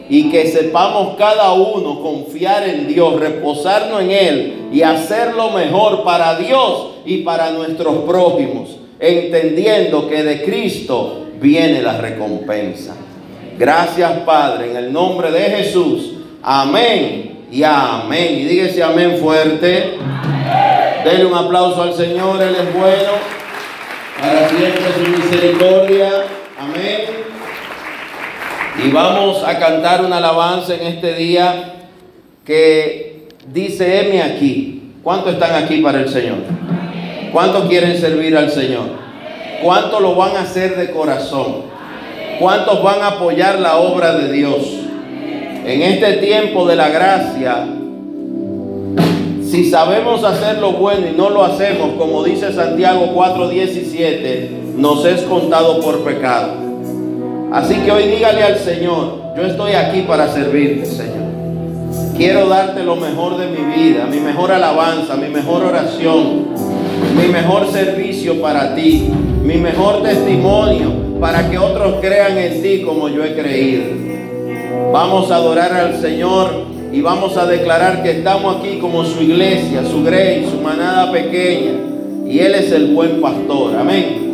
y 0.10 0.31
que 0.31 0.48
sepamos 0.48 1.15
cada 1.18 1.53
uno 1.53 2.02
confiar 2.02 2.68
en 2.68 2.88
Dios, 2.88 3.19
reposarnos 3.19 4.02
en 4.02 4.11
Él 4.11 4.53
y 4.73 4.81
hacer 4.81 5.36
lo 5.36 5.52
mejor 5.52 6.03
para 6.03 6.36
Dios 6.36 6.95
y 7.06 7.19
para 7.19 7.52
nuestros 7.52 7.95
prójimos, 7.99 8.77
entendiendo 8.99 10.10
que 10.10 10.23
de 10.23 10.44
Cristo 10.44 11.27
viene 11.40 11.81
la 11.84 11.98
recompensa. 11.98 12.95
Gracias 13.57 14.11
Padre, 14.26 14.72
en 14.72 14.77
el 14.77 14.91
nombre 14.91 15.31
de 15.31 15.41
Jesús. 15.41 16.14
Amén 16.41 17.45
y 17.52 17.61
amén. 17.64 18.40
Y 18.40 18.45
dígase 18.45 18.81
amén 18.81 19.18
fuerte. 19.18 19.98
Denle 21.03 21.26
un 21.26 21.36
aplauso 21.36 21.84
al 21.84 21.94
Señor, 21.94 22.41
Él 22.41 22.56
es 22.56 22.73
bueno. 22.73 23.11
Para 24.19 24.49
siempre 24.49 24.84
su 24.95 25.11
misericordia. 25.11 26.10
Amén. 26.57 27.18
Y 28.85 28.91
vamos 28.91 29.43
a 29.43 29.60
cantar 29.60 30.06
una 30.06 30.18
alabanza 30.18 30.73
en 30.73 30.88
este 30.88 31.14
día 31.15 31.73
que 32.45 33.27
dice, 33.51 33.99
heme 33.99 34.22
aquí. 34.22 34.93
¿Cuántos 35.03 35.34
están 35.34 35.61
aquí 35.61 35.81
para 35.81 35.99
el 35.99 36.10
Señor? 36.10 36.38
¿Cuántos 37.34 37.65
quieren 37.68 37.99
servir 37.99 38.38
al 38.38 38.49
Señor? 38.51 38.85
¿Cuántos 39.61 40.01
lo 40.01 40.15
van 40.15 40.38
a 40.38 40.41
hacer 40.41 40.77
de 40.77 40.91
corazón? 40.91 41.64
¿Cuántos 42.39 42.81
van 42.81 43.01
a 43.01 43.07
apoyar 43.07 43.60
la 43.60 43.77
obra 43.77 44.15
de 44.15 44.31
Dios? 44.31 44.61
En 45.65 45.81
este 45.81 46.14
tiempo 46.14 46.65
de 46.65 46.76
la 46.77 46.89
gracia, 46.89 47.68
si 49.43 49.69
sabemos 49.69 50.23
hacer 50.23 50.60
lo 50.60 50.73
bueno 50.73 51.07
y 51.07 51.18
no 51.18 51.30
lo 51.30 51.43
hacemos, 51.43 51.95
como 51.97 52.23
dice 52.23 52.53
Santiago 52.53 53.11
4:17, 53.14 54.49
nos 54.77 55.06
es 55.06 55.23
contado 55.23 55.81
por 55.81 56.03
pecado. 56.03 56.68
Así 57.51 57.76
que 57.76 57.91
hoy 57.91 58.03
dígale 58.03 58.43
al 58.43 58.59
Señor, 58.59 59.34
yo 59.35 59.43
estoy 59.43 59.73
aquí 59.73 60.03
para 60.03 60.27
servirte, 60.27 60.85
Señor. 60.85 61.30
Quiero 62.15 62.47
darte 62.47 62.84
lo 62.84 62.95
mejor 62.95 63.38
de 63.38 63.47
mi 63.47 63.76
vida, 63.76 64.05
mi 64.05 64.19
mejor 64.19 64.51
alabanza, 64.51 65.15
mi 65.15 65.30
mejor 65.30 65.63
oración, 65.63 66.49
mi 67.15 67.31
mejor 67.31 67.71
servicio 67.71 68.39
para 68.39 68.76
ti, 68.76 69.09
mi 69.41 69.55
mejor 69.55 70.03
testimonio 70.03 70.91
para 71.19 71.49
que 71.49 71.57
otros 71.57 71.95
crean 72.01 72.38
en 72.38 72.61
ti 72.61 72.81
como 72.84 73.09
yo 73.09 73.23
he 73.23 73.34
creído. 73.34 73.84
Vamos 74.93 75.31
a 75.31 75.38
adorar 75.38 75.73
al 75.73 75.99
Señor 75.99 76.65
y 76.91 77.01
vamos 77.01 77.35
a 77.35 77.47
declarar 77.47 78.03
que 78.03 78.11
estamos 78.11 78.57
aquí 78.57 78.77
como 78.80 79.03
su 79.05 79.23
iglesia, 79.23 79.84
su 79.89 80.03
grey, 80.03 80.47
su 80.49 80.61
manada 80.61 81.11
pequeña. 81.11 81.71
Y 82.27 82.39
Él 82.39 82.53
es 82.53 82.71
el 82.71 82.93
buen 82.93 83.21
pastor. 83.21 83.76
Amén. 83.76 84.28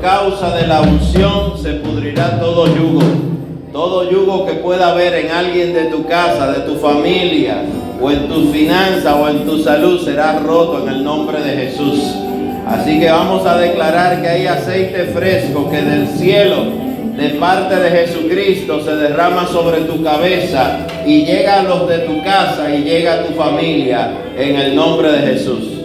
Causa 0.00 0.56
de 0.56 0.66
la 0.66 0.80
unción 0.80 1.58
se 1.60 1.74
pudrirá 1.74 2.38
todo 2.38 2.66
yugo. 2.66 3.02
Todo 3.72 4.10
yugo 4.10 4.46
que 4.46 4.54
pueda 4.54 4.90
haber 4.90 5.14
en 5.14 5.30
alguien 5.30 5.72
de 5.74 5.84
tu 5.84 6.06
casa, 6.06 6.52
de 6.52 6.60
tu 6.60 6.76
familia, 6.76 7.64
o 8.00 8.10
en 8.10 8.28
tus 8.28 8.50
finanzas, 8.50 9.14
o 9.14 9.28
en 9.28 9.44
tu 9.44 9.62
salud, 9.62 10.02
será 10.04 10.38
roto 10.40 10.82
en 10.82 10.94
el 10.94 11.04
nombre 11.04 11.40
de 11.40 11.66
Jesús. 11.66 12.00
Así 12.66 12.98
que 12.98 13.10
vamos 13.10 13.46
a 13.46 13.58
declarar 13.58 14.20
que 14.20 14.28
hay 14.28 14.46
aceite 14.46 15.06
fresco 15.06 15.70
que 15.70 15.82
del 15.82 16.06
cielo 16.08 16.88
de 17.16 17.30
parte 17.30 17.74
de 17.74 17.90
Jesucristo 17.90 18.80
se 18.84 18.94
derrama 18.94 19.46
sobre 19.48 19.80
tu 19.80 20.02
cabeza 20.04 20.86
y 21.04 21.24
llega 21.24 21.60
a 21.60 21.62
los 21.64 21.88
de 21.88 21.98
tu 22.00 22.22
casa 22.22 22.72
y 22.72 22.84
llega 22.84 23.14
a 23.14 23.22
tu 23.24 23.34
familia 23.34 24.12
en 24.36 24.56
el 24.56 24.76
nombre 24.76 25.10
de 25.10 25.18
Jesús. 25.32 25.77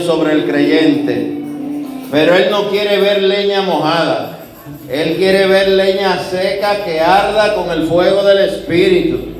Sobre 0.00 0.32
el 0.32 0.44
creyente. 0.44 1.38
Pero 2.10 2.36
Él 2.36 2.48
no 2.50 2.68
quiere 2.68 2.98
ver 2.98 3.22
leña 3.22 3.62
mojada. 3.62 4.38
Él 4.88 5.16
quiere 5.16 5.46
ver 5.46 5.68
leña 5.68 6.18
seca 6.18 6.84
que 6.84 7.00
arda 7.00 7.54
con 7.54 7.70
el 7.70 7.86
fuego 7.86 8.22
del 8.22 8.38
Espíritu. 8.38 9.32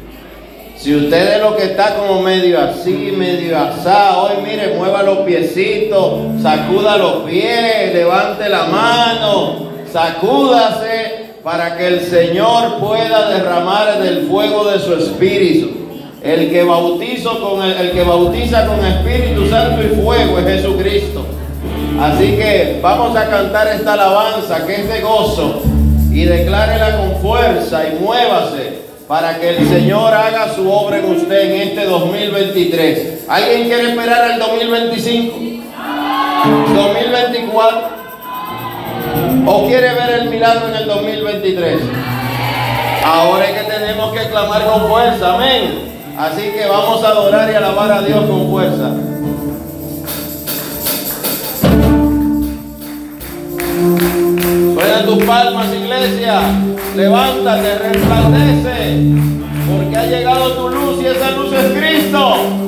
Si 0.77 0.95
usted 0.97 1.37
es 1.37 1.43
lo 1.43 1.55
que 1.55 1.65
está 1.65 1.95
como 1.95 2.23
medio 2.23 2.61
así, 2.61 3.15
medio 3.17 3.57
asado, 3.57 4.23
hoy 4.23 4.43
mire, 4.45 4.75
mueva 4.75 5.03
los 5.03 5.19
piecitos, 5.19 6.43
sacuda 6.43 6.97
los 6.97 7.23
pies, 7.23 7.95
levante 7.95 8.49
la 8.49 8.65
mano, 8.65 9.71
sacúdase 9.93 11.37
para 11.45 11.77
que 11.77 11.87
el 11.87 12.01
Señor 12.01 12.79
pueda 12.79 13.31
derramar 13.31 14.03
del 14.03 14.27
fuego 14.27 14.71
de 14.71 14.81
su 14.81 14.95
Espíritu. 14.95 15.71
El 16.23 16.51
que, 16.51 16.63
con 17.23 17.63
el, 17.63 17.93
que 17.93 18.03
bautiza 18.03 18.67
con 18.67 18.85
Espíritu 18.85 19.49
Santo 19.49 19.83
y 19.83 20.03
fuego 20.03 20.39
es 20.39 20.47
Jesucristo. 20.47 21.25
Así 22.01 22.37
que 22.37 22.81
vamos 22.83 23.17
a 23.17 23.29
cantar 23.29 23.69
esta 23.69 23.93
alabanza 23.93 24.67
que 24.67 24.75
es 24.75 24.89
de 24.89 25.01
gozo 25.01 25.63
y 26.11 26.25
declárela 26.25 26.97
con 26.97 27.17
fuerza 27.23 27.85
y 27.87 28.03
muévase 28.03 28.83
para 29.07 29.39
que 29.39 29.51
el 29.51 29.69
Señor 29.69 30.13
haga 30.13 30.53
su 30.55 30.71
obra 30.71 30.99
en 30.99 31.05
usted 31.05 31.53
en 31.53 31.69
este 31.69 31.85
2023. 31.85 33.27
¿Alguien 33.29 33.65
quiere 33.69 33.91
esperar 33.91 34.33
al 34.33 34.39
2025? 34.39 35.37
2024. 36.75 38.03
¿O 39.47 39.67
quiere 39.67 39.95
ver 39.95 40.11
el 40.23 40.29
milagro 40.29 40.69
en 40.69 40.75
el 40.75 40.87
2023? 40.87 41.81
Ahora 43.05 43.45
es 43.45 43.61
que 43.61 43.71
tenemos 43.71 44.13
que 44.13 44.29
clamar 44.29 44.65
con 44.65 44.89
fuerza, 44.89 45.35
amén. 45.35 45.82
Así 46.19 46.43
que 46.43 46.67
vamos 46.69 47.03
a 47.03 47.09
adorar 47.09 47.51
y 47.51 47.55
alabar 47.55 47.91
a 47.91 48.03
Dios 48.03 48.25
con 48.27 48.51
fuerza. 48.51 48.93
Suenan 54.75 55.07
tus 55.07 55.25
palmas, 55.25 55.67
iglesia. 55.75 56.41
Levántate, 56.95 57.79
resplandece. 57.79 59.15
Porque 59.67 59.97
ha 59.97 60.07
llegado 60.07 60.53
tu 60.53 60.69
luz 60.69 61.03
y 61.03 61.07
esa 61.07 61.31
luz 61.31 61.53
es 61.53 61.73
Cristo. 61.73 62.62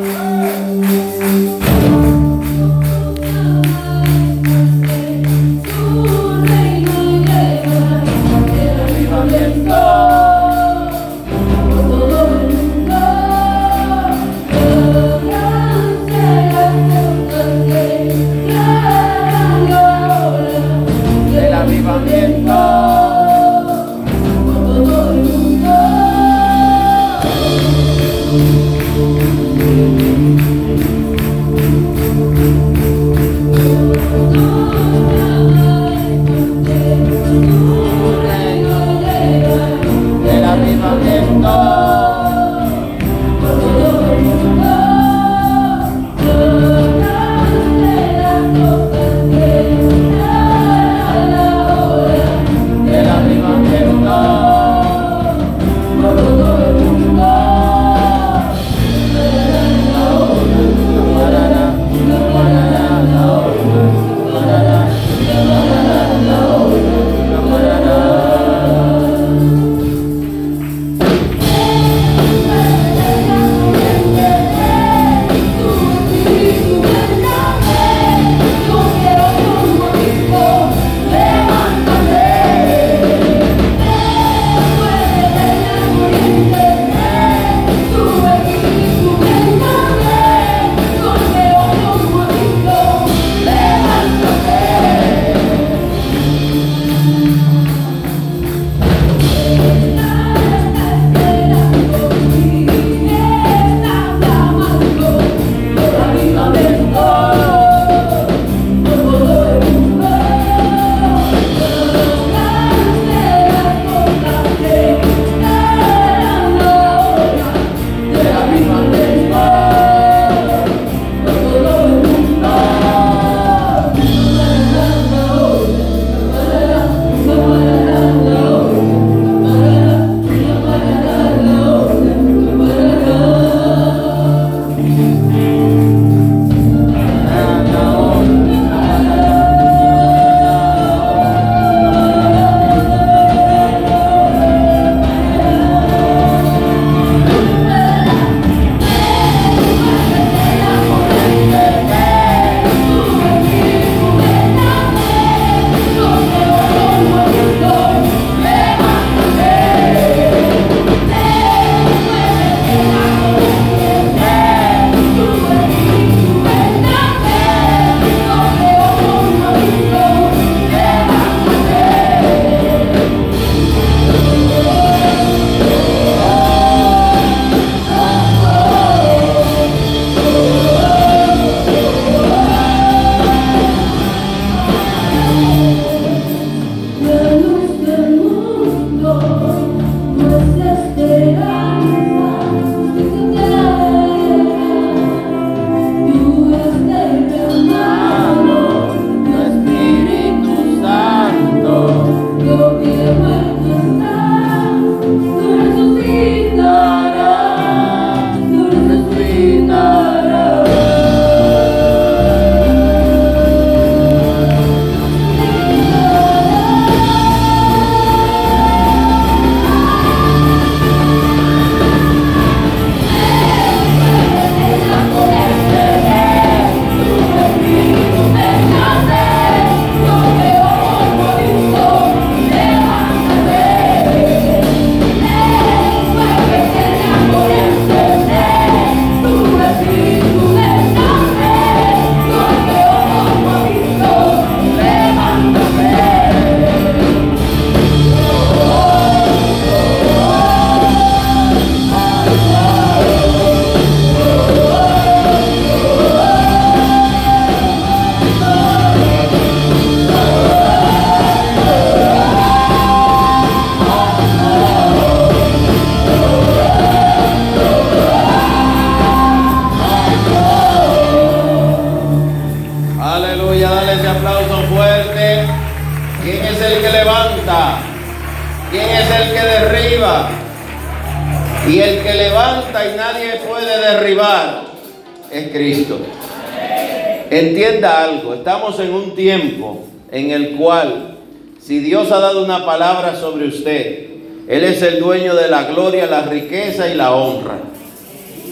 Tiempo 289.24 289.86
en 290.12 290.32
el 290.32 290.50
cual 290.50 291.16
si 291.58 291.78
Dios 291.78 292.12
ha 292.12 292.18
dado 292.18 292.44
una 292.44 292.66
palabra 292.66 293.16
sobre 293.16 293.46
usted, 293.46 294.10
Él 294.46 294.64
es 294.64 294.82
el 294.82 295.00
dueño 295.00 295.34
de 295.34 295.48
la 295.48 295.64
gloria, 295.64 296.06
la 296.06 296.24
riqueza 296.26 296.88
y 296.88 296.94
la 296.94 297.14
honra. 297.14 297.56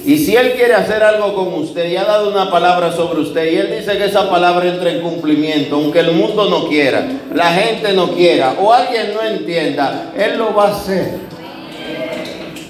Y 0.06 0.16
si 0.16 0.34
Él 0.34 0.52
quiere 0.52 0.72
hacer 0.72 1.02
algo 1.02 1.34
con 1.34 1.52
usted 1.52 1.90
y 1.90 1.96
ha 1.98 2.04
dado 2.04 2.30
una 2.30 2.50
palabra 2.50 2.90
sobre 2.90 3.20
usted 3.20 3.52
y 3.52 3.56
Él 3.56 3.74
dice 3.78 3.98
que 3.98 4.06
esa 4.06 4.30
palabra 4.30 4.66
entra 4.66 4.90
en 4.90 5.02
cumplimiento, 5.02 5.74
aunque 5.74 6.00
el 6.00 6.12
mundo 6.12 6.48
no 6.48 6.66
quiera, 6.68 7.06
la 7.34 7.52
gente 7.52 7.92
no 7.92 8.10
quiera 8.12 8.56
o 8.58 8.72
alguien 8.72 9.12
no 9.12 9.22
entienda, 9.22 10.10
Él 10.16 10.38
lo 10.38 10.54
va 10.54 10.68
a 10.68 10.72
hacer. 10.72 11.31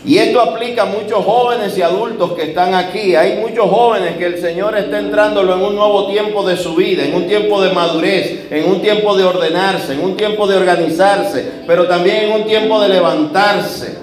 Y 0.04 0.18
esto 0.18 0.40
aplica 0.40 0.82
a 0.82 0.86
muchos 0.86 1.24
jóvenes 1.24 1.78
y 1.78 1.82
adultos 1.82 2.32
que 2.32 2.50
están 2.50 2.74
aquí. 2.74 3.14
Hay 3.14 3.36
muchos 3.36 3.70
jóvenes 3.70 4.16
que 4.16 4.26
el 4.26 4.40
Señor 4.40 4.76
está 4.76 4.98
entrándolo 4.98 5.54
en 5.54 5.62
un 5.62 5.76
nuevo 5.76 6.08
tiempo 6.08 6.42
de 6.42 6.56
su 6.56 6.74
vida, 6.74 7.04
en 7.04 7.14
un 7.14 7.28
tiempo 7.28 7.62
de 7.62 7.72
madurez, 7.72 8.46
en 8.50 8.68
un 8.68 8.82
tiempo 8.82 9.16
de 9.16 9.22
ordenarse, 9.22 9.92
en 9.92 10.02
un 10.02 10.16
tiempo 10.16 10.48
de 10.48 10.56
organizarse, 10.56 11.62
pero 11.68 11.86
también 11.86 12.24
en 12.24 12.32
un 12.32 12.46
tiempo 12.46 12.80
de 12.80 12.88
levantarse. 12.88 13.98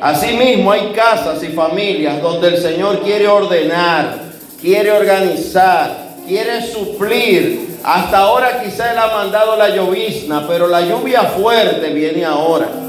Asimismo 0.00 0.72
hay 0.72 0.92
casas 0.94 1.42
y 1.42 1.48
familias 1.48 2.22
donde 2.22 2.48
el 2.48 2.56
Señor 2.56 3.00
quiere 3.00 3.28
ordenar, 3.28 4.20
quiere 4.58 4.92
organizar, 4.92 6.14
quiere 6.26 6.62
suplir. 6.62 7.76
Hasta 7.84 8.18
ahora 8.18 8.62
quizá 8.64 8.92
Él 8.92 8.98
ha 8.98 9.08
mandado 9.08 9.56
la 9.56 9.68
llovizna, 9.68 10.46
pero 10.48 10.68
la 10.68 10.80
lluvia 10.80 11.22
fuerte 11.22 11.90
viene 11.90 12.24
ahora. 12.24 12.87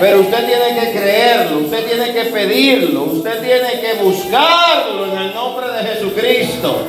Pero 0.00 0.20
usted 0.20 0.46
tiene 0.46 0.80
que 0.80 0.98
creerlo, 0.98 1.58
usted 1.58 1.84
tiene 1.86 2.14
que 2.14 2.30
pedirlo, 2.30 3.02
usted 3.02 3.42
tiene 3.42 3.82
que 3.82 4.02
buscarlo 4.02 5.04
en 5.12 5.18
el 5.18 5.34
nombre 5.34 5.66
de 5.70 5.82
Jesucristo. 5.84 6.86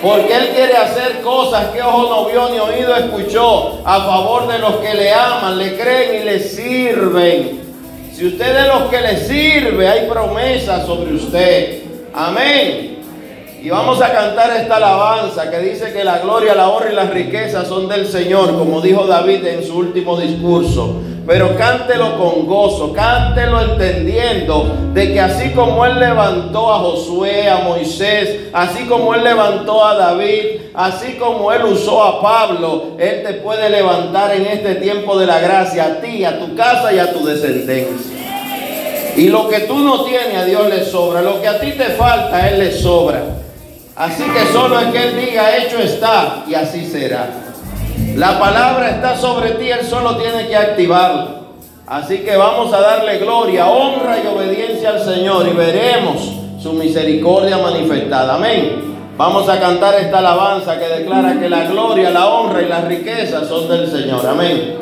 Porque 0.00 0.34
Él 0.34 0.48
quiere 0.54 0.74
hacer 0.74 1.20
cosas 1.20 1.66
que 1.68 1.82
ojo 1.82 2.08
no 2.08 2.24
vio 2.26 2.48
ni 2.48 2.58
oído 2.58 2.96
escuchó 2.96 3.80
a 3.84 4.00
favor 4.00 4.48
de 4.48 4.58
los 4.58 4.76
que 4.76 4.94
le 4.94 5.12
aman, 5.12 5.58
le 5.58 5.76
creen 5.76 6.22
y 6.22 6.24
le 6.24 6.40
sirven. 6.40 7.60
Si 8.14 8.26
usted 8.28 8.46
es 8.46 8.62
de 8.62 8.68
los 8.68 8.82
que 8.90 9.00
le 9.00 9.16
sirve, 9.18 9.86
hay 9.86 10.08
promesas 10.08 10.86
sobre 10.86 11.12
usted. 11.14 11.82
Amén. 12.14 12.93
Y 13.64 13.70
vamos 13.70 13.98
a 14.02 14.12
cantar 14.12 14.54
esta 14.58 14.76
alabanza 14.76 15.50
que 15.50 15.58
dice 15.60 15.90
que 15.90 16.04
la 16.04 16.18
gloria, 16.18 16.54
la 16.54 16.68
honra 16.68 16.92
y 16.92 16.94
las 16.94 17.08
riquezas 17.08 17.66
son 17.66 17.88
del 17.88 18.06
Señor, 18.06 18.58
como 18.58 18.82
dijo 18.82 19.06
David 19.06 19.42
en 19.46 19.64
su 19.64 19.78
último 19.78 20.20
discurso. 20.20 21.00
Pero 21.26 21.56
cántelo 21.56 22.18
con 22.18 22.46
gozo, 22.46 22.92
cántelo 22.92 23.62
entendiendo 23.62 24.70
de 24.92 25.14
que 25.14 25.18
así 25.18 25.48
como 25.52 25.86
Él 25.86 25.98
levantó 25.98 26.74
a 26.74 26.80
Josué, 26.80 27.48
a 27.48 27.60
Moisés, 27.60 28.50
así 28.52 28.84
como 28.84 29.14
Él 29.14 29.24
levantó 29.24 29.82
a 29.82 29.94
David, 29.94 30.60
así 30.74 31.14
como 31.14 31.50
Él 31.50 31.64
usó 31.64 32.04
a 32.04 32.20
Pablo, 32.20 32.88
Él 32.98 33.22
te 33.22 33.32
puede 33.32 33.70
levantar 33.70 34.34
en 34.34 34.44
este 34.44 34.74
tiempo 34.74 35.18
de 35.18 35.24
la 35.24 35.38
gracia 35.38 35.84
a 35.84 36.00
ti, 36.02 36.22
a 36.22 36.38
tu 36.38 36.54
casa 36.54 36.92
y 36.92 36.98
a 36.98 37.14
tu 37.14 37.24
descendencia. 37.24 38.14
Y 39.16 39.30
lo 39.30 39.48
que 39.48 39.60
tú 39.60 39.78
no 39.78 40.04
tienes 40.04 40.36
a 40.36 40.44
Dios 40.44 40.68
le 40.68 40.84
sobra, 40.84 41.22
lo 41.22 41.40
que 41.40 41.48
a 41.48 41.58
ti 41.58 41.72
te 41.72 41.84
falta 41.96 42.36
a 42.36 42.50
Él 42.50 42.58
le 42.58 42.70
sobra. 42.70 43.43
Así 43.96 44.24
que 44.24 44.52
solo 44.52 44.80
es 44.80 44.86
que 44.88 45.02
Él 45.04 45.26
diga, 45.26 45.56
hecho 45.56 45.78
está, 45.78 46.44
y 46.48 46.54
así 46.54 46.84
será. 46.84 47.28
La 48.16 48.38
palabra 48.38 48.90
está 48.90 49.16
sobre 49.16 49.52
ti, 49.52 49.70
Él 49.70 49.86
solo 49.86 50.16
tiene 50.16 50.48
que 50.48 50.56
activarla. 50.56 51.28
Así 51.86 52.18
que 52.18 52.36
vamos 52.36 52.72
a 52.72 52.80
darle 52.80 53.18
gloria, 53.18 53.66
honra 53.66 54.18
y 54.18 54.26
obediencia 54.26 54.90
al 54.90 55.04
Señor 55.04 55.46
y 55.46 55.52
veremos 55.52 56.32
su 56.60 56.72
misericordia 56.72 57.58
manifestada. 57.58 58.36
Amén. 58.36 58.94
Vamos 59.16 59.48
a 59.48 59.60
cantar 59.60 59.94
esta 59.94 60.18
alabanza 60.18 60.78
que 60.78 60.86
declara 60.86 61.38
que 61.38 61.48
la 61.48 61.64
gloria, 61.66 62.10
la 62.10 62.26
honra 62.26 62.62
y 62.62 62.68
la 62.68 62.80
riqueza 62.80 63.44
son 63.46 63.68
del 63.68 63.88
Señor. 63.90 64.26
Amén. 64.26 64.76